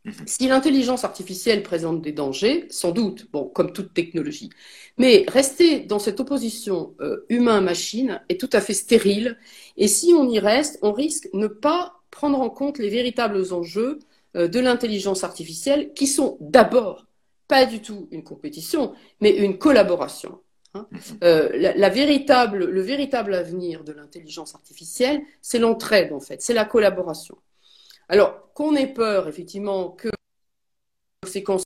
Mhm. 0.05 0.13
Si 0.25 0.47
l'intelligence 0.47 1.03
artificielle 1.03 1.61
présente 1.63 2.01
des 2.01 2.11
dangers, 2.11 2.65
sans 2.69 2.91
doute, 2.91 3.27
bon, 3.31 3.45
comme 3.45 3.71
toute 3.71 3.93
technologie, 3.93 4.49
mais 4.97 5.25
rester 5.27 5.81
dans 5.81 5.99
cette 5.99 6.19
opposition 6.19 6.95
euh, 7.01 7.25
humain-machine 7.29 8.21
est 8.29 8.39
tout 8.39 8.49
à 8.53 8.61
fait 8.61 8.73
stérile. 8.73 9.37
Et 9.77 9.87
si 9.87 10.13
on 10.13 10.27
y 10.27 10.39
reste, 10.39 10.79
on 10.81 10.91
risque 10.91 11.29
de 11.33 11.37
ne 11.37 11.47
pas 11.47 12.01
prendre 12.09 12.39
en 12.39 12.49
compte 12.49 12.79
les 12.79 12.89
véritables 12.89 13.53
enjeux 13.53 13.99
euh, 14.35 14.47
de 14.47 14.59
l'intelligence 14.59 15.23
artificielle, 15.23 15.93
qui 15.93 16.07
sont 16.07 16.37
d'abord 16.41 17.05
pas 17.47 17.65
du 17.65 17.81
tout 17.81 18.07
une 18.11 18.23
compétition, 18.23 18.93
mais 19.19 19.31
une 19.31 19.57
collaboration. 19.57 20.39
Hein. 20.73 20.87
Euh, 21.23 21.49
la, 21.53 21.89
véritable, 21.89 22.65
le 22.65 22.81
véritable 22.81 23.33
avenir 23.33 23.83
de 23.83 23.91
l'intelligence 23.91 24.55
artificielle, 24.55 25.21
c'est 25.41 25.59
l'entraide 25.59 26.13
en 26.13 26.19
fait, 26.19 26.41
c'est 26.41 26.53
la 26.53 26.65
collaboration. 26.65 27.37
Alors 28.07 28.53
qu'on 28.53 28.75
ait 28.75 28.93
peur 28.93 29.27
effectivement 29.27 29.89
que 29.89 30.09
conséquences 31.21 31.63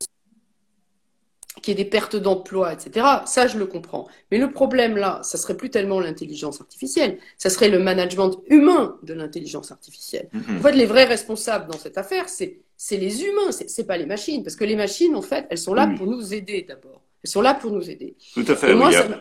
qu'il 1.62 1.78
y 1.78 1.82
ait 1.82 1.84
des 1.84 1.90
pertes 1.90 2.16
d'emplois, 2.16 2.74
etc. 2.74 3.06
Ça, 3.26 3.48
je 3.48 3.58
le 3.58 3.66
comprends. 3.66 4.08
Mais 4.32 4.38
le 4.38 4.52
problème 4.52 4.98
là, 4.98 5.22
ça 5.24 5.38
serait 5.38 5.58
plus 5.58 5.70
tellement 5.70 6.00
l'intelligence 6.00 6.62
artificielle, 6.62 7.20
ça 7.38 7.50
serait 7.50 7.70
le 7.70 7.80
management 7.80 8.42
humain 8.48 8.98
de 9.04 9.14
l'intelligence 9.14 9.72
artificielle. 9.72 10.30
Mhm. 10.34 10.58
En 10.58 10.62
fait, 10.62 10.74
les 10.74 10.86
vrais 10.86 11.06
responsables 11.06 11.72
dans 11.72 11.78
cette 11.78 11.98
affaire, 11.98 12.28
c'est 12.30 12.60
les 12.92 13.24
humains, 13.24 13.52
c'est 13.52 13.88
pas 13.88 13.98
les 13.98 14.06
machines, 14.06 14.44
parce 14.44 14.56
que 14.56 14.66
les 14.66 14.76
machines, 14.76 15.16
en 15.16 15.22
fait, 15.22 15.48
elles 15.50 15.58
sont 15.58 15.74
là 15.74 15.88
pour 15.96 16.08
nous 16.08 16.34
aider 16.34 16.66
d'abord. 16.68 17.05
Elles 17.26 17.30
sont 17.30 17.42
là 17.42 17.56
pour 17.56 17.72
nous 17.72 17.90
aider. 17.90 18.16
Tout 18.36 18.46
à 18.48 18.56
fait. 18.56 18.72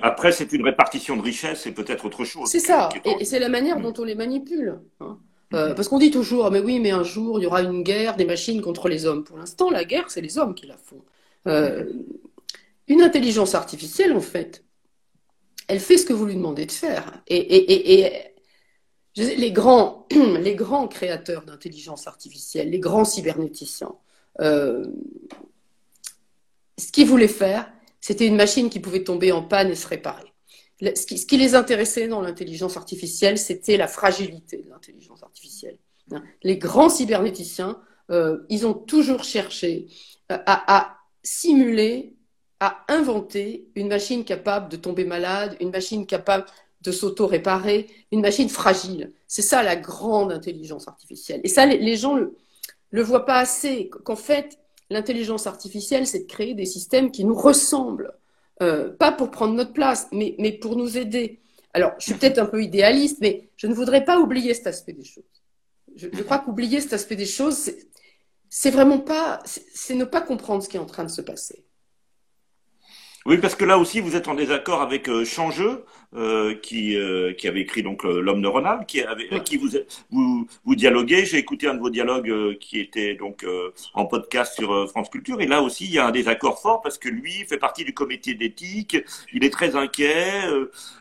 Après, 0.03 0.31
c'est 0.31 0.53
une 0.53 0.63
répartition 0.63 1.17
de 1.17 1.23
richesse 1.23 1.67
et 1.67 1.73
peut-être 1.73 2.05
autre 2.05 2.27
chose. 2.27 2.51
C'est 2.51 2.61
ça. 2.61 2.91
Et, 3.03 3.25
c'est 3.25 3.39
la 3.39 3.49
manière 3.49 3.81
dont 3.81 3.95
on 3.97 4.05
les 4.05 4.15
manipule. 4.15 4.79
Hein. 5.01 5.19
Euh, 5.55 5.73
parce 5.73 5.89
qu'on 5.89 5.99
dit 5.99 6.11
toujours, 6.11 6.51
mais 6.51 6.61
oui, 6.61 6.81
mais 6.81 6.91
un 6.91 7.03
jour, 7.03 7.41
il 7.41 7.45
y 7.45 7.47
aura 7.47 7.63
une 7.63 7.83
guerre 7.83 8.17
des 8.17 8.27
machines 8.27 8.61
contre 8.61 8.91
les 8.91 9.07
hommes. 9.07 9.25
Pour 9.25 9.39
l'instant, 9.39 9.71
la 9.71 9.87
guerre, 9.87 10.11
c'est 10.11 10.21
les 10.21 10.37
hommes 10.37 10.55
qui 10.55 10.67
la 10.67 10.77
font. 10.77 11.03
Euh, 11.47 11.95
une 12.89 13.01
intelligence 13.01 13.55
artificielle, 13.55 14.13
en 14.13 14.21
fait, 14.21 14.63
elle 15.67 15.81
fait 15.81 15.97
ce 15.97 16.05
que 16.05 16.13
vous 16.13 16.27
lui 16.27 16.35
demandez 16.35 16.67
de 16.67 16.73
faire. 16.73 17.23
Et, 17.27 18.13
les, 19.17 19.51
grands, 19.51 20.07
les 20.41 20.55
grands 20.57 20.89
créateurs 20.89 21.47
d'intelligence 21.47 22.07
artificielle, 22.07 22.69
les 22.69 22.81
grands 22.81 23.07
cybernéticiens, 23.07 23.95
euh, 24.41 24.85
ce 26.77 26.93
qu'ils 26.93 27.07
voulaient 27.07 27.29
faire, 27.29 27.71
c'était 28.05 28.27
une 28.27 28.37
machine 28.37 28.69
qui 28.69 28.81
pouvait 28.81 29.03
tomber 29.03 29.33
en 29.33 29.41
panne 29.41 29.71
et 29.71 29.75
se 29.75 29.87
réparer. 29.87 30.31
Ce 30.83 31.07
qui, 31.07 31.39
les 31.39 31.55
intéressait 31.55 32.07
dans 32.07 32.21
l'intelligence 32.21 32.77
artificielle, 32.77 33.39
c'était 33.39 33.79
la 33.79 33.89
fragilité 33.89 34.59
de 34.59 34.69
l'intelligence 34.69 35.23
artificielle. 35.23 35.79
Hein. 36.13 36.23
Les 36.43 36.59
grands 36.59 36.91
cybernéticiens, 36.91 37.81
euh, 38.11 38.41
ils 38.51 38.67
ont 38.67 38.75
toujours 38.75 39.25
cherché 39.25 39.87
euh, 40.31 40.37
à, 40.45 40.99
simuler, 41.23 42.15
à 42.61 42.85
inventer 42.89 43.69
une 43.75 43.89
machine 43.89 44.27
capable 44.27 44.69
de 44.69 44.77
tomber 44.77 45.07
malade, 45.07 45.57
une 45.61 45.71
machine 45.71 46.05
capable 46.05 46.45
de 46.83 46.93
s'auto-réparer, 46.93 47.87
une 48.13 48.21
machine 48.21 48.51
fragile. 48.51 49.15
C'est 49.29 49.41
ça 49.41 49.63
la 49.63 49.77
grande 49.77 50.31
intelligence 50.31 50.89
artificielle. 50.89 51.41
Et 51.43 51.49
ça, 51.49 51.65
les, 51.65 51.97
gens 51.97 52.17
le, 52.17 52.37
le 52.91 53.03
voient 53.03 53.25
pas 53.25 53.39
assez, 53.39 53.89
qu'en 53.89 54.15
fait, 54.15 54.59
L'intelligence 54.91 55.47
artificielle, 55.47 56.07
c'est 56.07 56.21
de 56.21 56.27
créer 56.27 56.55
des 56.55 56.67
systèmes 56.67 57.11
qui 57.11 57.25
nous 57.25 57.35
ressemblent, 57.35 58.13
euh, 58.63 58.91
pas 58.91 59.13
pour 59.13 59.31
prendre 59.31 59.55
notre 59.55 59.73
place, 59.73 60.09
mais, 60.13 60.59
pour 60.61 60.77
nous 60.77 60.99
aider. 60.99 61.41
Alors, 61.73 61.93
je 61.99 62.05
suis 62.05 62.15
peut-être 62.15 62.39
un 62.39 62.47
peu 62.47 62.63
idéaliste, 62.63 63.19
mais 63.21 63.49
je 63.57 63.67
ne 63.67 63.75
voudrais 63.75 64.05
pas 64.05 64.19
oublier 64.19 64.55
cet 64.55 64.67
aspect 64.67 64.93
des 64.93 65.05
choses. 65.05 65.25
Je, 65.97 66.09
je 66.13 66.23
crois 66.23 66.39
qu'oublier 66.39 66.81
cet 66.81 66.93
aspect 66.93 67.17
des 67.17 67.27
choses, 67.27 67.71
c'est 68.49 68.71
vraiment 68.71 68.99
pas, 68.99 69.43
c'est 69.45 69.95
ne 69.95 70.05
pas 70.05 70.21
comprendre 70.21 70.63
ce 70.63 70.69
qui 70.69 70.77
est 70.77 70.81
en 70.81 70.87
train 70.87 71.05
de 71.05 71.11
se 71.11 71.23
passer. 71.23 71.65
Oui, 73.27 73.39
parce 73.39 73.55
que 73.55 73.65
là 73.65 73.79
aussi, 73.79 74.01
vous 74.01 74.17
êtes 74.17 74.29
en 74.29 74.35
désaccord 74.35 74.83
avec 74.83 75.09
euh, 75.09 75.25
Changeux, 75.25 75.87
euh, 76.15 76.55
qui, 76.57 76.95
euh, 76.97 77.33
qui 77.33 77.49
avait 77.49 77.63
écrit 77.63 77.83
donc 77.83 78.05
l'homme 78.05 78.41
neuronal, 78.41 78.85
qui 78.87 79.01
avait, 79.01 79.43
qui 79.45 79.57
vous, 79.57 79.71
vous, 80.11 80.47
vous 80.65 80.75
dialoguez. 80.75 81.25
J'ai 81.25 81.39
écouté 81.39 81.67
un 81.67 81.75
de 81.75 81.81
vos 81.81 81.89
dialogues 81.89 82.59
qui 82.59 82.79
était 82.79 83.15
donc 83.15 83.47
en 83.95 84.05
podcast 84.05 84.55
sur 84.55 84.91
France 84.91 85.09
Culture, 85.09 85.41
et 85.41 85.47
là 85.47 85.63
aussi, 85.63 85.87
il 85.87 85.93
y 85.93 85.99
a 85.99 86.07
un 86.07 86.11
désaccord 86.11 86.61
fort 86.61 86.83
parce 86.83 86.99
que 86.99 87.09
lui 87.09 87.33
fait 87.47 87.57
partie 87.57 87.85
du 87.85 87.95
comité 87.95 88.35
d'éthique. 88.35 88.99
Il 89.33 89.43
est 89.43 89.51
très 89.51 89.75
inquiet. 89.75 90.43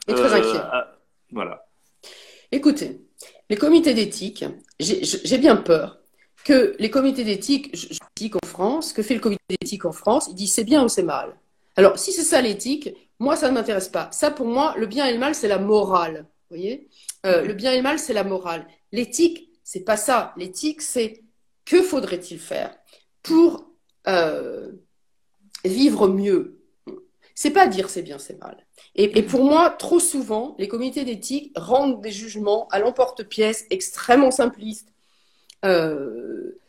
Il 0.07 0.13
est 0.13 0.17
très 0.17 0.33
inquiet. 0.33 0.61
voilà. 1.31 1.65
Écoutez, 2.53 3.01
les 3.49 3.57
comités 3.57 3.93
d'éthique, 3.93 4.45
j'ai 4.79 5.37
bien 5.37 5.57
peur 5.57 5.99
que 6.45 6.75
les 6.79 6.89
comités 6.89 7.23
d'éthique 7.25 7.73
en 8.35 8.47
France, 8.47 8.93
que 8.93 9.01
fait 9.01 9.13
le 9.13 9.19
comité 9.19 9.43
d'éthique 9.49 9.85
en 9.85 9.91
France, 9.91 10.27
il 10.29 10.35
dit 10.35 10.47
c'est 10.47 10.63
bien 10.63 10.83
ou 10.83 10.87
c'est 10.87 11.03
mal? 11.03 11.33
Alors, 11.75 11.97
si 11.97 12.11
c'est 12.11 12.23
ça 12.23 12.41
l'éthique, 12.41 12.89
moi, 13.19 13.35
ça 13.35 13.49
ne 13.49 13.53
m'intéresse 13.53 13.89
pas. 13.89 14.09
Ça, 14.11 14.31
pour 14.31 14.47
moi, 14.47 14.75
le 14.77 14.85
bien 14.85 15.05
et 15.05 15.13
le 15.13 15.19
mal, 15.19 15.35
c'est 15.35 15.47
la 15.47 15.59
morale. 15.59 16.25
Vous 16.49 16.57
voyez? 16.57 16.89
Euh, 17.25 17.43
Le 17.43 17.53
bien 17.53 17.71
et 17.71 17.77
le 17.77 17.83
mal, 17.83 17.99
c'est 17.99 18.13
la 18.13 18.23
morale. 18.23 18.67
L'éthique, 18.91 19.49
c'est 19.63 19.83
pas 19.83 19.97
ça. 19.97 20.33
L'éthique, 20.37 20.81
c'est 20.81 21.23
que 21.65 21.81
faudrait-il 21.81 22.39
faire 22.39 22.75
pour 23.21 23.71
euh, 24.07 24.71
vivre 25.63 26.07
mieux? 26.07 26.59
C'est 27.35 27.51
pas 27.51 27.65
dire 27.65 27.89
c'est 27.89 28.03
bien, 28.03 28.19
c'est 28.19 28.39
mal. 28.39 28.65
Et, 28.95 29.23
pour 29.23 29.43
moi, 29.43 29.71
trop 29.71 29.99
souvent, 29.99 30.55
les 30.59 30.67
comités 30.67 31.03
d'éthique 31.03 31.51
rendent 31.55 32.01
des 32.01 32.11
jugements 32.11 32.67
à 32.69 32.79
l'emporte-pièce 32.79 33.65
extrêmement 33.71 34.29
simplistes. 34.29 34.89
Euh, 35.65 36.59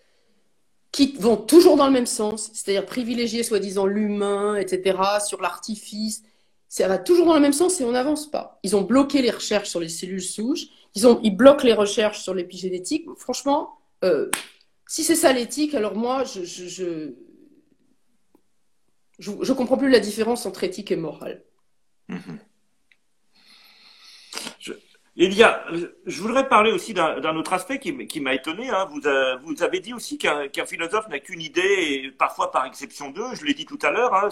qui 0.95 1.17
vont 1.19 1.37
toujours 1.37 1.77
dans 1.77 1.87
le 1.87 1.93
même 1.93 2.07
sens, 2.07 2.51
c'est-à-dire 2.53 2.87
privilégier 2.87 3.43
soi-disant 3.43 3.85
l'humain, 3.85 4.55
etc., 4.55 4.97
sur 5.27 5.43
l'artifice. 5.43 6.23
Ça 6.69 6.87
va 6.87 6.99
toujours 6.99 7.27
dans 7.27 7.35
le 7.35 7.41
même 7.41 7.53
sens 7.53 7.81
et 7.81 7.85
on 7.85 7.91
n'avance 7.91 8.31
pas. 8.31 8.61
Ils 8.63 8.77
ont 8.77 8.83
bloqué 8.83 9.21
les 9.21 9.33
recherches 9.33 9.69
sur 9.69 9.81
les 9.81 9.89
cellules 9.89 10.23
souches, 10.23 10.67
ils, 10.95 11.05
ont, 11.09 11.19
ils 11.25 11.37
bloquent 11.37 11.65
les 11.65 11.73
recherches 11.73 12.21
sur 12.21 12.33
l'épigénétique. 12.33 13.07
Franchement, 13.17 13.77
euh, 14.05 14.31
si 14.87 15.03
c'est 15.03 15.17
ça 15.17 15.33
l'éthique, 15.33 15.75
alors 15.75 15.97
moi, 15.97 16.23
je 16.23 16.45
je, 16.45 17.13
je, 19.19 19.53
comprends 19.53 19.77
plus 19.77 19.91
la 19.91 19.99
différence 19.99 20.47
entre 20.47 20.63
éthique 20.63 20.93
et 20.93 20.97
morale. 20.97 21.43
Mm-hmm. 22.09 22.39
Il 25.17 25.33
y 25.33 25.45
a, 25.45 25.65
je 26.07 26.23
voudrais 26.23 26.49
parler 26.49 26.73
aussi 26.73 26.93
d'un 26.93 27.37
autre 27.37 27.53
aspect 27.53 27.79
qui, 27.79 28.21
m'a 28.21 28.35
étonné. 28.35 28.69
Hein. 28.71 28.87
Vous, 28.91 29.01
vous, 29.45 29.63
avez 29.63 29.79
dit 29.79 29.95
aussi 29.95 30.19
qu'un 30.19 30.67
philosophe 30.67 31.09
n'a 31.09 31.21
qu'une 31.21 31.41
idée, 31.41 31.61
et 31.61 32.11
parfois 32.11 32.51
par 32.51 32.67
exception 32.67 33.11
d'eux. 33.11 33.35
Je 33.35 33.45
l'ai 33.45 33.55
dit 33.55 33.65
tout 33.65 33.79
à 33.83 33.91
l'heure. 33.93 34.13
Hein, 34.15 34.29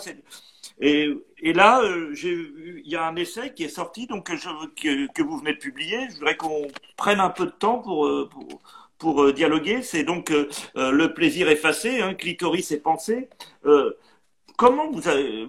et, 0.81 1.09
et, 1.39 1.53
là, 1.53 1.83
euh, 1.83 2.13
il 2.25 2.89
y 2.89 2.97
a 2.97 3.07
un 3.07 3.15
essai 3.17 3.55
qui 3.55 3.65
est 3.65 3.69
sorti, 3.69 4.07
donc 4.09 4.27
que, 4.27 5.07
que, 5.07 5.23
vous 5.23 5.39
venez 5.39 5.53
de 5.53 5.59
publier. 5.59 6.09
Je 6.11 6.15
voudrais 6.17 6.37
qu'on 6.37 6.67
prenne 6.97 7.21
un 7.21 7.31
peu 7.31 7.47
de 7.47 7.51
temps 7.53 7.79
pour, 7.79 8.07
euh, 8.07 8.29
pour, 8.29 8.61
pour 8.99 9.23
euh, 9.23 9.33
dialoguer. 9.33 9.83
C'est 9.83 10.03
donc 10.03 10.33
le 10.75 11.07
plaisir 11.15 11.49
effacé, 11.49 12.01
hein, 12.01 12.15
clitoris 12.15 12.73
et 12.73 12.81
pensée. 12.81 13.29
comment 14.57 14.91
vous 14.91 15.09
avez, 15.09 15.47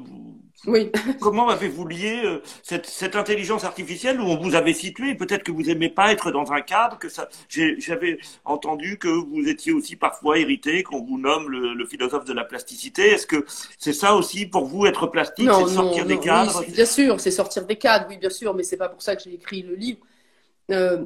Oui. 0.65 0.91
Comment 1.19 1.49
avez-vous 1.49 1.85
lié 1.87 2.21
euh, 2.23 2.41
cette, 2.61 2.85
cette, 2.85 3.15
intelligence 3.15 3.63
artificielle 3.63 4.21
où 4.21 4.23
on 4.23 4.37
vous 4.37 4.55
avait 4.55 4.73
situé? 4.73 5.15
Peut-être 5.15 5.43
que 5.43 5.51
vous 5.51 5.69
aimez 5.69 5.89
pas 5.89 6.11
être 6.11 6.31
dans 6.31 6.51
un 6.51 6.61
cadre. 6.61 6.97
Que 6.99 7.09
ça, 7.09 7.27
j'avais 7.49 8.17
entendu 8.45 8.97
que 8.97 9.07
vous 9.07 9.47
étiez 9.47 9.73
aussi 9.73 9.95
parfois 9.95 10.39
irrité 10.39 10.83
qu'on 10.83 11.03
vous 11.03 11.19
nomme 11.19 11.49
le, 11.49 11.73
le, 11.73 11.85
philosophe 11.85 12.25
de 12.25 12.33
la 12.33 12.45
plasticité. 12.45 13.09
Est-ce 13.09 13.27
que 13.27 13.45
c'est 13.77 13.93
ça 13.93 14.15
aussi 14.15 14.45
pour 14.45 14.65
vous 14.65 14.85
être 14.85 15.07
plastique, 15.07 15.49
c'est 15.51 15.73
sortir 15.73 16.05
des 16.05 16.19
cadres? 16.19 16.63
Bien 16.67 16.85
sûr, 16.85 17.19
c'est 17.19 17.31
sortir 17.31 17.65
des 17.65 17.75
cadres. 17.75 18.05
Oui, 18.09 18.17
bien 18.17 18.29
sûr, 18.29 18.53
mais 18.53 18.63
c'est 18.63 18.77
pas 18.77 18.89
pour 18.89 19.01
ça 19.01 19.15
que 19.15 19.23
j'ai 19.23 19.33
écrit 19.33 19.63
le 19.63 19.75
livre. 19.75 19.99
Euh, 20.71 21.05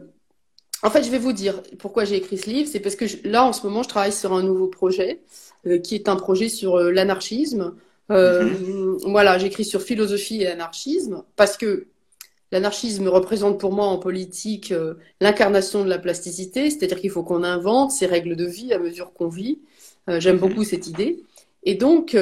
en 0.83 0.91
fait, 0.91 1.03
je 1.03 1.09
vais 1.09 1.17
vous 1.17 1.33
dire 1.33 1.63
pourquoi 1.79 2.05
j'ai 2.05 2.17
écrit 2.17 2.37
ce 2.37 2.47
livre. 2.47 2.69
C'est 2.71 2.79
parce 2.79 2.95
que 2.95 3.05
là, 3.27 3.43
en 3.43 3.53
ce 3.53 3.65
moment, 3.65 3.81
je 3.81 3.89
travaille 3.89 4.13
sur 4.13 4.33
un 4.33 4.43
nouveau 4.43 4.67
projet 4.67 5.21
euh, 5.65 5.79
qui 5.79 5.95
est 5.95 6.09
un 6.09 6.15
projet 6.15 6.47
sur 6.47 6.77
l'anarchisme. 6.77 7.73
Euh. 8.11 8.97
Voilà, 9.03 9.37
j'écris 9.37 9.65
sur 9.65 9.81
philosophie 9.81 10.41
et 10.41 10.47
anarchisme 10.47 11.23
parce 11.35 11.57
que 11.57 11.87
l'anarchisme 12.51 13.07
représente 13.07 13.59
pour 13.59 13.73
moi 13.73 13.87
en 13.87 13.97
politique 13.97 14.73
l'incarnation 15.19 15.83
de 15.83 15.89
la 15.89 15.99
plasticité, 15.99 16.69
c'est-à-dire 16.69 17.01
qu'il 17.01 17.09
faut 17.09 17.23
qu'on 17.23 17.43
invente 17.43 17.91
ses 17.91 18.05
règles 18.05 18.37
de 18.37 18.45
vie 18.45 18.73
à 18.73 18.79
mesure 18.79 19.13
qu'on 19.13 19.27
vit. 19.27 19.59
J'aime 20.07 20.35
mhm. 20.35 20.41
beaucoup 20.41 20.63
cette 20.63 20.87
idée. 20.87 21.23
Et 21.63 21.75
donc, 21.75 22.17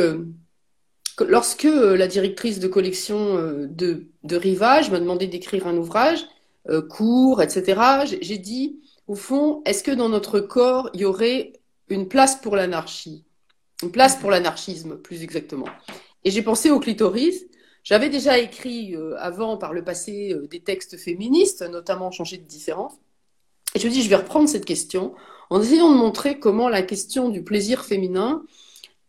lorsque 1.19 1.67
la 1.71 2.07
directrice 2.07 2.59
de 2.59 2.67
collection 2.67 3.35
de, 3.69 4.07
de 4.23 4.35
Rivage 4.35 4.89
m'a 4.89 4.99
demandé 4.99 5.27
d'écrire 5.27 5.67
un 5.67 5.77
ouvrage, 5.77 6.25
euh, 6.67 6.81
cours, 6.81 7.43
etc. 7.43 7.79
J'ai 8.21 8.39
dit, 8.39 8.79
au 9.07 9.13
fond, 9.13 9.61
est-ce 9.65 9.83
que 9.83 9.91
dans 9.91 10.09
notre 10.09 10.39
corps, 10.39 10.89
il 10.95 11.01
y 11.01 11.05
aurait 11.05 11.53
une 11.89 12.07
place 12.07 12.37
pour 12.37 12.55
l'anarchie? 12.55 13.23
Une 13.83 13.91
place 13.91 14.15
pour 14.15 14.31
l'anarchisme, 14.31 14.97
plus 14.97 15.23
exactement. 15.23 15.67
Et 16.23 16.31
j'ai 16.31 16.41
pensé 16.41 16.71
au 16.71 16.79
clitoris. 16.79 17.45
J'avais 17.83 18.09
déjà 18.09 18.39
écrit 18.39 18.95
euh, 18.95 19.15
avant, 19.19 19.57
par 19.57 19.73
le 19.73 19.83
passé, 19.83 20.33
euh, 20.33 20.47
des 20.47 20.61
textes 20.61 20.97
féministes, 20.97 21.61
notamment 21.61 22.09
Changer 22.11 22.37
de 22.37 22.47
différence. 22.47 22.93
Et 23.75 23.79
je 23.79 23.87
me 23.87 23.91
dis, 23.91 24.01
je 24.01 24.09
vais 24.09 24.15
reprendre 24.15 24.49
cette 24.49 24.65
question 24.65 25.13
en 25.49 25.61
essayant 25.61 25.91
de 25.91 25.97
montrer 25.97 26.39
comment 26.39 26.69
la 26.69 26.81
question 26.81 27.29
du 27.29 27.43
plaisir 27.43 27.85
féminin 27.85 28.43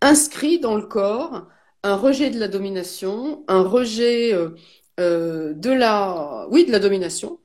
inscrit 0.02 0.60
dans 0.60 0.74
le 0.74 0.86
corps 0.86 1.46
un 1.82 1.96
rejet 1.96 2.30
de 2.30 2.38
la 2.38 2.48
domination, 2.48 3.44
un 3.48 3.62
rejet 3.62 4.34
euh, 4.34 5.54
de 5.54 5.70
la, 5.70 6.46
oui, 6.50 6.66
de 6.66 6.72
la 6.72 6.80
domination. 6.80 7.38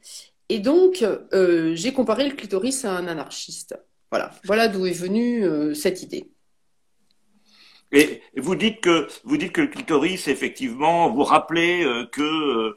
Et 0.50 0.60
donc, 0.60 1.06
j'ai 1.32 1.94
comparé 1.94 2.28
le 2.28 2.36
clitoris 2.36 2.84
à 2.84 2.92
un 2.92 3.08
anarchiste. 3.08 3.78
Voilà, 4.10 4.32
voilà 4.44 4.68
d'où 4.68 4.86
est 4.86 4.92
venue 4.92 5.46
cette 5.76 6.02
idée. 6.02 6.32
Et 7.94 8.22
vous 8.38 8.56
dites 8.56 8.80
que 8.80 9.08
vous 9.26 9.36
dites 9.36 9.52
que 9.52 9.62
le 9.62 9.68
clitoris, 9.68 10.28
effectivement, 10.28 11.10
vous 11.10 11.24
rappelez 11.24 11.86
que 12.12 12.76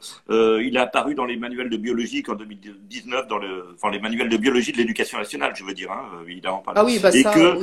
il 0.61 0.77
a 0.77 0.81
apparu 0.81 1.15
dans 1.15 1.25
les 1.25 1.37
manuels 1.37 1.69
de 1.69 1.77
biologie 1.77 2.21
qu'en 2.21 2.35
2019, 2.35 3.27
dans 3.27 3.37
le, 3.37 3.67
enfin 3.75 3.91
les 3.91 3.99
manuels 3.99 4.29
de 4.29 4.37
biologie 4.37 4.71
de 4.71 4.77
l'éducation 4.77 5.17
nationale, 5.17 5.53
je 5.55 5.63
veux 5.63 5.73
dire, 5.73 5.91
hein, 5.91 6.09
évidemment. 6.27 6.59
Pas 6.59 6.73
ah 6.75 6.83
oui, 6.83 6.99
bah 6.99 7.11
et 7.13 7.23
ça, 7.23 7.31
que 7.31 7.59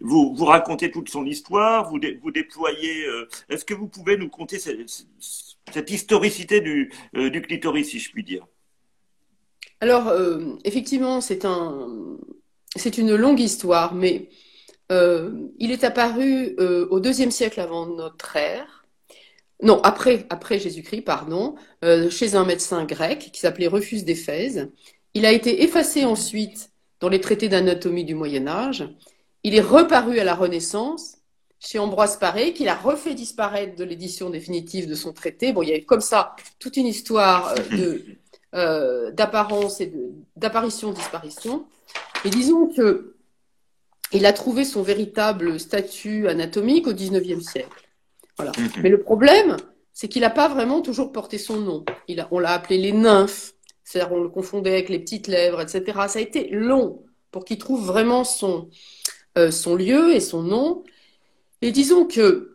vous 0.00 0.34
vous 0.34 0.44
racontez 0.44 0.90
toute 0.90 1.08
son 1.08 1.24
histoire, 1.24 1.88
vous 1.90 1.98
vous 2.22 2.30
déployez. 2.30 3.06
Est-ce 3.48 3.64
que 3.64 3.74
vous 3.74 3.88
pouvez 3.88 4.16
nous 4.16 4.28
conter 4.28 4.58
cette 4.58 5.90
historicité 5.90 6.60
du, 6.60 6.92
euh, 7.16 7.30
du 7.30 7.42
clitoris, 7.42 7.88
si 7.88 7.98
je 7.98 8.10
puis 8.10 8.24
dire? 8.24 8.46
Alors, 9.80 10.08
euh, 10.08 10.56
effectivement, 10.64 11.20
c'est 11.20 11.44
un, 11.44 11.88
c'est 12.76 12.98
une 12.98 13.14
longue 13.14 13.40
histoire, 13.40 13.94
mais 13.94 14.28
euh, 14.92 15.30
il 15.58 15.70
est 15.70 15.84
apparu 15.84 16.56
au 16.58 17.00
deuxième 17.00 17.30
siècle 17.30 17.60
avant 17.60 17.86
notre 17.86 18.36
ère. 18.36 18.84
Non, 19.62 19.80
après, 19.82 20.26
après 20.30 20.58
Jésus-Christ, 20.58 21.02
pardon, 21.02 21.54
chez 22.10 22.34
un 22.34 22.44
médecin 22.44 22.84
grec 22.84 23.30
qui 23.32 23.40
s'appelait 23.40 23.68
Rufus 23.68 24.02
d'Éphèse. 24.02 24.70
Il 25.14 25.24
a 25.26 25.32
été 25.32 25.62
effacé 25.62 26.04
ensuite 26.04 26.70
dans 27.00 27.08
les 27.08 27.20
traités 27.20 27.48
d'anatomie 27.48 28.04
du 28.04 28.14
Moyen 28.14 28.46
Âge. 28.46 28.88
Il 29.42 29.54
est 29.54 29.60
reparu 29.60 30.18
à 30.18 30.24
la 30.24 30.34
Renaissance 30.34 31.18
chez 31.60 31.78
Ambroise 31.78 32.18
Paré, 32.18 32.52
qu'il 32.52 32.68
a 32.68 32.74
refait 32.74 33.14
disparaître 33.14 33.76
de 33.76 33.84
l'édition 33.84 34.28
définitive 34.30 34.88
de 34.88 34.94
son 34.94 35.12
traité. 35.12 35.52
Bon, 35.52 35.62
il 35.62 35.70
y 35.70 35.74
a 35.74 35.80
comme 35.80 36.00
ça 36.00 36.36
toute 36.58 36.76
une 36.76 36.86
histoire 36.86 37.54
euh, 37.72 37.98
euh, 38.54 39.10
d'apparence 39.12 39.80
et 39.80 39.92
d'apparition-disparition. 40.36 41.66
Et 42.24 42.30
disons 42.30 42.68
que 42.68 43.13
il 44.12 44.26
a 44.26 44.32
trouvé 44.32 44.64
son 44.64 44.82
véritable 44.82 45.58
statut 45.58 46.28
anatomique 46.28 46.86
au 46.86 46.92
XIXe 46.92 47.44
siècle. 47.44 47.88
Voilà. 48.36 48.52
Mhm. 48.58 48.70
Mais 48.82 48.88
le 48.88 49.00
problème, 49.00 49.56
c'est 49.92 50.08
qu'il 50.08 50.22
n'a 50.22 50.30
pas 50.30 50.48
vraiment 50.48 50.82
toujours 50.82 51.12
porté 51.12 51.38
son 51.38 51.60
nom. 51.60 51.84
Il 52.08 52.20
a, 52.20 52.28
on 52.30 52.38
l'a 52.38 52.52
appelé 52.52 52.78
les 52.78 52.92
nymphes, 52.92 53.54
c'est-à-dire 53.84 54.12
on 54.12 54.20
le 54.20 54.28
confondait 54.28 54.72
avec 54.72 54.88
les 54.88 54.98
petites 54.98 55.28
lèvres, 55.28 55.60
etc. 55.60 55.82
Ça 56.08 56.18
a 56.18 56.22
été 56.22 56.48
long 56.50 57.02
pour 57.30 57.44
qu'il 57.44 57.58
trouve 57.58 57.84
vraiment 57.84 58.24
son, 58.24 58.68
euh, 59.38 59.50
son 59.50 59.74
lieu 59.74 60.14
et 60.14 60.20
son 60.20 60.42
nom. 60.42 60.84
Et 61.62 61.70
disons 61.70 62.06
que 62.06 62.50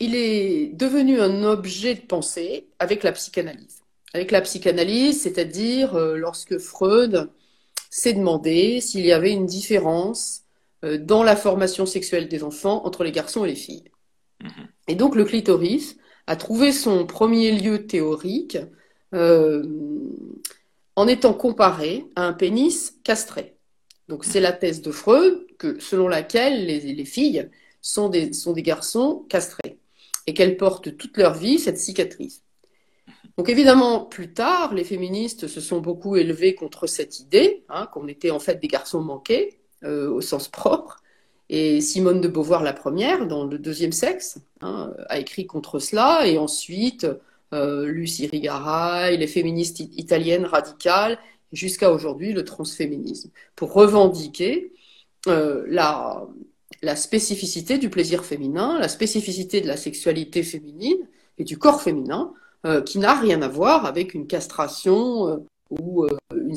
il 0.00 0.14
est 0.16 0.72
devenu 0.74 1.20
un 1.20 1.44
objet 1.44 1.94
de 1.94 2.00
pensée 2.00 2.68
avec 2.78 3.02
la 3.02 3.12
psychanalyse. 3.12 3.82
Avec 4.12 4.30
la 4.30 4.40
psychanalyse, 4.40 5.22
c'est-à-dire 5.22 5.94
euh, 5.94 6.16
lorsque 6.16 6.58
Freud 6.58 7.30
s'est 7.90 8.12
demandé 8.12 8.80
s'il 8.80 9.06
y 9.06 9.12
avait 9.12 9.32
une 9.32 9.46
différence 9.46 10.43
dans 10.98 11.22
la 11.22 11.36
formation 11.36 11.86
sexuelle 11.86 12.28
des 12.28 12.42
enfants 12.42 12.84
entre 12.84 13.04
les 13.04 13.12
garçons 13.12 13.44
et 13.44 13.48
les 13.48 13.54
filles. 13.54 13.84
Mm-hmm. 14.42 14.66
Et 14.88 14.94
donc 14.94 15.14
le 15.14 15.24
clitoris 15.24 15.96
a 16.26 16.36
trouvé 16.36 16.72
son 16.72 17.06
premier 17.06 17.52
lieu 17.52 17.86
théorique 17.86 18.58
euh, 19.14 19.62
en 20.96 21.06
étant 21.06 21.34
comparé 21.34 22.06
à 22.16 22.26
un 22.26 22.32
pénis 22.32 22.94
castré. 23.04 23.56
Donc 24.08 24.24
c'est 24.24 24.40
la 24.40 24.52
thèse 24.52 24.82
de 24.82 24.90
Freud 24.90 25.46
que, 25.58 25.80
selon 25.80 26.08
laquelle 26.08 26.66
les 26.66 27.04
filles 27.04 27.48
sont 27.80 28.08
des, 28.08 28.32
sont 28.32 28.52
des 28.52 28.62
garçons 28.62 29.24
castrés 29.28 29.78
et 30.26 30.34
qu'elles 30.34 30.56
portent 30.56 30.96
toute 30.96 31.16
leur 31.16 31.34
vie 31.34 31.58
cette 31.58 31.78
cicatrice. 31.78 32.42
Donc 33.36 33.48
évidemment, 33.48 34.04
plus 34.04 34.32
tard, 34.32 34.74
les 34.74 34.84
féministes 34.84 35.48
se 35.48 35.60
sont 35.60 35.80
beaucoup 35.80 36.16
élevées 36.16 36.54
contre 36.54 36.86
cette 36.86 37.20
idée 37.20 37.64
hein, 37.68 37.86
qu'on 37.92 38.06
était 38.06 38.30
en 38.30 38.38
fait 38.38 38.60
des 38.60 38.68
garçons 38.68 39.02
manqués 39.02 39.58
euh, 39.84 40.10
au 40.10 40.20
sens 40.20 40.48
propre. 40.48 41.02
Et 41.50 41.80
Simone 41.80 42.20
de 42.20 42.28
Beauvoir, 42.28 42.62
la 42.62 42.72
première, 42.72 43.26
dans 43.26 43.44
le 43.44 43.58
deuxième 43.58 43.92
sexe, 43.92 44.38
hein, 44.60 44.92
a 45.08 45.18
écrit 45.18 45.46
contre 45.46 45.78
cela. 45.78 46.26
Et 46.26 46.38
ensuite, 46.38 47.06
euh, 47.52 47.86
Lucie 47.86 48.26
Rigaray, 48.26 49.16
les 49.16 49.26
féministes 49.26 49.80
italiennes 49.80 50.46
radicales, 50.46 51.18
jusqu'à 51.52 51.92
aujourd'hui 51.92 52.32
le 52.32 52.44
transféminisme, 52.44 53.30
pour 53.56 53.72
revendiquer 53.72 54.72
euh, 55.28 55.64
la, 55.68 56.26
la 56.82 56.96
spécificité 56.96 57.78
du 57.78 57.90
plaisir 57.90 58.24
féminin, 58.24 58.78
la 58.78 58.88
spécificité 58.88 59.60
de 59.60 59.66
la 59.66 59.76
sexualité 59.76 60.42
féminine 60.42 61.08
et 61.38 61.44
du 61.44 61.58
corps 61.58 61.82
féminin, 61.82 62.32
euh, 62.66 62.80
qui 62.80 62.98
n'a 62.98 63.14
rien 63.14 63.42
à 63.42 63.48
voir 63.48 63.86
avec 63.86 64.14
une 64.14 64.26
castration 64.26 65.44
ou 65.70 66.04
euh, 66.04 66.08
une 66.34 66.56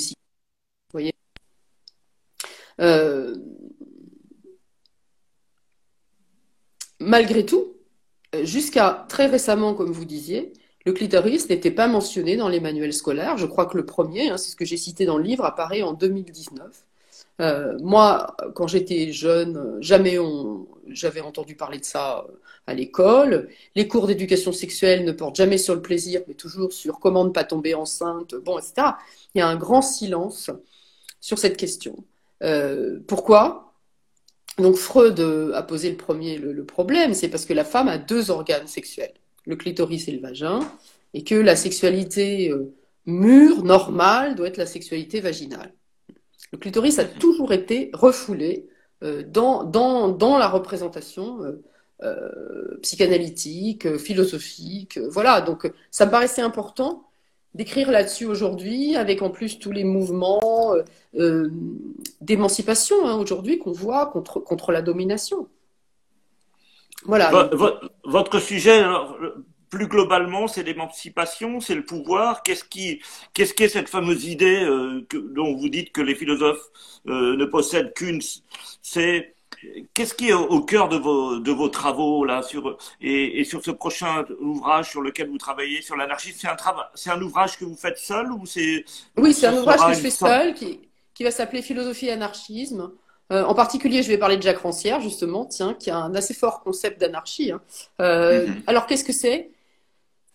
Malgré 6.99 7.45
tout, 7.45 7.73
jusqu'à 8.43 9.05
très 9.09 9.27
récemment, 9.27 9.73
comme 9.73 9.91
vous 9.91 10.05
disiez, 10.05 10.53
le 10.85 10.93
clitoris 10.93 11.49
n'était 11.49 11.71
pas 11.71 11.87
mentionné 11.87 12.37
dans 12.37 12.47
les 12.47 12.59
manuels 12.61 12.93
scolaires. 12.93 13.37
Je 13.37 13.45
crois 13.45 13.65
que 13.65 13.77
le 13.77 13.85
premier, 13.85 14.29
hein, 14.29 14.37
c'est 14.37 14.51
ce 14.51 14.55
que 14.55 14.65
j'ai 14.65 14.77
cité 14.77 15.05
dans 15.05 15.17
le 15.17 15.23
livre, 15.23 15.43
apparaît 15.43 15.81
en 15.81 15.93
2019. 15.93 16.85
Euh, 17.41 17.77
moi, 17.81 18.35
quand 18.55 18.67
j'étais 18.67 19.11
jeune, 19.11 19.77
jamais 19.81 20.17
on, 20.17 20.65
j'avais 20.87 21.21
entendu 21.21 21.55
parler 21.55 21.79
de 21.79 21.83
ça 21.85 22.25
euh, 22.29 22.31
à 22.67 22.73
l'école. 22.73 23.49
Les 23.75 23.87
cours 23.87 24.07
d'éducation 24.07 24.51
sexuelle 24.53 25.03
ne 25.03 25.11
portent 25.11 25.35
jamais 25.35 25.57
sur 25.57 25.75
le 25.75 25.81
plaisir, 25.81 26.21
mais 26.27 26.33
toujours 26.33 26.71
sur 26.71 26.99
comment 26.99 27.25
ne 27.25 27.31
pas 27.31 27.43
tomber 27.43 27.75
enceinte, 27.75 28.35
bon, 28.35 28.57
etc. 28.57 28.93
Il 29.35 29.39
y 29.39 29.41
a 29.41 29.47
un 29.47 29.57
grand 29.57 29.81
silence 29.81 30.49
sur 31.19 31.37
cette 31.37 31.57
question. 31.57 31.95
Euh, 32.43 32.99
pourquoi? 33.07 33.73
Donc 34.57 34.75
Freud 34.75 35.19
a 35.53 35.61
posé 35.63 35.89
le 35.89 35.97
premier 35.97 36.37
le, 36.37 36.51
le 36.51 36.65
problème, 36.65 37.13
c'est 37.13 37.29
parce 37.29 37.45
que 37.45 37.53
la 37.53 37.65
femme 37.65 37.87
a 37.87 37.97
deux 37.97 38.31
organes 38.31 38.67
sexuels, 38.67 39.13
le 39.45 39.55
clitoris 39.55 40.07
et 40.07 40.11
le 40.11 40.19
vagin, 40.19 40.59
et 41.13 41.23
que 41.23 41.35
la 41.35 41.55
sexualité 41.55 42.49
euh, 42.49 42.73
mûre, 43.05 43.63
normale, 43.63 44.35
doit 44.35 44.47
être 44.47 44.57
la 44.57 44.65
sexualité 44.65 45.19
vaginale. 45.19 45.73
Le 46.51 46.57
clitoris 46.57 46.99
a 46.99 47.05
toujours 47.05 47.53
été 47.53 47.89
refoulé 47.93 48.67
euh, 49.03 49.23
dans, 49.23 49.63
dans, 49.63 50.09
dans, 50.09 50.37
la 50.37 50.47
représentation 50.47 51.43
euh, 51.43 51.63
euh, 52.03 52.77
psychanalytique, 52.81 53.97
philosophique. 53.97 54.99
voilà, 55.09 55.41
donc 55.41 55.71
ça 55.91 56.05
me 56.05 56.11
paraissait 56.11 56.41
important 56.41 57.06
d'écrire 57.57 57.91
là-dessus 57.91 58.25
aujourd'hui, 58.25 58.95
avec 58.95 59.21
en 59.21 59.29
plus 59.29 59.59
tous 59.59 59.71
les 59.71 59.83
mouvements 59.83 60.73
d'émancipation 62.21 63.05
hein, 63.05 63.15
aujourd'hui 63.15 63.57
qu'on 63.57 63.71
voit 63.71 64.05
contre, 64.07 64.39
contre 64.39 64.71
la 64.71 64.81
domination. 64.81 65.47
Voilà. 67.03 67.49
Votre, 68.03 68.39
sujet, 68.39 68.83
plus 69.69 69.87
globalement, 69.87 70.47
c'est 70.47 70.63
l'émancipation, 70.63 71.59
c'est 71.59 71.75
le 71.75 71.83
pouvoir. 71.83 72.43
Qu'est-ce 72.43 72.63
qui, 72.63 73.01
qu'est-ce 73.33 73.53
qu'est 73.53 73.69
cette 73.69 73.89
fameuse 73.89 74.25
idée 74.25 74.63
euh, 74.63 75.05
dont 75.11 75.55
vous 75.55 75.69
dites 75.69 75.91
que 75.91 76.01
les 76.01 76.15
philosophes 76.15 76.69
euh, 77.07 77.35
ne 77.35 77.45
possèdent 77.45 77.93
qu'une 77.93 78.21
C'est 78.81 79.35
qu'est-ce 79.93 80.13
qui 80.13 80.29
est 80.29 80.33
au 80.33 80.61
cœur 80.61 80.89
de 80.89 80.97
vos 80.97 81.39
de 81.39 81.51
vos 81.51 81.69
travaux 81.69 82.25
là 82.25 82.41
sur 82.41 82.77
et, 83.01 83.39
et 83.39 83.43
sur 83.43 83.63
ce 83.63 83.71
prochain 83.71 84.25
ouvrage 84.39 84.89
sur 84.89 85.01
lequel 85.01 85.29
vous 85.29 85.37
travaillez 85.37 85.81
sur 85.81 85.95
l'anarchisme 85.95 86.37
C'est 86.39 86.47
un 86.47 86.55
travail, 86.55 86.85
c'est 86.93 87.09
un 87.09 87.21
ouvrage 87.21 87.57
que 87.57 87.65
vous 87.65 87.75
faites 87.75 87.97
seul 87.97 88.31
ou 88.31 88.45
c'est 88.45 88.85
Oui, 89.17 89.33
c'est 89.33 89.47
un 89.47 89.57
ouvrage 89.57 89.79
que 89.79 89.93
je 89.93 89.99
fais 89.99 90.09
seul 90.09 90.53
qui 90.53 90.81
qui 91.13 91.23
va 91.23 91.31
s'appeler 91.31 91.63
Philosophie 91.63 92.07
et 92.07 92.11
anarchisme. 92.11 92.91
Euh, 93.31 93.43
en 93.43 93.55
particulier, 93.55 94.03
je 94.03 94.07
vais 94.07 94.19
parler 94.19 94.37
de 94.37 94.41
Jacques 94.43 94.59
Rancière, 94.59 95.01
justement, 95.01 95.45
tiens, 95.45 95.73
qui 95.73 95.89
a 95.89 95.97
un 95.97 96.13
assez 96.15 96.35
fort 96.35 96.61
concept 96.61 97.01
d'anarchie. 97.01 97.51
Hein. 97.51 97.61
Euh, 97.99 98.45
mm-hmm. 98.45 98.61
Alors, 98.67 98.85
qu'est-ce 98.85 99.03
que 99.03 99.13
c'est? 99.13 99.49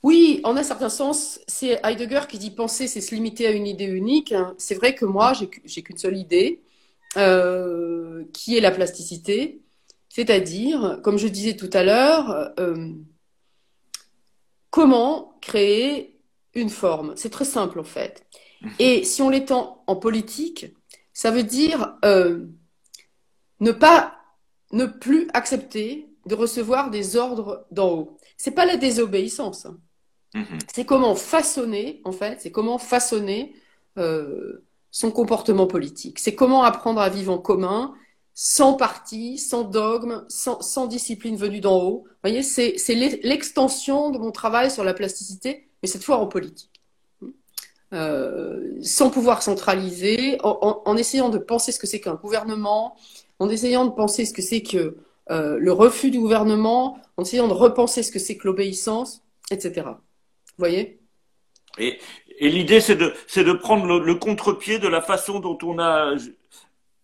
Oui, 0.02 0.40
en 0.42 0.56
un 0.56 0.64
certain 0.64 0.88
sens, 0.88 1.40
c'est 1.46 1.80
Heidegger 1.84 2.22
qui 2.28 2.38
dit 2.38 2.50
penser, 2.50 2.88
c'est 2.88 3.00
se 3.00 3.14
limiter 3.14 3.46
à 3.46 3.52
une 3.52 3.68
idée 3.68 3.84
unique. 3.84 4.34
C'est 4.58 4.74
vrai 4.74 4.96
que 4.96 5.04
moi, 5.04 5.32
j'ai 5.32 5.82
qu'une 5.82 5.96
seule 5.96 6.16
idée, 6.16 6.60
euh, 7.16 8.24
qui 8.32 8.56
est 8.56 8.60
la 8.60 8.70
plasticité, 8.70 9.62
c'est-à-dire, 10.08 11.00
comme 11.02 11.18
je 11.18 11.28
disais 11.28 11.56
tout 11.56 11.70
à 11.72 11.82
l'heure, 11.82 12.52
euh, 12.58 12.92
comment 14.70 15.38
créer 15.40 16.18
une 16.54 16.70
forme. 16.70 17.14
C'est 17.16 17.30
très 17.30 17.44
simple 17.44 17.80
en 17.80 17.84
fait. 17.84 18.26
Et 18.78 19.04
si 19.04 19.22
on 19.22 19.30
l'étend 19.30 19.82
en 19.86 19.96
politique, 19.96 20.66
ça 21.12 21.30
veut 21.30 21.42
dire 21.42 21.96
euh, 22.04 22.46
ne 23.60 23.72
pas, 23.72 24.16
ne 24.72 24.86
plus 24.86 25.28
accepter 25.34 26.08
de 26.26 26.34
recevoir 26.34 26.90
des 26.90 27.16
ordres 27.16 27.66
d'en 27.70 27.90
haut. 27.90 28.16
C'est 28.36 28.52
pas 28.52 28.66
la 28.66 28.76
désobéissance. 28.76 29.66
Hein. 29.66 29.78
Mhm. 30.34 30.58
C'est 30.72 30.84
comment 30.84 31.14
façonner, 31.14 32.00
en 32.04 32.12
fait, 32.12 32.40
c'est 32.40 32.50
comment 32.50 32.78
façonner 32.78 33.54
euh, 33.98 34.64
son 34.92 35.10
comportement 35.10 35.66
politique. 35.66 36.20
C'est 36.20 36.36
comment 36.36 36.62
apprendre 36.62 37.00
à 37.00 37.08
vivre 37.08 37.32
en 37.32 37.38
commun, 37.38 37.94
sans 38.34 38.74
parti, 38.74 39.38
sans 39.38 39.64
dogme, 39.64 40.24
sans, 40.28 40.86
discipline 40.86 41.36
venue 41.36 41.60
d'en 41.60 41.82
haut. 41.82 42.04
Vous 42.06 42.30
voyez, 42.30 42.44
c'est 42.44 42.94
l'extension 42.94 44.10
de 44.10 44.18
mon 44.18 44.30
travail 44.30 44.70
sur 44.70 44.84
la 44.84 44.94
plasticité, 44.94 45.68
mais 45.82 45.88
cette 45.88 46.04
fois 46.04 46.18
en 46.18 46.26
politique. 46.26 46.70
Euh, 47.92 48.78
sans 48.80 49.10
pouvoir 49.10 49.42
centraliser, 49.42 50.38
en, 50.44 50.96
essayant 50.96 51.28
de 51.28 51.38
penser 51.38 51.72
ce 51.72 51.80
que 51.80 51.88
c'est 51.88 52.00
qu'un 52.00 52.14
gouvernement, 52.14 52.96
en 53.40 53.48
essayant 53.50 53.84
de 53.86 53.90
penser 53.90 54.24
ce 54.24 54.32
que 54.32 54.42
c'est 54.42 54.62
que 54.62 54.96
euh, 55.30 55.58
le 55.58 55.72
refus 55.72 56.12
du 56.12 56.20
gouvernement, 56.20 56.98
en 57.16 57.24
essayant 57.24 57.48
de 57.48 57.52
repenser 57.52 58.04
ce 58.04 58.12
que 58.12 58.20
c'est 58.20 58.36
que 58.36 58.46
l'obéissance, 58.46 59.22
etc 59.50 59.82
voyez? 60.62 61.00
Et, 61.78 61.98
l'idée, 62.40 62.80
c'est 62.80 62.96
de, 62.96 63.12
de 63.36 63.52
prendre 63.52 63.98
le, 63.98 64.14
contre-pied 64.14 64.78
de 64.78 64.88
la 64.88 65.00
façon 65.00 65.40
dont 65.40 65.58
on 65.62 65.78
a 65.78 66.14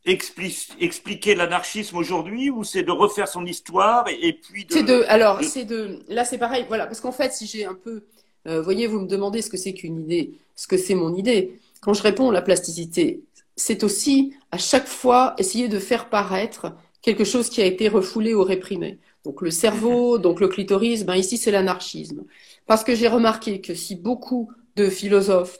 expliqué 0.05 1.35
l'anarchisme 1.35 1.97
aujourd'hui, 1.97 2.51
ou 2.51 2.64
c'est 2.64 2.83
de 2.83 2.91
refaire 2.91 3.29
son 3.29 3.45
histoire 3.45 4.07
et, 4.09 4.33
puis 4.33 4.64
de. 4.64 4.72
C'est 4.72 4.83
de. 4.83 5.05
Alors, 5.09 5.43
c'est 5.43 5.64
de. 5.64 6.01
Là, 6.09 6.24
c'est 6.24 6.39
pareil. 6.39 6.64
Voilà, 6.68 6.87
parce 6.87 7.01
qu'en 7.01 7.12
fait, 7.12 7.33
si 7.33 7.47
j'ai 7.47 7.64
un 7.64 7.74
peu. 7.74 8.05
Euh, 8.47 8.62
voyez, 8.62 8.87
vous 8.87 9.01
me 9.01 9.09
demandez 9.09 9.43
ce 9.43 9.51
que 9.51 9.57
c'est 9.57 9.74
qu'une 9.74 10.01
idée, 10.01 10.33
ce 10.55 10.66
que 10.66 10.79
c'est 10.79 10.95
mon 10.95 11.14
idée. 11.14 11.59
Quand 11.81 11.93
je 11.93 12.03
réponds 12.03 12.31
la 12.31 12.41
plasticité, 12.41 13.22
c'est 13.57 13.83
aussi 13.85 14.35
à 14.53 14.59
chaque 14.59 14.87
fois 14.87 15.35
essayer 15.39 15.68
de 15.68 15.79
faire 15.79 16.09
paraître 16.09 16.72
quelque 17.03 17.24
chose 17.24 17.51
qui 17.51 17.61
a 17.61 17.66
été 17.66 17.89
refoulé 17.89 18.35
ou 18.35 18.43
réprimé. 18.43 18.99
Donc 19.24 19.43
le 19.43 19.51
cerveau, 19.51 20.18
donc 20.26 20.41
le 20.41 20.49
clitoris, 20.49 21.05
ben 21.05 21.16
ici 21.16 21.37
c'est 21.37 21.51
l'anarchisme. 21.51 22.24
Parce 22.66 22.85
que 22.85 22.95
j'ai 22.95 23.09
remarqué 23.09 23.61
que 23.61 23.74
si 23.74 23.97
beaucoup 23.97 24.51
de 24.81 24.87
philosophes 24.99 25.59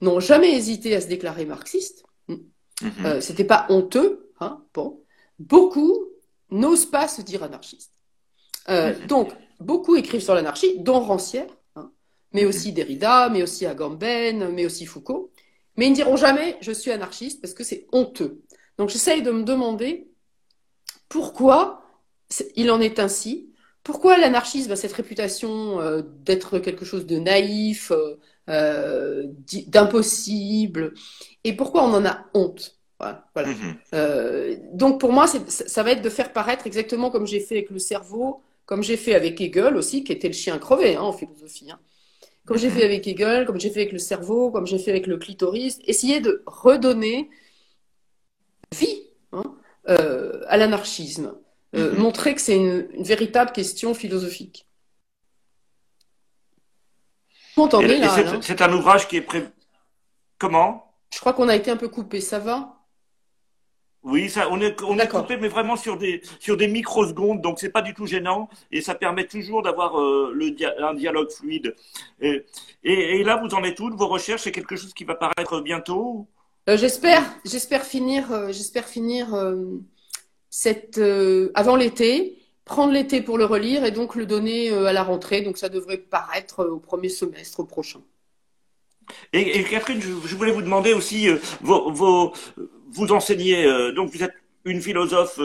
n'ont 0.00 0.20
jamais 0.20 0.52
hésité 0.58 0.88
à 0.96 1.00
se 1.00 1.08
déclarer 1.14 1.46
marxistes, 1.54 2.00
mm 2.28 2.36
-hmm. 2.80 3.20
c'était 3.26 3.48
pas 3.54 3.62
honteux, 3.74 4.10
hein, 4.40 4.52
bon, 4.74 4.88
beaucoup 5.38 5.92
n'osent 6.50 6.90
pas 6.90 7.08
se 7.08 7.22
dire 7.22 7.42
anarchistes. 7.42 7.94
Euh, 8.68 8.94
mhm. 8.94 9.06
Donc, 9.06 9.32
beaucoup 9.60 9.96
écrivent 9.96 10.22
sur 10.22 10.34
l'anarchie, 10.34 10.78
dont 10.80 11.00
Rancière, 11.00 11.50
hein, 11.76 11.90
mais 12.32 12.44
aussi 12.44 12.68
mhm. 12.68 12.74
Derrida, 12.74 13.28
mais 13.30 13.42
aussi 13.42 13.66
Agamben, 13.66 14.50
mais 14.50 14.66
aussi 14.66 14.86
Foucault. 14.86 15.32
Mais 15.76 15.86
ils 15.86 15.90
ne 15.90 15.94
diront 15.94 16.16
jamais 16.16 16.58
je 16.60 16.72
suis 16.72 16.90
anarchiste 16.90 17.40
parce 17.40 17.54
que 17.54 17.64
c'est 17.64 17.86
honteux. 17.92 18.42
Donc, 18.78 18.90
j'essaye 18.90 19.22
de 19.22 19.30
me 19.30 19.42
demander 19.42 20.08
pourquoi 21.08 21.82
il 22.56 22.70
en 22.70 22.80
est 22.80 22.98
ainsi 22.98 23.51
pourquoi 23.82 24.16
l'anarchisme 24.18 24.72
a 24.72 24.76
cette 24.76 24.92
réputation 24.92 25.80
euh, 25.80 26.02
d'être 26.24 26.58
quelque 26.58 26.84
chose 26.84 27.06
de 27.06 27.18
naïf, 27.18 27.90
euh, 27.90 28.16
euh 28.48 29.24
d'impossible? 29.68 30.94
Et 31.44 31.54
pourquoi 31.54 31.84
on 31.84 31.94
en 31.94 32.06
a 32.06 32.26
honte? 32.34 32.78
Voilà, 32.98 33.26
voilà. 33.34 33.48
Euh, 33.94 34.56
Donc 34.72 35.00
pour 35.00 35.12
moi, 35.12 35.26
ça 35.26 35.82
va 35.82 35.90
être 35.90 36.02
de 36.02 36.10
faire 36.10 36.32
paraître 36.32 36.66
exactement 36.66 37.10
comme 37.10 37.26
j'ai 37.26 37.40
fait 37.40 37.56
avec 37.56 37.70
le 37.70 37.80
cerveau, 37.80 38.42
comme 38.66 38.82
j'ai 38.84 38.96
fait 38.96 39.14
avec 39.14 39.40
Hegel 39.40 39.76
aussi, 39.76 40.04
qui 40.04 40.12
était 40.12 40.28
le 40.28 40.34
chien 40.34 40.58
crevé 40.58 40.94
hein, 40.96 41.02
en 41.02 41.12
philosophie. 41.12 41.70
Hein. 41.70 41.80
Comme 42.46 42.58
j'ai 42.58 42.70
fait 42.70 42.84
avec 42.84 43.06
Hegel, 43.06 43.46
comme 43.46 43.58
j'ai 43.60 43.70
fait 43.70 43.80
avec 43.80 43.92
le 43.92 43.98
cerveau, 43.98 44.50
comme 44.50 44.66
j'ai 44.66 44.78
fait 44.78 44.90
avec 44.90 45.06
le 45.06 45.16
clitoris, 45.16 45.78
essayer 45.86 46.20
de 46.20 46.42
redonner 46.46 47.30
vie 48.72 49.02
hein, 49.32 49.42
à 49.86 50.56
l'anarchisme. 50.56 51.34
Euh, 51.74 51.92
mhm. 51.92 51.98
montrer 51.98 52.34
que 52.34 52.40
c'est 52.40 52.56
une, 52.56 52.86
véritable 53.02 53.52
question 53.52 53.94
philosophique. 53.94 54.66
Vous 57.56 57.62
m'entendez 57.62 57.98
là 57.98 58.40
C'est 58.42 58.60
un 58.60 58.72
ouvrage 58.72 59.08
qui 59.08 59.16
est 59.16 59.22
prévu. 59.22 59.46
Comment? 60.38 60.94
Je 61.14 61.20
crois 61.20 61.32
qu'on 61.32 61.48
a 61.48 61.56
été 61.56 61.70
un 61.70 61.76
peu 61.76 61.88
coupé. 61.88 62.20
Ça 62.20 62.38
va? 62.38 62.78
Oui, 64.02 64.28
ça, 64.28 64.48
on 64.50 64.60
est, 64.60 64.82
on 64.82 64.98
est 64.98 65.08
coupé, 65.08 65.36
mais 65.36 65.48
vraiment 65.48 65.76
sur 65.76 65.96
des, 65.96 66.22
sur 66.40 66.56
des 66.56 66.66
microsecondes, 66.66 67.40
donc 67.40 67.60
c'est 67.60 67.70
pas 67.70 67.82
du 67.82 67.94
tout 67.94 68.04
gênant, 68.04 68.48
et 68.72 68.80
ça 68.80 68.96
permet 68.96 69.28
toujours 69.28 69.62
d'avoir 69.62 70.00
euh, 70.00 70.32
le 70.34 70.56
un 70.84 70.94
dialogue 70.94 71.30
fluide. 71.30 71.76
Et, 72.20 72.44
et, 72.82 73.22
là, 73.22 73.36
vous 73.36 73.54
en 73.54 73.62
êtes 73.62 73.78
où 73.78 73.90
de 73.90 73.94
vos 73.94 74.08
recherches? 74.08 74.42
C'est 74.42 74.50
quelque 74.50 74.74
chose 74.74 74.92
qui 74.92 75.04
va 75.04 75.14
paraître 75.14 75.60
bientôt 75.60 76.26
euh, 76.68 76.76
J'espère, 76.76 77.22
j'espère 77.44 77.84
finir, 77.84 78.50
j'espère 78.50 78.86
finir 78.86 79.28
cette, 80.52 80.98
euh, 80.98 81.50
avant 81.54 81.76
l'été, 81.76 82.36
prendre 82.66 82.92
l'été 82.92 83.22
pour 83.22 83.38
le 83.38 83.46
relire 83.46 83.86
et 83.86 83.90
donc 83.90 84.14
le 84.14 84.26
donner 84.26 84.70
euh, 84.70 84.84
à 84.84 84.92
la 84.92 85.02
rentrée. 85.02 85.40
Donc 85.40 85.56
ça 85.56 85.70
devrait 85.70 85.96
paraître 85.96 86.60
euh, 86.60 86.72
au 86.72 86.78
premier 86.78 87.08
semestre 87.08 87.66
prochain. 87.66 88.00
Et, 89.32 89.64
Catherine, 89.64 90.00
je, 90.00 90.36
voulais 90.36 90.52
vous 90.52 90.62
demander 90.62 90.92
aussi, 90.92 91.28
vos, 91.60 92.32
vous 92.90 93.12
enseignez, 93.12 93.66
donc 93.94 94.10
vous 94.10 94.22
êtes 94.22 94.32
une 94.64 94.80
philosophe 94.80 95.40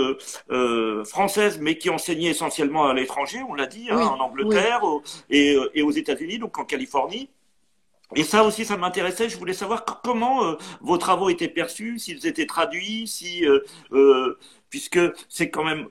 française, 1.06 1.58
mais 1.60 1.78
qui 1.78 1.90
enseignait 1.90 2.30
essentiellement 2.30 2.86
à 2.86 2.94
l'étranger, 2.94 3.40
on 3.50 3.56
l'a 3.56 3.66
dit, 3.66 3.88
hein, 3.90 3.98
en 3.98 4.20
Angleterre 4.20 4.82
et, 5.32 5.58
et, 5.74 5.82
aux 5.82 5.92
États-Unis, 5.92 6.38
donc 6.38 6.60
en 6.60 6.66
Californie. 6.66 7.30
Et 8.16 8.24
ça 8.24 8.44
aussi, 8.44 8.64
ça 8.64 8.78
m'intéressait. 8.78 9.28
Je 9.28 9.38
voulais 9.38 9.54
savoir 9.54 9.84
comment 9.86 10.56
vos 10.80 10.98
travaux 10.98 11.30
étaient 11.30 11.50
perçus, 11.50 11.98
s'ils 11.98 12.28
étaient 12.28 12.46
traduits, 12.46 13.08
si 13.08 13.44
puisque 14.70 15.00
c'est 15.30 15.50
quand 15.50 15.64
même 15.64 15.88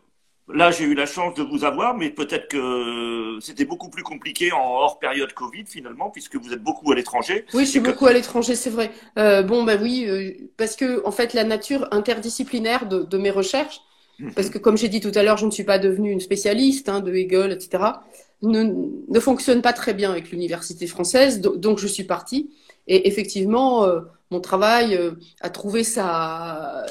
Là, 0.48 0.70
j'ai 0.70 0.84
eu 0.84 0.94
la 0.94 1.06
chance 1.06 1.34
de 1.34 1.42
vous 1.42 1.64
avoir, 1.64 1.96
mais 1.96 2.10
peut-être 2.10 2.46
que 2.46 3.38
c'était 3.40 3.64
beaucoup 3.64 3.90
plus 3.90 4.04
compliqué 4.04 4.52
en 4.52 4.64
hors 4.64 5.00
période 5.00 5.32
Covid 5.32 5.64
finalement, 5.66 6.10
puisque 6.10 6.36
vous 6.36 6.52
êtes 6.52 6.62
beaucoup 6.62 6.92
à 6.92 6.94
l'étranger. 6.94 7.44
Oui, 7.52 7.64
je 7.64 7.70
suis 7.70 7.80
beaucoup 7.80 8.06
à 8.06 8.12
l'étranger, 8.12 8.54
c'est 8.54 8.70
vrai. 8.70 8.92
Euh, 9.18 9.42
bon, 9.42 9.64
ben 9.64 9.80
oui, 9.82 10.04
euh, 10.06 10.30
parce 10.56 10.76
que 10.76 11.04
en 11.04 11.10
fait, 11.10 11.34
la 11.34 11.42
nature 11.42 11.88
interdisciplinaire 11.90 12.86
de, 12.86 13.02
de 13.02 13.18
mes 13.18 13.32
recherches, 13.32 13.80
mhm. 14.20 14.34
parce 14.34 14.48
que 14.48 14.58
comme 14.58 14.76
j'ai 14.76 14.88
dit 14.88 15.00
tout 15.00 15.10
à 15.16 15.24
l'heure, 15.24 15.36
je 15.36 15.46
ne 15.46 15.50
suis 15.50 15.64
pas 15.64 15.80
devenue 15.80 16.12
une 16.12 16.20
spécialiste 16.20 16.88
hein, 16.88 17.00
de 17.00 17.12
Hegel, 17.12 17.50
etc., 17.50 17.82
ne, 18.42 18.62
ne 19.08 19.20
fonctionne 19.20 19.62
pas 19.62 19.72
très 19.72 19.94
bien 19.94 20.12
avec 20.12 20.30
l'université 20.30 20.86
française, 20.86 21.40
donc 21.40 21.78
je 21.78 21.88
suis 21.88 22.04
partie. 22.04 22.50
Et 22.86 23.08
effectivement, 23.08 23.84
euh, 23.84 24.02
mon 24.30 24.40
travail 24.40 24.96
a 25.40 25.50
trouvé 25.50 25.82
sa 25.82 26.84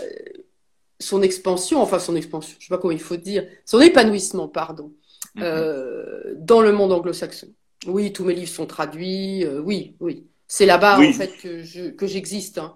son 1.06 1.22
expansion, 1.22 1.82
enfin 1.82 2.00
son 2.00 2.16
expansion, 2.16 2.58
je 2.60 2.66
sais 2.66 2.70
pas 2.70 2.78
comment 2.78 2.92
il 2.92 3.00
faut 3.00 3.16
dire, 3.16 3.48
son 3.66 3.80
épanouissement, 3.80 4.48
pardon, 4.48 4.92
mhm. 5.36 5.44
euh, 5.44 6.34
dans 6.38 6.62
le 6.62 6.72
monde 6.72 6.92
anglo-saxon. 6.92 7.48
Oui, 7.88 8.12
tous 8.12 8.24
mes 8.24 8.34
livres 8.34 8.52
sont 8.52 8.66
traduits, 8.66 9.46
euh, 9.46 9.60
oui, 9.60 9.96
oui. 10.00 10.26
C'est 10.48 10.66
là-bas, 10.66 11.00
en 11.00 11.14
fait, 11.14 11.32
que 11.38 12.08
j'existe. 12.08 12.58
hein. 12.58 12.76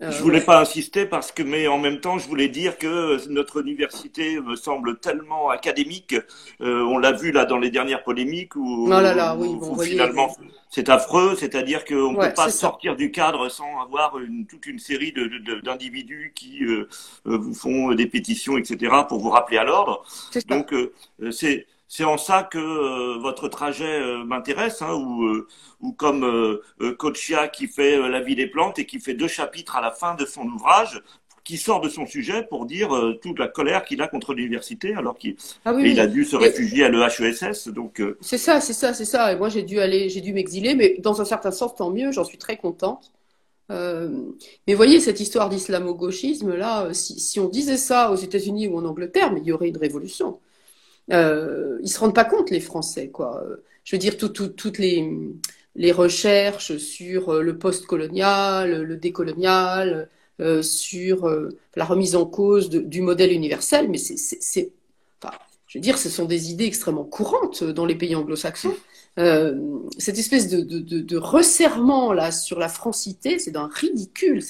Je 0.00 0.22
voulais 0.22 0.40
pas 0.40 0.60
insister 0.60 1.06
parce 1.06 1.30
que, 1.30 1.42
mais 1.42 1.68
en 1.68 1.78
même 1.78 2.00
temps, 2.00 2.18
je 2.18 2.26
voulais 2.26 2.48
dire 2.48 2.78
que 2.78 3.28
notre 3.28 3.60
université 3.62 4.40
me 4.40 4.56
semble 4.56 4.98
tellement 4.98 5.50
académique. 5.50 6.16
Euh, 6.60 6.82
on 6.82 6.98
l'a 6.98 7.12
vu 7.12 7.30
là 7.30 7.44
dans 7.44 7.58
les 7.58 7.70
dernières 7.70 8.02
polémiques 8.02 8.56
où, 8.56 8.88
oh 8.90 9.80
finalement 9.80 10.34
c'est 10.68 10.88
affreux, 10.88 11.36
c'est-à-dire 11.38 11.84
qu'on 11.84 12.12
ne 12.12 12.20
peut 12.20 12.34
pas 12.34 12.50
sortir 12.50 12.96
du 12.96 13.12
cadre 13.12 13.48
sans 13.48 13.80
avoir 13.80 14.18
une, 14.18 14.46
toute 14.46 14.66
une 14.66 14.80
série 14.80 15.14
d'individus 15.62 16.32
de, 16.34 16.40
qui 16.40 16.64
euh, 16.64 16.88
vous 17.24 17.54
font 17.54 17.94
des 17.94 18.06
pétitions, 18.06 18.58
etc., 18.58 18.92
pour 19.08 19.20
vous 19.20 19.30
rappeler 19.30 19.58
à 19.58 19.64
l'ordre. 19.64 20.04
Donc 20.48 20.74
c'est 21.30 21.66
c'est 21.96 22.02
en 22.02 22.18
ça 22.18 22.42
que 22.42 22.58
euh, 22.58 23.18
votre 23.20 23.46
trajet 23.46 24.00
euh, 24.00 24.24
m'intéresse, 24.24 24.82
hein, 24.82 24.94
ou, 24.94 25.26
euh, 25.26 25.46
ou 25.80 25.92
comme 25.92 26.58
Kochia 26.98 27.46
qui 27.46 27.68
fait 27.68 27.96
La 28.08 28.20
vie 28.20 28.34
des 28.34 28.48
plantes 28.48 28.80
et 28.80 28.84
qui 28.84 28.98
fait 28.98 29.14
deux 29.14 29.28
chapitres 29.28 29.76
à 29.76 29.80
la 29.80 29.92
fin 29.92 30.16
de 30.16 30.26
son 30.26 30.42
ouvrage, 30.42 31.00
qui 31.44 31.56
sort 31.56 31.80
de 31.80 31.88
son 31.88 32.04
sujet 32.04 32.42
pour 32.42 32.66
dire 32.66 32.90
toute 33.22 33.38
la 33.38 33.46
colère 33.46 33.84
qu'il 33.84 34.02
a 34.02 34.08
contre 34.08 34.34
l'université, 34.34 34.96
alors 34.96 35.16
qu'il 35.16 35.36
ah 35.64 35.72
il 35.78 36.00
a 36.00 36.08
dû 36.08 36.24
se 36.24 36.34
réfugier 36.34 36.84
à 36.84 36.88
l'EHESS. 36.88 37.68
Donc 37.68 38.02
c'est 38.20 38.38
ça, 38.38 38.60
c'est 38.60 38.72
ça, 38.72 38.92
c'est 38.92 39.04
ça. 39.04 39.32
Et 39.32 39.36
moi 39.36 39.48
j'ai 39.48 39.62
dû 39.62 39.78
aller, 39.78 40.08
j'ai 40.08 40.20
dû 40.20 40.32
m'exiler, 40.32 40.74
mais 40.74 40.96
dans 40.98 41.20
un 41.20 41.24
certain 41.24 41.52
sens 41.52 41.76
tant 41.76 41.90
mieux. 41.90 42.10
J'en 42.10 42.24
suis 42.24 42.38
très 42.38 42.56
contente. 42.56 43.12
Euh, 43.70 44.32
mais 44.66 44.74
voyez, 44.74 44.98
cette 44.98 45.20
histoire 45.20 45.48
d'islamo-gauchisme, 45.48 46.54
là, 46.54 46.92
si, 46.92 47.20
si, 47.20 47.40
on 47.40 47.48
disait 47.48 47.78
ça 47.78 48.10
aux 48.10 48.16
États-Unis 48.16 48.66
ou 48.68 48.76
en 48.78 48.84
Angleterre, 48.84 49.32
mais 49.32 49.40
il 49.40 49.46
y 49.46 49.52
aurait 49.52 49.68
une 49.68 49.78
révolution. 49.78 50.40
Euh, 51.12 51.78
ils 51.82 51.88
se 51.88 51.98
rendent 51.98 52.14
pas 52.14 52.24
compte, 52.24 52.50
les 52.50 52.60
Français, 52.60 53.08
quoi. 53.08 53.44
Je 53.84 53.94
veux 53.94 54.00
dire, 54.00 54.16
tout, 54.16 54.30
tout, 54.30 54.48
toutes 54.48 54.78
les, 54.78 55.92
recherches 55.92 56.76
sur 56.78 57.28
euh, 57.30 57.42
le 57.42 57.58
post-colonial, 57.58 58.82
le 58.82 58.96
décolonial, 58.96 60.08
euh, 60.40 60.62
sur 60.62 61.28
euh, 61.28 61.50
la 61.76 61.84
remise 61.84 62.16
en 62.16 62.24
cause 62.24 62.70
du 62.70 63.02
modèle 63.02 63.32
universel, 63.32 63.88
mais 63.88 63.98
c'est, 63.98 64.72
je 65.66 65.78
veux 65.78 65.82
dire, 65.82 65.98
ce 65.98 66.08
sont 66.08 66.24
des 66.24 66.50
idées 66.50 66.66
extrêmement 66.66 67.04
courantes 67.04 67.62
dans 67.62 67.84
les 67.84 67.94
pays 67.94 68.14
anglo-saxons. 68.14 68.74
Cette 69.16 70.18
espèce 70.18 70.48
de, 70.48 71.16
resserrement 71.16 72.12
là 72.12 72.32
sur 72.32 72.58
la 72.58 72.68
francité, 72.68 73.38
c'est 73.38 73.50
d'un 73.50 73.68
ridicule. 73.72 74.42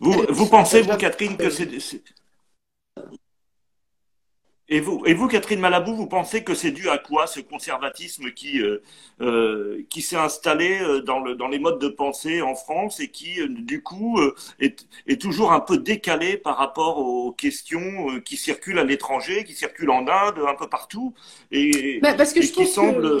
Vous, 0.00 0.24
vous, 0.28 0.46
pensez, 0.46 0.82
vous, 0.82 0.96
Catherine, 0.96 1.36
que 1.36 1.50
c'est, 1.50 1.68
et 4.68 4.80
vous, 4.80 5.02
et 5.06 5.14
vous, 5.14 5.28
Catherine 5.28 5.60
Malabou, 5.60 5.94
vous 5.94 6.08
pensez 6.08 6.42
que 6.42 6.54
c'est 6.54 6.72
dû 6.72 6.88
à 6.88 6.98
quoi 6.98 7.28
ce 7.28 7.38
conservatisme 7.38 8.32
qui 8.32 8.60
euh, 8.60 8.82
euh, 9.20 9.82
qui 9.90 10.02
s'est 10.02 10.16
installé 10.16 10.80
euh, 10.80 11.02
dans 11.02 11.20
le 11.20 11.36
dans 11.36 11.46
les 11.46 11.60
modes 11.60 11.80
de 11.80 11.88
pensée 11.88 12.42
en 12.42 12.56
France 12.56 12.98
et 12.98 13.08
qui 13.08 13.40
euh, 13.40 13.46
du 13.48 13.82
coup 13.82 14.20
est, 14.58 14.86
est 15.06 15.20
toujours 15.20 15.52
un 15.52 15.60
peu 15.60 15.78
décalé 15.78 16.36
par 16.36 16.56
rapport 16.56 16.98
aux 16.98 17.30
questions 17.32 18.20
qui 18.24 18.36
circulent 18.36 18.80
à 18.80 18.84
l'étranger, 18.84 19.44
qui 19.44 19.54
circulent 19.54 19.90
en 19.90 20.06
Inde, 20.08 20.40
un 20.48 20.54
peu 20.56 20.68
partout 20.68 21.14
et, 21.52 22.00
bah, 22.02 22.14
parce 22.14 22.32
que 22.32 22.42
je 22.42 22.52
qui 22.52 22.66
semble 22.66 23.20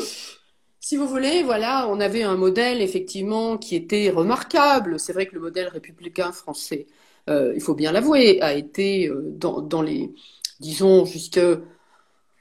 si 0.80 0.96
vous 0.96 1.08
voulez, 1.08 1.42
voilà, 1.42 1.88
on 1.88 1.98
avait 1.98 2.22
un 2.22 2.36
modèle 2.36 2.80
effectivement 2.80 3.58
qui 3.58 3.74
était 3.74 4.10
remarquable. 4.10 5.00
C'est 5.00 5.12
vrai 5.12 5.26
que 5.26 5.34
le 5.34 5.40
modèle 5.40 5.66
républicain 5.66 6.30
français, 6.30 6.86
il 7.28 7.60
faut 7.60 7.74
bien 7.74 7.90
l'avouer, 7.90 8.40
a 8.40 8.54
été 8.54 9.10
dans, 9.32 9.60
dans 9.62 9.82
les 9.82 10.12
disons, 10.60 11.04
jusque 11.04 11.40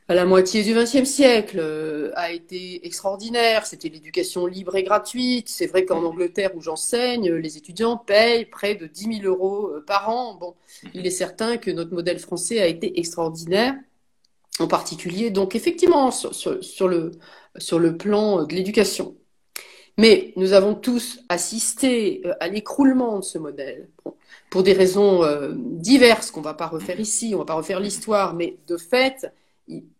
à 0.07 0.13
la 0.13 0.25
moitié 0.25 0.63
du 0.63 0.73
XXe 0.75 1.03
siècle, 1.09 1.57
euh, 1.59 2.11
a 2.15 2.31
été 2.31 2.85
extraordinaire. 2.85 3.65
C'était 3.65 3.89
l'éducation 3.89 4.45
libre 4.45 4.75
et 4.75 4.83
gratuite. 4.83 5.49
C'est 5.49 5.65
vrai 5.65 5.83
qu'en 5.85 6.03
Angleterre, 6.03 6.51
où 6.55 6.61
j'enseigne, 6.61 7.31
les 7.33 7.57
étudiants 7.57 7.97
payent 7.97 8.45
près 8.45 8.75
de 8.75 8.85
10 8.85 9.21
000 9.21 9.25
euros 9.25 9.69
euh, 9.69 9.83
par 9.85 10.09
an. 10.09 10.35
Bon, 10.35 10.53
il 10.93 11.07
est 11.07 11.11
certain 11.11 11.57
que 11.57 11.71
notre 11.71 11.93
modèle 11.93 12.19
français 12.19 12.61
a 12.61 12.67
été 12.67 12.99
extraordinaire, 12.99 13.75
en 14.59 14.67
particulier, 14.67 15.31
donc 15.31 15.55
effectivement, 15.55 16.11
sur, 16.11 16.87
le, 16.87 17.97
plan 17.97 18.43
de 18.43 18.53
l'éducation. 18.53 19.15
Mais 19.97 20.33
nous 20.35 20.53
avons 20.53 20.75
tous 20.75 21.21
assisté 21.29 22.21
euh, 22.25 22.33
à 22.39 22.47
l'écroulement 22.47 23.19
de 23.19 23.23
ce 23.23 23.39
modèle. 23.39 23.89
Pour 24.49 24.63
des 24.63 24.73
raisons 24.73 25.23
euh, 25.23 25.51
diverses 25.55 26.31
qu'on 26.31 26.39
ne 26.39 26.45
va 26.45 26.53
pas 26.53 26.67
refaire 26.67 26.99
ici, 26.99 27.29
on 27.31 27.37
ne 27.37 27.37
va 27.39 27.45
pas 27.45 27.53
refaire 27.55 27.79
l'histoire, 27.79 28.33
mais 28.33 28.57
de 28.67 28.77
fait, 28.77 29.27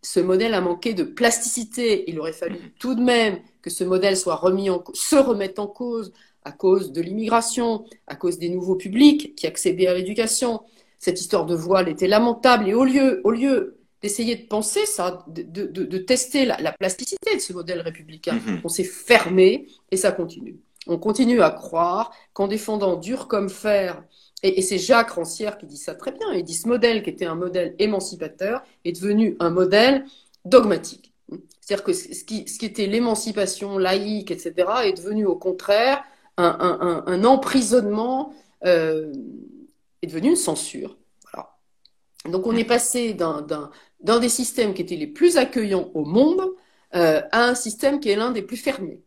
ce 0.02 0.20
modèle 0.20 0.54
a 0.54 0.62
manqué 0.62 0.94
de 0.94 1.04
plasticité. 1.04 2.10
Il 2.10 2.20
aurait 2.20 2.34
fallu 2.34 2.58
tout 2.80 2.96
de 2.96 3.02
même 3.02 3.40
que 3.62 3.70
ce 3.70 3.84
modèle 3.84 4.16
soit 4.16 4.36
remis 4.36 4.70
en, 4.70 4.84
se 4.94 5.16
remette 5.16 5.60
en 5.60 5.68
cause 5.68 6.14
à 6.44 6.52
cause 6.52 6.92
de 6.92 7.02
l'immigration, 7.02 7.86
à 8.06 8.16
cause 8.16 8.38
des 8.38 8.50
nouveaux 8.50 8.76
publics 8.76 9.36
qui 9.36 9.48
accédaient 9.48 9.88
à 9.88 9.96
l'éducation. 9.96 10.62
Cette 11.00 11.20
histoire 11.20 11.48
de 11.48 11.56
voile 11.56 11.90
était 11.90 12.08
lamentable 12.08 12.70
et 12.70 12.76
au 12.76 12.86
lieu, 12.86 13.22
au 13.24 13.32
lieu 13.32 13.80
d'essayer 14.02 14.36
de 14.36 14.48
penser 14.48 14.86
ça, 14.86 15.26
de, 15.28 15.42
de, 15.42 15.66
de 15.66 15.98
tester 15.98 16.46
la, 16.46 16.62
la, 16.62 16.72
plasticité 16.72 17.36
de 17.36 17.42
ce 17.42 17.52
modèle 17.54 17.82
républicain. 17.82 18.36
Mm-hmm. 18.38 18.62
On 18.64 18.70
s'est 18.70 18.84
fermé 18.84 19.68
et 19.90 19.98
ça 19.98 20.12
continue. 20.12 20.60
On 20.86 21.00
continue 21.00 21.42
à 21.42 21.50
croire 21.50 22.12
qu'en 22.34 22.48
défendant 22.48 22.98
dur 22.98 23.28
comme 23.28 23.50
fer, 23.50 24.04
et, 24.46 24.62
c'est 24.62 24.78
Jacques 24.78 25.12
Rancière 25.12 25.58
qui 25.58 25.66
dit 25.66 25.78
ça 25.78 25.96
très 25.96 26.12
bien, 26.12 26.32
il 26.34 26.44
dit 26.44 26.54
ce 26.54 26.68
modèle 26.68 27.04
qui 27.04 27.10
était 27.10 27.26
un 27.26 27.36
modèle 27.36 27.76
émancipateur 27.80 28.64
est 28.84 28.92
devenu 28.92 29.36
un 29.40 29.50
modèle 29.50 30.06
dogmatique. 30.46 31.14
C'est-à-dire 31.60 31.84
que 31.84 31.94
ce 31.94 32.24
qui, 32.24 32.46
était 32.62 32.86
l'émancipation 32.86 33.80
laïque, 33.80 34.30
etc., 34.30 34.54
est 34.84 34.94
devenu 34.94 35.26
au 35.26 35.36
contraire 35.36 36.04
un, 36.38 37.24
emprisonnement, 37.24 38.34
euh, 38.66 39.12
est 40.02 40.08
devenu 40.08 40.30
une 40.30 40.36
censure. 40.36 40.98
Donc 42.30 42.48
on 42.48 42.56
est 42.56 42.66
passé 42.66 43.14
d'un 43.14 44.20
des 44.20 44.30
systèmes 44.30 44.74
qui 44.74 44.82
étaient 44.82 44.96
les 44.96 45.08
plus 45.08 45.38
accueillants 45.38 45.90
au 45.94 46.06
monde 46.06 46.42
euh, 46.96 47.22
à 47.32 47.46
un 47.46 47.56
système 47.56 48.00
qui 48.00 48.10
est 48.10 48.16
l'un 48.16 48.32
des 48.32 48.42
plus 48.42 48.58
fermés 48.58 49.02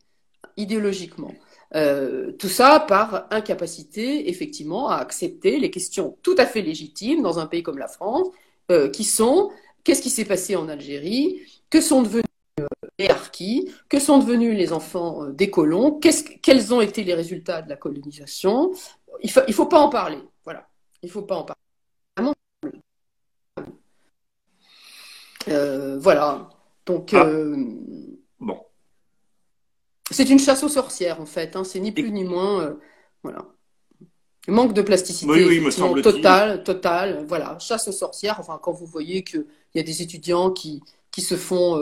idéologiquement. 0.57 1.33
Euh, 1.75 2.33
tout 2.33 2.49
ça 2.49 2.81
par 2.81 3.27
incapacité, 3.31 4.31
effectivement, 4.31 4.89
à 4.89 4.97
accepter 4.97 5.59
les 5.59 5.71
questions 5.71 6.17
tout 6.23 6.35
à 6.39 6.47
fait 6.47 6.63
légitimes 6.63 7.23
dans 7.23 7.39
un 7.39 7.47
pays 7.47 7.63
comme 7.63 7.79
la 7.79 7.89
France, 7.89 8.29
euh, 8.71 8.89
qui 8.89 9.05
sont 9.05 9.51
qu'est-ce 9.85 10.03
qui 10.03 10.11
s'est 10.11 10.25
passé 10.25 10.57
en 10.57 10.69
Algérie, 10.69 11.41
que 11.71 11.81
sont 11.81 12.03
devenus 12.03 12.25
euh, 12.61 12.67
les 12.99 13.09
harkis, 13.11 13.71
que 13.89 13.99
sont 13.99 14.19
devenus 14.19 14.57
les 14.57 14.73
enfants 14.73 15.27
des 15.27 15.51
colons, 15.51 16.01
quels 16.01 16.75
ont 16.75 16.81
été 16.81 17.05
les 17.05 17.15
résultats 17.15 17.63
de 17.63 17.69
la 17.69 17.77
colonisation? 17.77 18.73
Il 19.23 19.31
il 19.47 19.55
faut 19.55 19.67
pas 19.67 19.81
en 19.81 19.89
parler. 19.91 20.19
Voilà, 20.45 20.69
il 21.03 21.11
faut 21.11 21.23
pas 21.23 21.37
en 21.37 21.45
parler. 21.45 21.59
Euh, 25.49 25.99
voilà. 25.99 26.49
Donc, 26.87 27.15
ah. 27.15 27.27
bon. 28.41 28.61
C'est 30.11 30.31
une 30.31 30.39
chasse 30.39 30.63
aux 30.63 30.69
sorcières, 30.69 31.21
en 31.21 31.27
fait. 31.27 31.57
Hein. 31.57 31.65
C'est 31.65 31.81
ni 31.81 31.93
plus 31.93 32.11
ni 32.11 32.25
moins. 32.25 32.63
Euh, 32.63 32.75
voilà. 33.23 33.47
Manque 34.47 34.73
de 34.73 34.83
plasticité. 34.83 35.31
Oui, 35.31 35.45
oui, 35.45 35.61
me 35.61 35.71
semble 35.71 36.01
total, 36.03 36.63
total. 36.65 37.25
Voilà. 37.29 37.59
Chasse 37.59 37.89
aux 37.89 37.93
sorcières. 37.93 38.37
Enfin, 38.41 38.59
quand 38.63 38.73
vous 38.73 38.87
voyez 38.87 39.23
qu'il 39.23 39.45
y 39.75 39.81
a 39.81 39.83
des 39.83 40.01
étudiants 40.01 40.51
qui, 40.51 40.83
qui 41.11 41.21
se 41.21 41.37
font. 41.37 41.79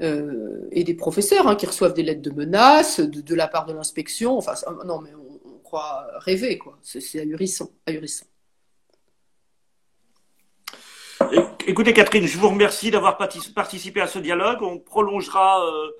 et 0.00 0.84
des 0.84 0.94
professeurs 0.94 1.46
hein, 1.46 1.56
qui 1.56 1.66
reçoivent 1.66 1.92
des 1.92 2.02
lettres 2.02 2.22
de 2.22 2.30
menaces 2.30 3.00
de, 3.00 3.20
de 3.20 3.34
la 3.34 3.48
part 3.48 3.66
de 3.66 3.74
l'inspection. 3.74 4.38
Enfin, 4.38 4.54
non, 4.86 5.00
mais 5.00 5.10
on, 5.14 5.30
on 5.56 5.58
croit 5.58 6.06
rêver, 6.20 6.56
quoi. 6.56 6.78
C'est 6.82 7.20
ahurissant, 7.20 7.70
ahurissant. 7.86 8.26
Écoutez, 11.66 11.92
Catherine, 11.92 12.26
je 12.26 12.38
vous 12.38 12.48
remercie 12.48 12.90
d'avoir 12.90 13.16
participé 13.16 14.00
à 14.00 14.06
ce 14.06 14.18
dialogue. 14.18 14.62
On 14.62 14.78
prolongera. 14.78 15.64
Euh, 15.64 15.90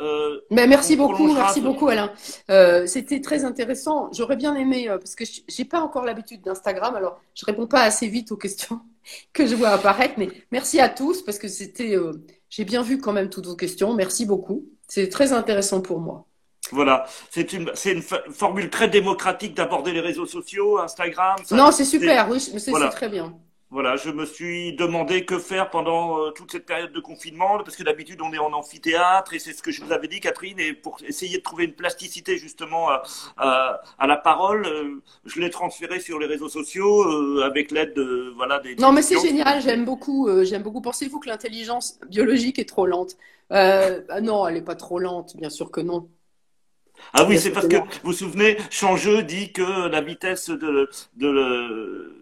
euh, 0.00 0.40
Mais 0.50 0.66
merci 0.66 0.96
beaucoup, 0.96 1.32
merci 1.32 1.60
beaucoup, 1.60 1.88
Alain. 1.88 2.10
Euh, 2.50 2.86
C'était 2.86 3.20
très 3.20 3.44
intéressant. 3.44 4.10
J'aurais 4.12 4.36
bien 4.36 4.54
aimé, 4.54 4.86
parce 4.88 5.14
que 5.14 5.24
j'ai 5.48 5.64
pas 5.64 5.80
encore 5.80 6.04
l'habitude 6.04 6.42
d'Instagram, 6.42 6.96
alors 6.96 7.20
je 7.34 7.44
réponds 7.44 7.66
pas 7.66 7.82
assez 7.82 8.08
vite 8.08 8.32
aux 8.32 8.36
questions 8.36 8.80
que 9.32 9.46
je 9.46 9.54
vois 9.54 9.68
apparaître. 9.68 10.14
Mais 10.16 10.28
merci 10.50 10.80
à 10.80 10.88
tous, 10.88 11.22
parce 11.22 11.38
que 11.38 11.48
c'était. 11.48 11.96
Euh, 11.96 12.12
j'ai 12.48 12.64
bien 12.64 12.82
vu 12.82 12.98
quand 12.98 13.12
même 13.12 13.30
toutes 13.30 13.46
vos 13.46 13.56
questions. 13.56 13.94
Merci 13.94 14.26
beaucoup. 14.26 14.64
C'est 14.88 15.08
très 15.08 15.32
intéressant 15.32 15.80
pour 15.80 16.00
moi. 16.00 16.26
Voilà, 16.72 17.04
c'est 17.30 17.52
une, 17.52 17.70
une 17.84 18.02
formule 18.02 18.70
très 18.70 18.88
démocratique 18.88 19.56
d'aborder 19.56 19.92
les 19.92 20.00
réseaux 20.00 20.26
sociaux, 20.26 20.78
Instagram. 20.78 21.36
Ça, 21.44 21.56
non, 21.56 21.72
c'est 21.72 21.84
super, 21.84 22.28
oui, 22.30 22.38
c'est 22.40 22.70
voilà. 22.70 22.88
très 22.88 23.08
bien. 23.08 23.34
Voilà, 23.72 23.94
je 23.94 24.10
me 24.10 24.26
suis 24.26 24.72
demandé 24.74 25.24
que 25.24 25.38
faire 25.38 25.70
pendant 25.70 26.18
euh, 26.18 26.30
toute 26.32 26.50
cette 26.50 26.66
période 26.66 26.92
de 26.92 26.98
confinement, 26.98 27.58
parce 27.58 27.76
que 27.76 27.84
d'habitude 27.84 28.20
on 28.20 28.32
est 28.32 28.38
en 28.38 28.52
amphithéâtre, 28.52 29.32
et 29.32 29.38
c'est 29.38 29.52
ce 29.52 29.62
que 29.62 29.70
je 29.70 29.80
vous 29.84 29.92
avais 29.92 30.08
dit, 30.08 30.18
Catherine, 30.18 30.58
et 30.58 30.72
pour 30.72 30.98
essayer 31.06 31.38
de 31.38 31.42
trouver 31.42 31.66
une 31.66 31.74
plasticité 31.74 32.36
justement 32.36 32.88
à, 32.88 33.02
à, 33.36 33.80
à 33.96 34.06
la 34.08 34.16
parole, 34.16 34.66
euh, 34.66 35.00
je 35.24 35.40
l'ai 35.40 35.50
transféré 35.50 36.00
sur 36.00 36.18
les 36.18 36.26
réseaux 36.26 36.48
sociaux 36.48 37.04
euh, 37.04 37.44
avec 37.44 37.70
l'aide 37.70 37.94
de 37.94 38.32
voilà 38.34 38.58
des. 38.58 38.74
Non, 38.74 38.90
mais 38.90 39.02
c'est 39.02 39.20
génial, 39.20 39.62
j'aime 39.62 39.84
beaucoup, 39.84 40.26
euh, 40.26 40.42
j'aime 40.42 40.64
beaucoup. 40.64 40.80
Pensez-vous 40.80 41.20
que 41.20 41.28
l'intelligence 41.28 42.00
biologique 42.08 42.58
est 42.58 42.68
trop 42.68 42.86
lente? 42.86 43.16
Euh, 43.52 44.00
ah 44.08 44.20
Non, 44.20 44.48
elle 44.48 44.54
n'est 44.54 44.62
pas 44.62 44.74
trop 44.74 44.98
lente, 44.98 45.36
bien 45.36 45.50
sûr 45.50 45.70
que 45.70 45.80
non. 45.80 46.08
Ah 47.12 47.24
oui, 47.24 47.38
c'est 47.38 47.52
parce 47.52 47.68
que 47.68 47.76
vous 47.76 47.84
vous 48.02 48.12
souvenez, 48.12 48.58
Changeux 48.68 49.22
dit 49.22 49.52
que 49.52 49.88
la 49.88 50.00
vitesse 50.00 50.50
de, 50.50 50.90
de 51.14 52.19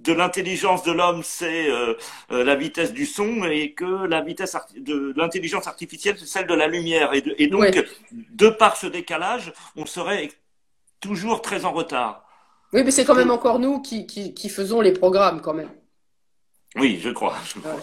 de 0.00 0.12
l'intelligence 0.12 0.82
de 0.82 0.92
l'homme, 0.92 1.22
c'est 1.22 1.68
euh, 1.70 1.94
euh, 2.32 2.44
la 2.44 2.56
vitesse 2.56 2.92
du 2.92 3.06
son 3.06 3.44
et 3.44 3.72
que 3.72 4.06
la 4.06 4.22
vitesse 4.22 4.56
de 4.76 5.12
l'intelligence 5.16 5.66
artificielle, 5.66 6.16
c'est 6.18 6.26
celle 6.26 6.46
de 6.46 6.54
la 6.54 6.66
lumière. 6.68 7.12
Et, 7.14 7.20
de, 7.20 7.34
et 7.38 7.48
donc, 7.48 7.60
ouais. 7.62 7.86
de 8.12 8.48
par 8.48 8.76
ce 8.76 8.86
décalage, 8.86 9.52
on 9.76 9.86
serait 9.86 10.30
toujours 11.00 11.42
très 11.42 11.64
en 11.64 11.72
retard. 11.72 12.24
Oui, 12.72 12.82
mais 12.84 12.90
c'est 12.90 13.04
quand 13.04 13.14
même 13.16 13.30
encore 13.30 13.58
nous 13.58 13.80
qui, 13.80 14.06
qui, 14.06 14.32
qui, 14.32 14.48
faisons 14.48 14.80
les 14.80 14.92
programmes 14.92 15.40
quand 15.40 15.54
même. 15.54 15.70
Oui, 16.76 16.98
je 17.02 17.10
crois. 17.10 17.36
Je 17.46 17.58
crois. 17.58 17.74
Ouais. 17.74 17.82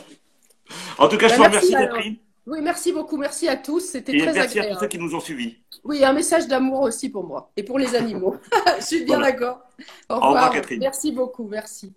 En 0.97 1.07
tout 1.09 1.17
cas, 1.17 1.27
je 1.27 1.37
Bah, 1.37 1.47
vous 1.47 1.51
merci, 1.51 1.75
remercie. 1.75 1.93
Catherine. 1.95 2.15
Oui, 2.47 2.59
merci 2.61 2.93
beaucoup. 2.93 3.17
Merci 3.17 3.49
à 3.49 3.57
tous. 3.57 3.81
C'était 3.81 4.15
Et 4.15 4.19
très 4.19 4.31
merci 4.33 4.39
à 4.39 4.45
tous 4.45 4.59
agréable. 4.59 4.79
ceux 4.79 4.87
qui 4.87 4.97
nous 4.97 5.13
ont 5.13 5.19
suivis. 5.19 5.57
Oui, 5.83 6.03
un 6.05 6.13
message 6.13 6.47
d'amour 6.47 6.81
aussi 6.81 7.09
pour 7.09 7.25
moi 7.25 7.51
et 7.57 7.63
pour 7.63 7.77
les 7.77 7.93
animaux. 7.95 8.37
Je 8.79 8.83
suis 8.85 9.03
bien 9.03 9.17
Voilà. 9.17 9.31
d'accord. 9.33 9.59
Au 10.09 10.15
revoir, 10.15 10.31
revoir. 10.31 10.51
Catherine. 10.53 10.79
Merci 10.79 11.11
beaucoup. 11.11 11.47
Merci. 11.47 11.93